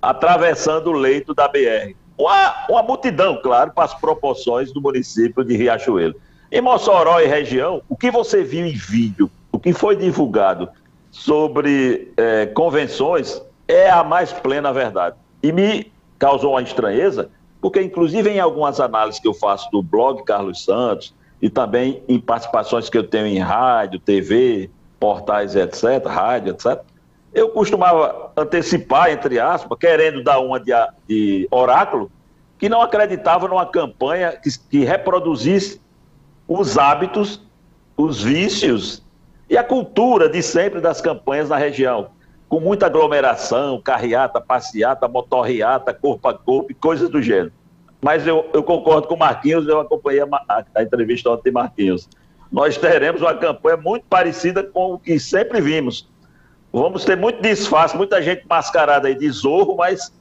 atravessando 0.00 0.90
o 0.90 0.92
leito 0.92 1.34
da 1.34 1.48
BR. 1.48 1.94
Uma, 2.16 2.54
uma 2.68 2.82
multidão, 2.82 3.40
claro, 3.42 3.72
para 3.72 3.84
as 3.84 3.94
proporções 3.94 4.72
do 4.72 4.80
município 4.80 5.44
de 5.44 5.56
Riachuelo. 5.56 6.14
Em 6.50 6.60
Mossoró 6.60 7.20
e 7.20 7.26
região, 7.26 7.82
o 7.88 7.96
que 7.96 8.10
você 8.10 8.44
viu 8.44 8.64
em 8.64 8.74
vídeo, 8.74 9.28
o 9.50 9.58
que 9.58 9.72
foi 9.72 9.96
divulgado 9.96 10.68
sobre 11.10 12.12
é, 12.16 12.46
convenções 12.46 13.42
é 13.66 13.90
a 13.90 14.04
mais 14.04 14.32
plena 14.32 14.72
verdade. 14.72 15.16
E 15.42 15.50
me 15.50 15.92
causou 16.18 16.52
uma 16.52 16.62
estranheza, 16.62 17.28
porque 17.60 17.82
inclusive 17.82 18.30
em 18.30 18.38
algumas 18.38 18.78
análises 18.78 19.20
que 19.20 19.26
eu 19.26 19.34
faço 19.34 19.68
do 19.72 19.82
blog 19.82 20.22
Carlos 20.22 20.64
Santos 20.64 21.12
e 21.40 21.50
também 21.50 22.02
em 22.08 22.18
participações 22.18 22.88
que 22.88 22.96
eu 22.96 23.04
tenho 23.04 23.26
em 23.26 23.38
rádio, 23.38 23.98
TV, 23.98 24.70
portais, 24.98 25.54
etc., 25.54 26.06
rádio, 26.06 26.52
etc., 26.52 26.80
eu 27.34 27.48
costumava 27.48 28.30
antecipar, 28.36 29.10
entre 29.10 29.40
aspas, 29.40 29.76
querendo 29.78 30.22
dar 30.22 30.38
uma 30.38 30.60
de, 30.60 30.72
de 31.08 31.48
oráculo, 31.50 32.10
que 32.58 32.68
não 32.68 32.80
acreditava 32.80 33.48
numa 33.48 33.66
campanha 33.66 34.38
que, 34.40 34.56
que 34.70 34.84
reproduzisse 34.84 35.80
os 36.46 36.78
hábitos, 36.78 37.42
os 37.96 38.22
vícios 38.22 39.02
e 39.50 39.56
a 39.56 39.64
cultura 39.64 40.28
de 40.28 40.42
sempre 40.42 40.80
das 40.80 41.00
campanhas 41.00 41.48
na 41.48 41.56
região, 41.56 42.08
com 42.48 42.60
muita 42.60 42.86
aglomeração, 42.86 43.80
carreata, 43.80 44.40
passeata, 44.40 45.08
motorreata, 45.08 45.92
corpo 45.92 46.28
a 46.28 46.34
corpo 46.34 46.70
e 46.70 46.74
coisas 46.74 47.08
do 47.08 47.20
gênero. 47.20 47.52
Mas 48.04 48.26
eu, 48.26 48.50
eu 48.52 48.62
concordo 48.62 49.08
com 49.08 49.14
o 49.14 49.18
Marquinhos, 49.18 49.66
eu 49.66 49.80
acompanhei 49.80 50.20
a, 50.20 50.26
a, 50.46 50.62
a 50.74 50.82
entrevista 50.82 51.30
ontem 51.30 51.50
Marquinhos. 51.50 52.06
Nós 52.52 52.76
teremos 52.76 53.22
uma 53.22 53.34
campanha 53.34 53.78
muito 53.78 54.04
parecida 54.10 54.62
com 54.62 54.92
o 54.92 54.98
que 54.98 55.18
sempre 55.18 55.58
vimos. 55.58 56.06
Vamos 56.70 57.02
ter 57.06 57.16
muito 57.16 57.40
disfarce, 57.40 57.96
muita 57.96 58.20
gente 58.20 58.44
mascarada 58.46 59.08
aí 59.08 59.14
de 59.14 59.30
zorro, 59.30 59.76
mas 59.76 60.12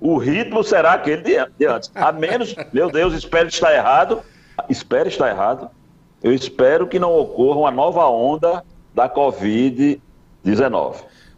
o 0.00 0.18
ritmo 0.18 0.62
será 0.62 0.92
aquele 0.92 1.22
de 1.58 1.66
antes. 1.66 1.90
A 1.96 2.12
menos, 2.12 2.54
meu 2.72 2.92
Deus, 2.92 3.12
espero 3.12 3.48
estar 3.48 3.74
errado, 3.74 4.22
espero 4.68 5.08
estar 5.08 5.28
errado. 5.28 5.68
Eu 6.22 6.32
espero 6.32 6.86
que 6.86 7.00
não 7.00 7.12
ocorra 7.12 7.58
uma 7.58 7.72
nova 7.72 8.06
onda 8.06 8.62
da 8.94 9.10
Covid-19. 9.10 10.94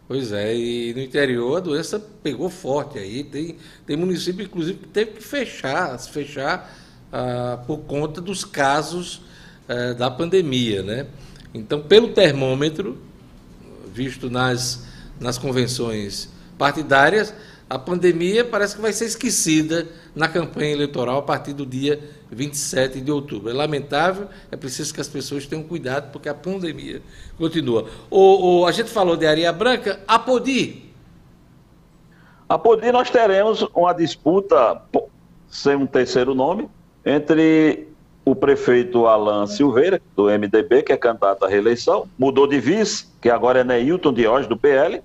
Pois 0.09 0.31
é, 0.31 0.55
e 0.55 0.91
no 0.95 1.01
interior 1.01 1.57
a 1.57 1.59
doença 1.59 2.03
pegou 2.23 2.49
forte 2.49 2.97
aí. 2.97 3.23
Tem, 3.23 3.57
tem 3.85 3.95
município, 3.95 4.43
inclusive, 4.43 4.79
que 4.79 4.87
teve 4.87 5.11
que 5.11 5.23
fechar, 5.23 5.95
se 5.99 6.09
fechar 6.09 6.75
ah, 7.13 7.59
por 7.67 7.81
conta 7.81 8.19
dos 8.19 8.43
casos 8.43 9.21
ah, 9.67 9.93
da 9.93 10.09
pandemia, 10.09 10.81
né? 10.81 11.05
Então, 11.53 11.83
pelo 11.83 12.07
termômetro, 12.07 12.97
visto 13.93 14.31
nas, 14.31 14.83
nas 15.19 15.37
convenções 15.37 16.27
partidárias, 16.57 17.31
a 17.69 17.77
pandemia 17.77 18.43
parece 18.43 18.75
que 18.75 18.81
vai 18.81 18.91
ser 18.91 19.05
esquecida 19.05 19.87
na 20.15 20.27
campanha 20.27 20.71
eleitoral 20.71 21.19
a 21.19 21.21
partir 21.21 21.53
do 21.53 21.65
dia 21.65 21.99
27 22.31 22.99
de 22.99 23.11
outubro. 23.11 23.51
É 23.51 23.53
lamentável, 23.53 24.27
é 24.51 24.57
preciso 24.57 24.91
que 24.91 24.99
as 24.99 25.07
pessoas 25.07 25.45
tenham 25.45 25.63
cuidado, 25.63 26.11
porque 26.11 26.27
a 26.27 26.33
pandemia 26.33 27.01
continua. 27.37 27.85
O, 28.09 28.61
o 28.61 28.65
a 28.65 28.71
gente 28.71 28.89
falou 28.89 29.15
de 29.15 29.27
Areia 29.27 29.53
Branca, 29.53 29.99
a 30.07 30.17
Podi. 30.17 30.89
A 32.47 32.57
Podi 32.57 32.91
nós 32.91 33.11
teremos 33.11 33.61
uma 33.75 33.93
disputa, 33.93 34.81
sem 35.47 35.75
um 35.75 35.85
terceiro 35.85 36.33
nome, 36.33 36.67
entre 37.05 37.87
o 38.25 38.35
prefeito 38.35 39.05
Alan 39.05 39.45
Silveira, 39.45 40.01
do 40.15 40.25
MDB, 40.25 40.81
que 40.81 40.91
é 40.91 40.97
candidato 40.97 41.45
à 41.45 41.47
reeleição, 41.47 42.07
mudou 42.17 42.47
de 42.47 42.59
vice, 42.59 43.07
que 43.21 43.29
agora 43.29 43.59
é 43.59 43.63
Neilton 43.63 44.13
Diógenes, 44.13 44.47
do 44.47 44.57
PL, 44.57 45.01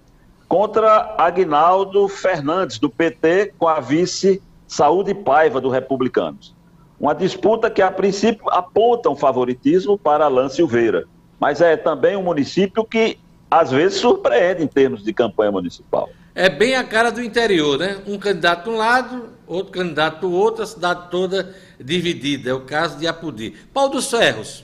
contra 0.54 1.16
Agnaldo 1.18 2.06
Fernandes, 2.06 2.78
do 2.78 2.88
PT, 2.88 3.54
com 3.58 3.66
a 3.66 3.80
vice 3.80 4.40
Saúde 4.68 5.12
Paiva, 5.12 5.60
do 5.60 5.68
Republicanos. 5.68 6.54
Uma 7.00 7.12
disputa 7.12 7.68
que, 7.68 7.82
a 7.82 7.90
princípio, 7.90 8.48
aponta 8.48 9.10
um 9.10 9.16
favoritismo 9.16 9.98
para 9.98 10.26
Alain 10.26 10.48
Silveira, 10.48 11.08
mas 11.40 11.60
é 11.60 11.76
também 11.76 12.16
um 12.16 12.22
município 12.22 12.84
que, 12.84 13.18
às 13.50 13.72
vezes, 13.72 13.98
surpreende 13.98 14.62
em 14.62 14.68
termos 14.68 15.02
de 15.02 15.12
campanha 15.12 15.50
municipal. 15.50 16.08
É 16.36 16.48
bem 16.48 16.76
a 16.76 16.84
cara 16.84 17.10
do 17.10 17.20
interior, 17.20 17.76
né? 17.76 18.00
Um 18.06 18.16
candidato 18.16 18.62
de 18.62 18.70
um 18.70 18.76
lado, 18.76 19.30
outro 19.48 19.72
candidato 19.72 20.20
do 20.20 20.32
outro, 20.32 20.62
a 20.62 20.66
cidade 20.66 21.10
toda 21.10 21.52
dividida. 21.80 22.50
É 22.50 22.54
o 22.54 22.60
caso 22.60 22.96
de 22.96 23.08
Apudi. 23.08 23.56
Pau 23.72 23.88
dos 23.88 24.08
Ferros. 24.08 24.62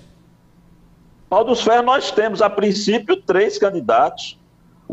Pau 1.28 1.43
dos 1.43 1.61
Ferros, 1.62 1.84
nós 1.84 2.12
temos, 2.12 2.41
a 2.41 2.49
princípio, 2.49 3.16
três 3.16 3.59
candidatos 3.59 4.38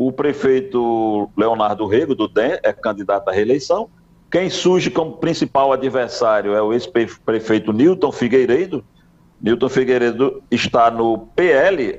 o 0.00 0.12
prefeito 0.12 1.28
Leonardo 1.36 1.84
Rego, 1.84 2.14
do 2.14 2.28
DEM, 2.28 2.56
é 2.62 2.72
candidato 2.72 3.28
à 3.28 3.32
reeleição. 3.32 3.88
Quem 4.30 4.48
surge 4.48 4.92
como 4.92 5.16
principal 5.16 5.72
adversário 5.72 6.54
é 6.54 6.62
o 6.62 6.72
ex-prefeito 6.72 7.72
Newton 7.72 8.12
Figueiredo. 8.12 8.84
Newton 9.42 9.68
Figueiredo 9.68 10.40
está 10.52 10.88
no 10.88 11.18
PL 11.34 11.98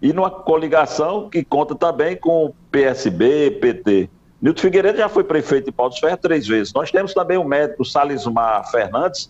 e 0.00 0.12
numa 0.12 0.30
coligação 0.30 1.28
que 1.28 1.42
conta 1.42 1.74
também 1.74 2.14
com 2.14 2.54
PSB, 2.70 3.58
PT. 3.60 4.08
Newton 4.40 4.60
Figueiredo 4.60 4.98
já 4.98 5.08
foi 5.08 5.24
prefeito 5.24 5.64
de 5.64 5.72
Paulo 5.72 5.92
Ferros 5.94 6.20
três 6.22 6.46
vezes. 6.46 6.72
Nós 6.72 6.92
temos 6.92 7.12
também 7.12 7.38
o 7.38 7.44
médico 7.44 7.84
Salismar 7.84 8.70
Fernandes, 8.70 9.28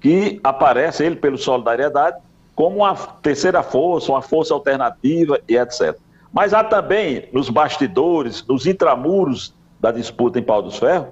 que 0.00 0.40
aparece, 0.42 1.04
ele 1.04 1.16
pelo 1.16 1.36
Solidariedade, 1.36 2.16
como 2.54 2.76
uma 2.76 2.96
terceira 2.96 3.62
força, 3.62 4.10
uma 4.10 4.22
força 4.22 4.54
alternativa 4.54 5.38
e 5.46 5.58
etc. 5.58 5.94
Mas 6.34 6.52
há 6.52 6.64
também, 6.64 7.28
nos 7.32 7.48
bastidores, 7.48 8.44
nos 8.44 8.66
intramuros 8.66 9.54
da 9.78 9.92
disputa 9.92 10.36
em 10.36 10.42
Pau 10.42 10.60
dos 10.60 10.76
Ferros, 10.76 11.10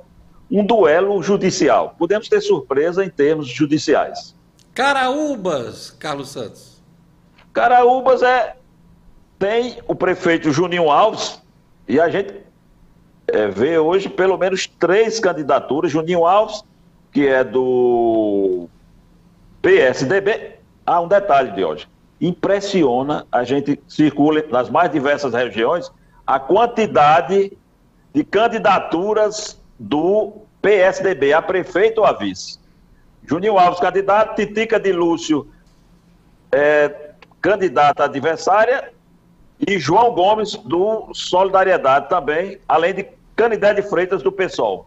um 0.51 0.67
duelo 0.67 1.23
judicial. 1.23 1.95
Podemos 1.97 2.29
ter 2.29 2.41
surpresa 2.41 3.05
em 3.05 3.09
termos 3.09 3.47
judiciais. 3.47 4.35
Caraúbas, 4.75 5.93
Carlos 5.93 6.31
Santos. 6.31 6.83
Caraúbas 7.53 8.21
é 8.23 8.57
tem 9.39 9.79
o 9.87 9.95
prefeito 9.95 10.51
Juninho 10.51 10.91
Alves 10.91 11.41
e 11.87 12.01
a 12.01 12.09
gente 12.09 12.35
é, 13.29 13.47
vê 13.47 13.79
hoje 13.79 14.09
pelo 14.09 14.37
menos 14.37 14.67
três 14.67 15.21
candidaturas. 15.21 15.93
Juninho 15.93 16.27
Alves, 16.27 16.65
que 17.13 17.29
é 17.29 17.45
do 17.45 18.69
PSDB. 19.61 20.57
Ah, 20.85 21.01
um 21.01 21.07
detalhe 21.07 21.53
de 21.53 21.65
hoje 21.65 21.92
impressiona, 22.23 23.27
a 23.33 23.43
gente 23.43 23.83
circula 23.89 24.43
nas 24.49 24.71
mais 24.71 24.91
diversas 24.93 25.35
regiões, 25.35 25.91
a 26.25 26.39
quantidade 26.39 27.53
de 28.15 28.25
candidaturas 28.25 29.61
do 29.79 30.43
PSDB, 30.63 31.33
a 31.33 31.43
prefeito 31.43 31.99
ou 31.99 32.07
a 32.07 32.13
vice. 32.13 32.61
Juninho 33.27 33.59
Alves, 33.59 33.81
candidato, 33.81 34.37
Titica 34.37 34.79
de 34.79 34.93
Lúcio, 34.93 35.49
é, 36.53 37.11
candidata 37.41 38.05
adversária, 38.05 38.93
e 39.67 39.79
João 39.79 40.13
Gomes, 40.13 40.55
do 40.57 41.13
Solidariedade 41.13 42.09
também, 42.09 42.59
além 42.69 42.95
de 42.95 43.07
Canidé 43.35 43.75
de 43.75 43.83
Freitas, 43.83 44.23
do 44.23 44.31
PSOL. 44.31 44.87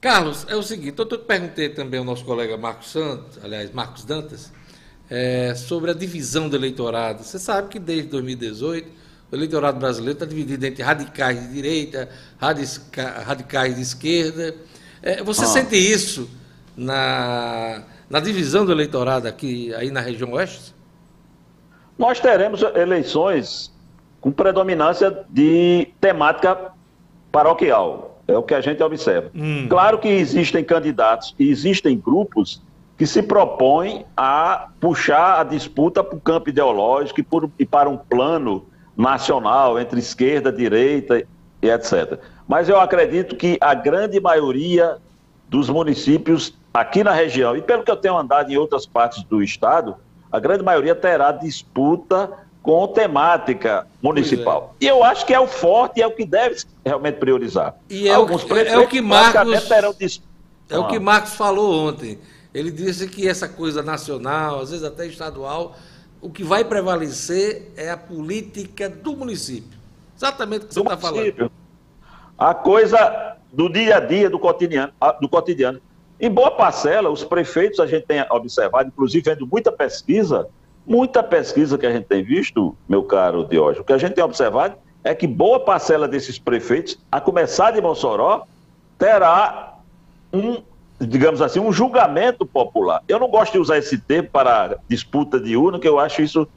Carlos, 0.00 0.46
é 0.48 0.54
o 0.54 0.62
seguinte, 0.62 0.98
eu 0.98 1.06
perguntei 1.18 1.68
também 1.68 1.98
ao 1.98 2.04
nosso 2.04 2.24
colega 2.24 2.56
Marcos 2.56 2.90
Santos, 2.90 3.38
aliás, 3.42 3.72
Marcos 3.72 4.04
Dantas, 4.04 4.52
é, 5.10 5.54
sobre 5.54 5.90
a 5.90 5.94
divisão 5.94 6.48
do 6.48 6.56
eleitorado. 6.56 7.22
Você 7.22 7.38
sabe 7.38 7.68
que 7.68 7.78
desde 7.78 8.08
2018 8.10 8.88
o 9.30 9.34
eleitorado 9.34 9.78
brasileiro 9.78 10.14
está 10.14 10.26
dividido 10.26 10.64
entre 10.64 10.82
radicais 10.82 11.40
de 11.40 11.52
direita, 11.52 12.08
radicais 12.38 13.74
de 13.74 13.82
esquerda. 13.82 14.54
É, 15.02 15.22
você 15.22 15.44
ah. 15.44 15.48
sente 15.48 15.76
isso 15.76 16.30
na, 16.76 17.82
na 18.08 18.20
divisão 18.20 18.64
do 18.64 18.72
eleitorado 18.72 19.26
aqui 19.26 19.74
aí 19.74 19.90
na 19.90 20.00
região 20.00 20.32
oeste? 20.32 20.74
Nós 21.98 22.20
teremos 22.20 22.62
eleições 22.74 23.72
com 24.20 24.30
predominância 24.30 25.24
de 25.28 25.88
temática 26.00 26.72
paroquial. 27.32 28.22
É 28.28 28.36
o 28.36 28.42
que 28.42 28.54
a 28.54 28.60
gente 28.60 28.82
observa. 28.82 29.30
Hum. 29.34 29.66
Claro 29.68 29.98
que 29.98 30.08
existem 30.08 30.64
candidatos 30.64 31.34
existem 31.38 31.96
grupos 31.96 32.60
que 32.96 33.06
se 33.06 33.22
propõem 33.22 34.06
a 34.16 34.68
puxar 34.80 35.40
a 35.40 35.44
disputa 35.44 36.02
para 36.02 36.16
o 36.16 36.20
campo 36.20 36.48
ideológico 36.48 37.20
e, 37.20 37.22
por, 37.22 37.50
e 37.58 37.66
para 37.66 37.88
um 37.88 37.96
plano 37.96 38.66
nacional 38.96 39.78
entre 39.78 39.98
esquerda, 39.98 40.50
direita 40.50 41.22
e 41.60 41.68
etc. 41.68 42.18
Mas 42.48 42.68
eu 42.68 42.80
acredito 42.80 43.36
que 43.36 43.58
a 43.60 43.74
grande 43.74 44.18
maioria 44.18 44.96
dos 45.48 45.68
municípios 45.68 46.54
aqui 46.72 47.04
na 47.04 47.12
região, 47.12 47.56
e 47.56 47.62
pelo 47.62 47.82
que 47.82 47.90
eu 47.90 47.96
tenho 47.96 48.16
andado 48.16 48.50
em 48.50 48.56
outras 48.56 48.86
partes 48.86 49.22
do 49.24 49.42
estado, 49.42 49.96
a 50.30 50.38
grande 50.38 50.62
maioria 50.62 50.94
terá 50.94 51.32
disputa 51.32 52.30
com 52.62 52.86
temática 52.88 53.86
municipal. 54.02 54.74
É. 54.80 54.84
E 54.84 54.88
eu 54.88 55.04
acho 55.04 55.24
que 55.24 55.32
é 55.32 55.38
o 55.38 55.46
forte 55.46 56.00
e 56.00 56.02
é 56.02 56.06
o 56.06 56.10
que 56.10 56.24
deve 56.24 56.56
realmente 56.84 57.16
priorizar. 57.16 57.76
E 57.88 58.08
é, 58.08 58.14
Alguns 58.14 58.42
o, 58.42 58.56
é 58.56 58.76
o 58.76 58.88
que 58.88 59.00
Marcos 59.00 59.68
terão 59.68 59.94
É 60.68 60.78
o 60.78 60.88
que 60.88 60.98
Marcos 60.98 61.34
falou 61.34 61.88
ontem. 61.88 62.18
Ele 62.56 62.70
disse 62.70 63.06
que 63.06 63.28
essa 63.28 63.46
coisa 63.46 63.82
nacional, 63.82 64.60
às 64.60 64.70
vezes 64.70 64.82
até 64.82 65.06
estadual, 65.06 65.76
o 66.22 66.30
que 66.30 66.42
vai 66.42 66.64
prevalecer 66.64 67.70
é 67.76 67.90
a 67.90 67.98
política 67.98 68.88
do 68.88 69.14
município. 69.14 69.78
Exatamente 70.16 70.64
o 70.64 70.68
que 70.68 70.74
você 70.74 70.80
está 70.80 70.96
falando. 70.96 71.52
A 72.38 72.54
coisa 72.54 73.36
do 73.52 73.68
dia 73.68 73.98
a 73.98 74.00
dia, 74.00 74.30
do 74.30 74.38
cotidiano, 74.38 74.90
do 75.20 75.28
cotidiano. 75.28 75.82
Em 76.18 76.30
boa 76.30 76.50
parcela, 76.50 77.10
os 77.10 77.22
prefeitos, 77.22 77.78
a 77.78 77.86
gente 77.86 78.06
tem 78.06 78.24
observado, 78.30 78.88
inclusive 78.88 79.22
vendo 79.22 79.46
muita 79.46 79.70
pesquisa, 79.70 80.48
muita 80.86 81.22
pesquisa 81.22 81.76
que 81.76 81.84
a 81.84 81.92
gente 81.92 82.06
tem 82.06 82.24
visto, 82.24 82.74
meu 82.88 83.02
caro 83.04 83.44
Diógenes, 83.44 83.80
o 83.80 83.84
que 83.84 83.92
a 83.92 83.98
gente 83.98 84.14
tem 84.14 84.24
observado 84.24 84.76
é 85.04 85.14
que 85.14 85.26
boa 85.26 85.60
parcela 85.60 86.08
desses 86.08 86.38
prefeitos, 86.38 86.98
a 87.12 87.20
começar 87.20 87.72
de 87.72 87.82
Mossoró, 87.82 88.46
terá 88.98 89.76
um, 90.32 90.62
digamos 91.00 91.42
assim, 91.42 91.60
um 91.60 91.72
julgamento 91.72 92.46
popular. 92.46 93.02
Eu 93.06 93.18
não 93.18 93.28
gosto 93.28 93.52
de 93.52 93.58
usar 93.58 93.78
esse 93.78 93.98
termo 93.98 94.30
para 94.30 94.78
disputa 94.88 95.38
de 95.38 95.56
urna, 95.56 95.78
que 95.78 95.88
eu 95.88 95.98
acho 95.98 96.22
isso, 96.22 96.48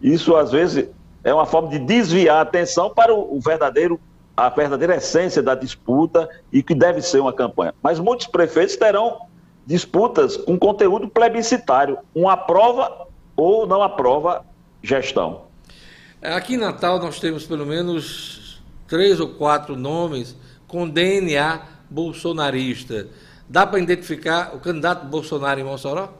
isso 0.00 0.36
às 0.36 0.52
vezes 0.52 0.88
é 1.24 1.34
uma 1.34 1.46
forma 1.46 1.68
de 1.68 1.78
desviar 1.78 2.36
a 2.36 2.40
atenção 2.42 2.90
para 2.90 3.12
o, 3.12 3.40
verdadeiro 3.40 4.00
a 4.36 4.48
verdadeira 4.48 4.94
essência 4.94 5.42
da 5.42 5.56
disputa 5.56 6.28
e 6.52 6.62
que 6.62 6.72
deve 6.72 7.02
ser 7.02 7.18
uma 7.18 7.32
campanha. 7.32 7.74
Mas 7.82 7.98
muitos 7.98 8.28
prefeitos 8.28 8.76
terão 8.76 9.22
disputas 9.66 10.36
com 10.36 10.56
conteúdo 10.56 11.08
plebiscitário, 11.08 11.98
uma 12.14 12.34
aprova 12.34 13.08
ou 13.36 13.66
não 13.66 13.82
aprova 13.82 14.44
gestão. 14.80 15.42
Aqui 16.22 16.54
em 16.54 16.58
Natal 16.58 17.00
nós 17.00 17.18
temos 17.18 17.46
pelo 17.46 17.66
menos 17.66 18.62
três 18.86 19.18
ou 19.18 19.30
quatro 19.30 19.74
nomes 19.74 20.36
com 20.68 20.88
DNA 20.88 21.62
bolsonarista. 21.90 23.08
Dá 23.48 23.66
para 23.66 23.78
identificar 23.78 24.54
o 24.54 24.60
candidato 24.60 25.06
Bolsonaro 25.06 25.58
em 25.58 25.64
Mossoró? 25.64 26.10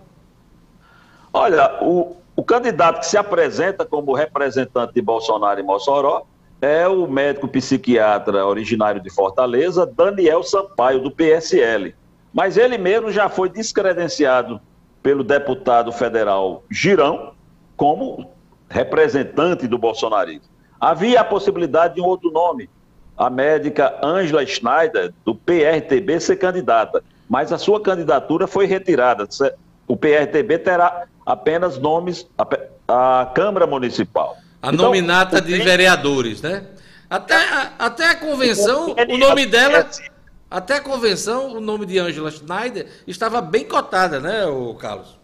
Olha, 1.33 1.79
o, 1.83 2.17
o 2.35 2.43
candidato 2.43 3.01
que 3.01 3.07
se 3.07 3.19
apresenta 3.19 3.85
como 3.85 4.15
representante 4.15 4.95
de 4.95 5.03
Bolsonaro 5.03 5.61
em 5.61 5.63
Mossoró 5.63 6.27
é 6.61 6.89
o 6.89 7.07
médico 7.07 7.47
psiquiatra 7.47 8.47
originário 8.47 9.01
de 9.01 9.11
Fortaleza, 9.11 9.87
Daniel 9.87 10.43
Sampaio, 10.43 11.01
do 11.01 11.11
PSL. 11.11 11.95
Mas 12.33 12.57
ele 12.57 12.79
mesmo 12.79 13.13
já 13.13 13.29
foi 13.29 13.49
descredenciado 13.49 14.61
pelo 15.03 15.23
deputado 15.23 15.93
federal 15.93 16.65
Girão 16.71 17.35
como 17.77 18.31
representante 18.69 19.69
do 19.69 19.79
bolsonarismo. 19.79 20.49
Havia 20.81 21.21
a 21.21 21.25
possibilidade 21.25 21.95
de 21.97 22.01
um 22.01 22.05
outro 22.05 22.31
nome, 22.31 22.69
a 23.17 23.29
médica 23.29 23.99
Angela 24.03 24.45
Schneider, 24.47 25.13
do 25.25 25.35
PRTB, 25.35 26.21
ser 26.21 26.37
candidata, 26.37 27.03
mas 27.29 27.53
a 27.53 27.59
sua 27.59 27.81
candidatura 27.81 28.47
foi 28.47 28.67
retirada. 28.67 29.29
O 29.87 29.97
PRTB 29.97 30.59
terá 30.59 31.07
apenas 31.25 31.79
nomes, 31.79 32.27
a, 32.37 33.21
a 33.21 33.27
Câmara 33.27 33.67
Municipal. 33.67 34.37
A 34.63 34.73
então, 34.73 34.87
nominata 34.87 35.41
de 35.41 35.57
vereadores, 35.59 36.43
né? 36.43 36.67
Até, 37.09 37.35
a, 37.35 37.73
até 37.79 38.11
a 38.11 38.15
convenção, 38.17 38.95
o 39.09 39.17
nome 39.17 39.47
dela. 39.47 39.89
Até 40.51 40.77
a 40.77 40.81
convenção, 40.81 41.53
o 41.53 41.61
nome 41.61 41.85
de 41.85 41.99
Angela 41.99 42.31
Schneider 42.31 42.87
estava 43.07 43.43
bem 43.43 43.67
cotada, 43.67 44.19
né, 44.19 44.47
o 44.47 44.75
Carlos? 44.75 45.19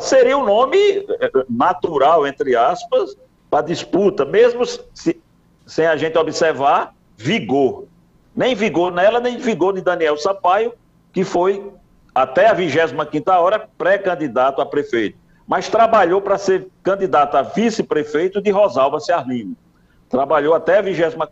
seria 0.00 0.36
um 0.36 0.44
nome 0.44 0.78
eh, 0.78 1.30
natural, 1.48 2.26
entre 2.26 2.56
aspas, 2.56 3.14
para 3.50 3.64
disputa, 3.64 4.24
mesmo 4.24 4.64
se, 4.66 5.20
sem 5.66 5.86
a 5.86 5.96
gente 5.96 6.16
observar 6.18 6.94
vigor. 7.16 7.84
Nem 8.34 8.54
vigor 8.54 8.90
nela, 8.90 9.20
nem 9.20 9.38
vigor 9.38 9.74
de 9.74 9.82
Daniel 9.82 10.16
Sampaio, 10.16 10.72
que 11.16 11.24
foi 11.24 11.72
até 12.14 12.46
a 12.46 12.52
25 12.52 13.30
hora 13.30 13.66
pré-candidato 13.78 14.60
a 14.60 14.66
prefeito 14.66 15.16
mas 15.46 15.66
trabalhou 15.68 16.20
para 16.20 16.36
ser 16.36 16.68
candidato 16.82 17.36
a 17.36 17.42
vice-prefeito 17.42 18.42
de 18.42 18.50
Rosalba 18.50 19.00
Ciarlino. 19.00 19.56
Trabalhou 20.10 20.54
até 20.54 20.78
a 20.78 20.82
25 20.82 21.26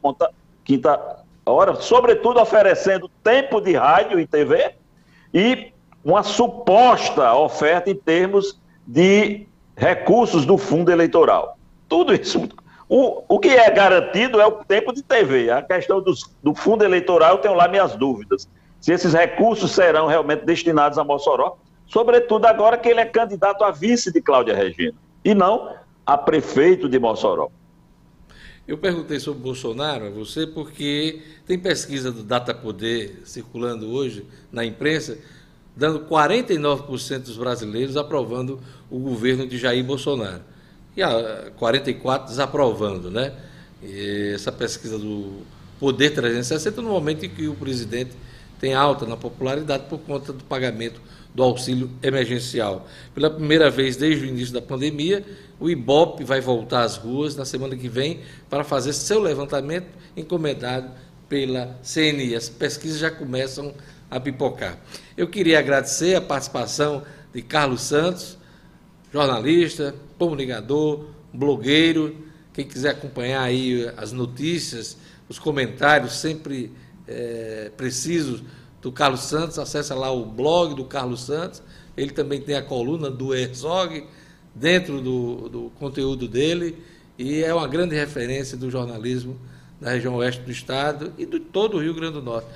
hora, 1.45 1.75
sobretudo 1.75 2.41
oferecendo 2.41 3.11
tempo 3.23 3.61
de 3.61 3.75
rádio 3.75 4.19
e 4.19 4.27
TV 4.27 4.77
e 5.35 5.73
uma 6.03 6.23
suposta 6.23 7.35
oferta 7.35 7.91
em 7.91 7.95
termos 7.95 8.59
de 8.87 9.47
recursos 9.77 10.47
do 10.47 10.57
fundo 10.57 10.91
eleitoral. 10.91 11.59
Tudo 11.89 12.15
isso. 12.15 12.49
O, 12.89 13.23
o 13.29 13.39
que 13.39 13.49
é 13.49 13.71
garantido 13.71 14.41
é 14.41 14.47
o 14.47 14.53
tempo 14.53 14.95
de 14.95 15.03
TV. 15.03 15.51
A 15.51 15.61
questão 15.61 16.01
do, 16.01 16.15
do 16.43 16.55
fundo 16.55 16.85
eleitoral, 16.85 17.33
eu 17.33 17.39
tenho 17.39 17.55
lá 17.55 17.69
minhas 17.69 17.95
dúvidas. 17.97 18.49
Se 18.85 18.93
esses 18.93 19.15
recursos 19.15 19.71
serão 19.71 20.07
realmente 20.07 20.45
destinados 20.45 20.99
a 20.99 21.05
Mossoró, 21.05 21.57
sobretudo 21.87 22.45
agora 22.45 22.77
que 22.77 22.87
ele 22.87 23.01
é 23.01 23.07
candidato 23.07 23.65
a 23.65 23.71
vice 23.71 24.13
de 24.13 24.21
Cláudia 24.21 24.55
Regina, 24.55 24.93
e 25.25 25.35
não 25.35 25.75
a 26.05 26.19
prefeito 26.19 26.87
de 26.87 26.99
Mossoró. 26.99 27.51
Eu 28.69 28.77
perguntei 28.77 29.19
sobre 29.19 29.41
Bolsonaro 29.41 30.09
a 30.09 30.11
você 30.11 30.47
porque 30.47 31.23
tem 31.47 31.59
pesquisa 31.59 32.13
do 32.13 32.23
Data 32.23 32.53
Poder 32.53 33.23
circulando 33.25 33.91
hoje 33.91 34.27
na 34.53 34.67
imprensa, 34.67 35.17
dando 35.75 36.01
49% 36.01 37.21
dos 37.21 37.39
brasileiros 37.39 37.97
aprovando 37.97 38.61
o 38.91 38.99
governo 38.99 39.47
de 39.47 39.57
Jair 39.57 39.83
Bolsonaro. 39.83 40.43
E 40.95 41.03
a 41.03 41.51
44% 41.59 42.27
desaprovando, 42.27 43.11
né? 43.11 43.33
E 43.83 44.33
essa 44.35 44.53
pesquisa 44.53 44.99
do 44.99 45.39
Poder 45.81 46.11
360 46.11 46.83
no 46.83 46.91
momento 46.91 47.25
em 47.25 47.31
que 47.31 47.49
o 47.49 47.55
presidente 47.55 48.13
tem 48.65 48.73
alta 48.73 49.05
na 49.05 49.15
popularidade 49.15 49.85
por 49.91 49.99
conta 49.99 50.33
do 50.33 50.43
pagamento 50.43 50.99
do 51.35 51.43
auxílio 51.43 51.91
emergencial. 52.03 52.89
Pela 53.15 53.29
primeira 53.29 53.69
vez 53.69 53.95
desde 53.95 54.25
o 54.25 54.27
início 54.27 54.55
da 54.55 54.63
pandemia, 54.63 55.23
o 55.61 55.69
IBOP 55.69 56.25
vai 56.25 56.41
voltar 56.41 56.81
às 56.81 56.97
ruas 56.97 57.37
na 57.37 57.45
semana 57.45 57.77
que 57.77 57.91
vem 57.91 58.21
para 58.49 58.65
fazer 58.65 58.95
seu 58.95 59.21
levantamento 59.21 59.89
encomendado 60.17 60.91
pela 61.29 61.79
CNI. 61.83 62.35
As 62.35 62.49
pesquisas 62.49 62.99
já 62.99 63.11
começam 63.11 63.75
a 64.11 64.19
pipocar. 64.19 64.79
Eu 65.15 65.29
queria 65.29 65.59
agradecer 65.59 66.15
a 66.15 66.21
participação 66.23 67.03
de 67.35 67.43
Carlos 67.43 67.83
Santos, 67.83 68.39
jornalista, 69.13 69.95
comunicador, 70.19 71.05
blogueiro. 71.35 72.17
Quem 72.55 72.67
quiser 72.67 72.93
acompanhar 72.93 73.43
aí 73.43 73.93
as 73.95 74.11
notícias, 74.11 74.97
os 75.29 75.39
comentários 75.39 76.15
sempre 76.15 76.73
é, 77.07 77.71
precisos 77.77 78.43
do 78.81 78.93
Carlos 78.93 79.21
Santos, 79.21 79.59
acessa 79.59 79.95
lá 79.95 80.11
o 80.11 80.25
blog 80.25 80.75
do 80.75 80.85
Carlos 80.85 81.23
Santos, 81.23 81.63
ele 81.97 82.11
também 82.11 82.41
tem 82.41 82.55
a 82.55 82.63
coluna 82.63 83.11
do 83.11 83.35
Herzog 83.35 84.07
dentro 84.55 85.01
do, 85.01 85.49
do 85.49 85.73
conteúdo 85.79 86.29
dele 86.29 86.79
e 87.19 87.43
é 87.43 87.53
uma 87.55 87.67
grande 87.67 87.95
referência 87.95 88.57
do 88.57 88.71
jornalismo 88.71 89.39
da 89.81 89.91
região 89.91 90.15
oeste 90.17 90.43
do 90.43 90.51
estado 90.51 91.13
e 91.19 91.27
de 91.27 91.41
todo 91.41 91.77
o 91.77 91.81
Rio 91.81 91.95
Grande 91.95 92.15
do 92.15 92.23
Norte. 92.23 92.47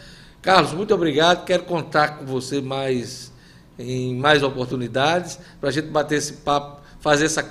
Carlos, 0.40 0.72
muito 0.72 0.94
obrigado, 0.94 1.44
quero 1.44 1.64
contar 1.64 2.18
com 2.18 2.26
você 2.26 2.61
mais 2.61 3.32
em 3.78 4.16
mais 4.16 4.42
oportunidades 4.42 5.38
para 5.61 5.68
a 5.68 5.72
gente 5.72 5.86
bater 5.86 6.18
esse 6.18 6.34
papo, 6.34 6.82
fazer 7.01 7.26
essa 7.26 7.44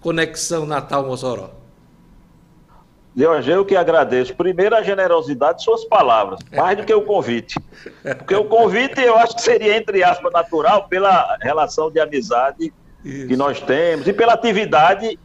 conexão 0.00 0.64
Natal-Mossoró. 0.64 1.57
Leogê, 3.18 3.52
eu 3.52 3.64
que 3.64 3.74
agradeço. 3.74 4.32
Primeiro, 4.32 4.76
a 4.76 4.82
generosidade 4.82 5.58
de 5.58 5.64
suas 5.64 5.84
palavras, 5.84 6.38
mais 6.54 6.76
do 6.76 6.84
que 6.84 6.94
o 6.94 7.02
convite. 7.02 7.56
Porque 8.16 8.36
o 8.36 8.44
convite 8.44 9.00
eu 9.00 9.16
acho 9.16 9.34
que 9.34 9.42
seria, 9.42 9.76
entre 9.76 10.04
aspas, 10.04 10.32
natural 10.32 10.86
pela 10.86 11.36
relação 11.40 11.90
de 11.90 11.98
amizade 11.98 12.72
isso. 13.04 13.26
que 13.26 13.36
nós 13.36 13.60
temos 13.60 14.06
e 14.06 14.12
pela 14.12 14.34
atividade 14.34 15.18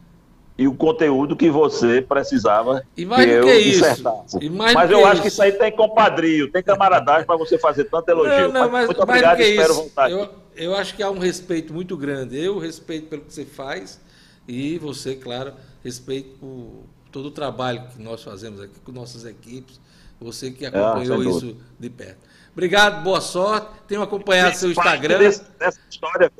e 0.58 0.66
o 0.66 0.74
conteúdo 0.74 1.36
que 1.36 1.48
você 1.48 2.02
precisava 2.02 2.84
e 2.96 3.06
mais 3.06 3.24
que 3.24 3.30
eu 3.30 3.46
que 3.46 3.62
dissertasse. 3.62 4.38
Isso. 4.44 4.52
Mas 4.52 4.90
eu 4.90 5.06
acho 5.06 5.22
que 5.22 5.28
isso 5.28 5.40
aí 5.40 5.52
tem 5.52 5.70
compadrio, 5.70 6.50
tem 6.50 6.64
camaradagem 6.64 7.24
para 7.24 7.36
você 7.36 7.56
fazer 7.58 7.84
tanto 7.84 8.08
elogio. 8.08 8.52
Não, 8.52 8.62
não, 8.62 8.70
mas, 8.70 8.86
muito 8.86 9.02
obrigado 9.02 9.40
e 9.40 9.50
espero 9.52 9.72
vontade. 9.72 10.12
Eu, 10.12 10.28
eu 10.56 10.74
acho 10.74 10.96
que 10.96 11.02
há 11.02 11.10
um 11.10 11.18
respeito 11.18 11.72
muito 11.72 11.96
grande. 11.96 12.36
Eu 12.42 12.58
respeito 12.58 13.06
pelo 13.06 13.22
que 13.22 13.32
você 13.32 13.44
faz 13.44 14.00
e 14.48 14.78
você, 14.78 15.14
claro, 15.14 15.52
respeito 15.84 16.36
por 16.40 16.84
todo 17.14 17.26
o 17.26 17.30
trabalho 17.30 17.84
que 17.94 18.02
nós 18.02 18.24
fazemos 18.24 18.60
aqui 18.60 18.74
com 18.80 18.90
nossas 18.90 19.24
equipes, 19.24 19.80
Você 20.20 20.50
que 20.50 20.66
acompanhou 20.66 21.20
ah, 21.20 21.24
isso 21.24 21.56
de 21.78 21.88
perto. 21.88 22.18
Obrigado, 22.52 23.04
boa 23.04 23.20
sorte. 23.20 23.68
Tenho 23.86 24.02
acompanhado 24.02 24.56
seu 24.56 24.72
Instagram. 24.72 25.18
Desse, 25.18 25.44
dessa 25.56 25.78
história, 25.88 26.32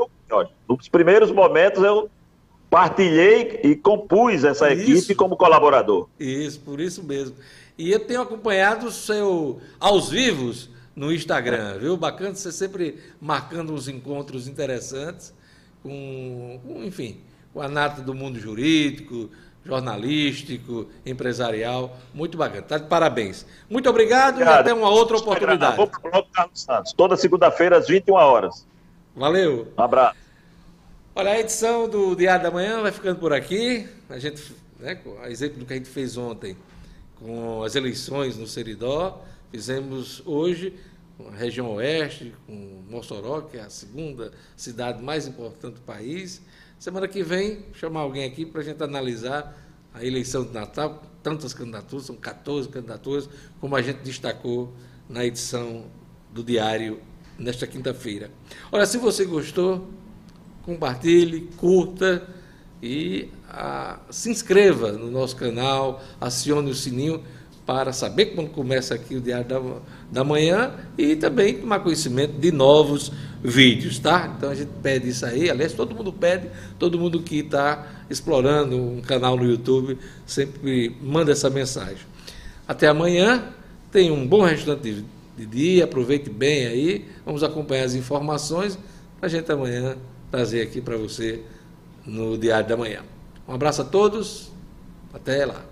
nos 0.69 0.89
primeiros 0.89 1.31
momentos 1.31 1.81
eu 1.85 2.11
partilhei 2.69 3.61
e 3.63 3.77
compus 3.77 4.43
essa 4.43 4.73
isso. 4.73 4.91
equipe 4.91 5.15
como 5.15 5.37
colaborador. 5.37 6.09
Isso, 6.19 6.59
por 6.59 6.81
isso 6.81 7.05
mesmo. 7.05 7.37
E 7.79 7.93
eu 7.93 8.01
tenho 8.01 8.23
acompanhado 8.23 8.87
o 8.87 8.91
seu 8.91 9.61
aos 9.79 10.11
vivos 10.11 10.71
no 10.97 11.13
Instagram, 11.13 11.79
viu? 11.79 11.97
Bacana 11.97 12.35
você 12.35 12.51
sempre 12.51 12.99
marcando 13.21 13.73
uns 13.73 13.87
encontros 13.87 14.49
interessantes 14.49 15.33
com, 15.85 16.61
com 16.65 16.83
enfim, 16.83 17.21
com 17.53 17.61
a 17.61 17.69
nata 17.69 18.03
do 18.03 18.13
mundo 18.13 18.41
jurídico, 18.41 19.31
jornalístico, 19.65 20.89
empresarial. 21.05 21.97
Muito 22.13 22.37
bacana. 22.37 22.63
Tá 22.63 22.79
de 22.79 22.87
parabéns. 22.87 23.47
Muito 23.69 23.89
obrigado, 23.89 24.35
obrigado. 24.35 24.57
e 24.57 24.61
até 24.61 24.75
uma 24.75 24.91
outra 24.91 25.17
oportunidade. 25.17 25.77
Vou 25.77 25.87
para 25.87 25.99
o 25.99 26.11
Bloco 26.11 26.29
Carlos 26.31 26.61
Santos, 26.61 26.93
toda 26.93 27.17
segunda-feira 27.17 27.79
às 27.79 27.89
21 27.89 28.15
horas. 28.15 28.67
Valeu. 29.17 29.73
Um 29.77 29.83
abraço. 29.83 30.17
Olha, 31.15 31.31
a 31.31 31.41
edição 31.41 31.89
do 31.89 32.17
Diário 32.17 32.43
da 32.43 32.51
Manhã 32.51 32.83
vai 32.83 32.91
ficando 32.91 33.21
por 33.21 33.33
aqui. 33.33 33.89
A 34.11 34.19
gente, 34.19 34.55
né, 34.81 34.99
a 35.23 35.31
exemplo 35.31 35.61
do 35.61 35.65
que 35.65 35.73
a 35.73 35.77
gente 35.77 35.89
fez 35.89 36.17
ontem 36.17 36.57
com 37.21 37.63
as 37.63 37.77
eleições 37.77 38.37
no 38.37 38.47
Seridó, 38.47 39.25
fizemos 39.51 40.21
hoje 40.27 40.75
com 41.17 41.29
a 41.29 41.31
região 41.31 41.73
oeste, 41.75 42.35
com 42.47 42.83
Mossoró, 42.91 43.43
que 43.43 43.57
é 43.57 43.61
a 43.61 43.71
segunda 43.71 44.33
cidade 44.57 45.01
mais 45.01 45.29
importante 45.29 45.75
do 45.75 45.81
país. 45.83 46.43
Semana 46.79 47.09
que 47.09 47.23
vem, 47.23 47.65
chamar 47.73 48.01
alguém 48.01 48.25
aqui 48.25 48.45
para 48.45 48.61
a 48.61 48.65
gente 48.65 48.83
analisar 48.83 49.57
a 49.93 50.05
eleição 50.05 50.45
de 50.45 50.53
Natal, 50.53 51.03
tantas 51.23 51.55
candidaturas, 51.55 52.07
são 52.07 52.17
14 52.17 52.69
candidaturas, 52.69 53.29
como 53.61 53.77
a 53.77 53.81
gente 53.81 53.99
destacou 53.99 54.75
na 55.09 55.25
edição 55.25 55.87
do 56.33 56.43
Diário 56.43 57.01
nesta 57.39 57.67
quinta-feira. 57.67 58.31
Olha, 58.71 58.87
se 58.87 58.99
você 58.99 59.25
gostou, 59.25 59.89
compartilhe, 60.65 61.49
curta 61.57 62.29
e 62.83 63.31
ah, 63.49 64.01
se 64.11 64.31
inscreva 64.31 64.93
no 64.93 65.11
nosso 65.11 65.37
canal, 65.37 66.03
acione 66.21 66.71
o 66.71 66.75
sininho 66.75 67.23
para 67.65 67.93
saber 67.93 68.35
quando 68.35 68.51
começa 68.51 68.95
aqui 68.95 69.15
o 69.17 69.21
Diário 69.21 69.49
da, 69.49 69.61
da 70.11 70.25
Manhã 70.25 70.73
e 70.97 71.17
também 71.17 71.55
tomar 71.55 71.81
conhecimento 71.81 72.39
de 72.39 72.53
novos 72.53 73.13
vídeos, 73.43 73.99
tá? 73.99 74.33
Então 74.37 74.49
a 74.49 74.55
gente 74.55 74.71
pede 74.83 75.09
isso 75.09 75.27
aí, 75.27 75.51
aliás, 75.51 75.73
todo 75.75 75.95
mundo 75.95 76.13
pede, 76.13 76.49
todo 76.79 76.99
mundo 76.99 77.21
que 77.21 77.41
está 77.41 77.87
explorando 78.09 78.77
um 78.77 79.03
canal 79.03 79.37
no 79.37 79.45
YouTube 79.45 79.99
sempre 80.27 80.97
manda 81.03 81.33
essa 81.33 81.51
mensagem. 81.51 82.07
Até 82.67 82.89
amanhã, 82.89 83.51
tenha 83.93 84.13
um 84.13 84.27
bom 84.27 84.43
restante 84.43 85.05
de, 85.37 85.47
dia, 85.47 85.85
aproveite 85.85 86.31
bem 86.31 86.67
aí, 86.67 87.09
vamos 87.27 87.43
acompanhar 87.43 87.85
as 87.85 87.95
informações 87.95 88.79
para 89.19 89.27
a 89.27 89.29
gente 89.29 89.51
amanhã 89.53 89.97
trazer 90.31 90.63
aqui 90.63 90.81
para 90.81 90.97
você 90.97 91.43
no 92.07 92.39
Diário 92.39 92.69
da 92.69 92.77
Manhã. 92.77 93.03
Um 93.47 93.53
abraço 93.53 93.83
a 93.83 93.85
todos, 93.85 94.51
até 95.13 95.45
lá. 95.45 95.65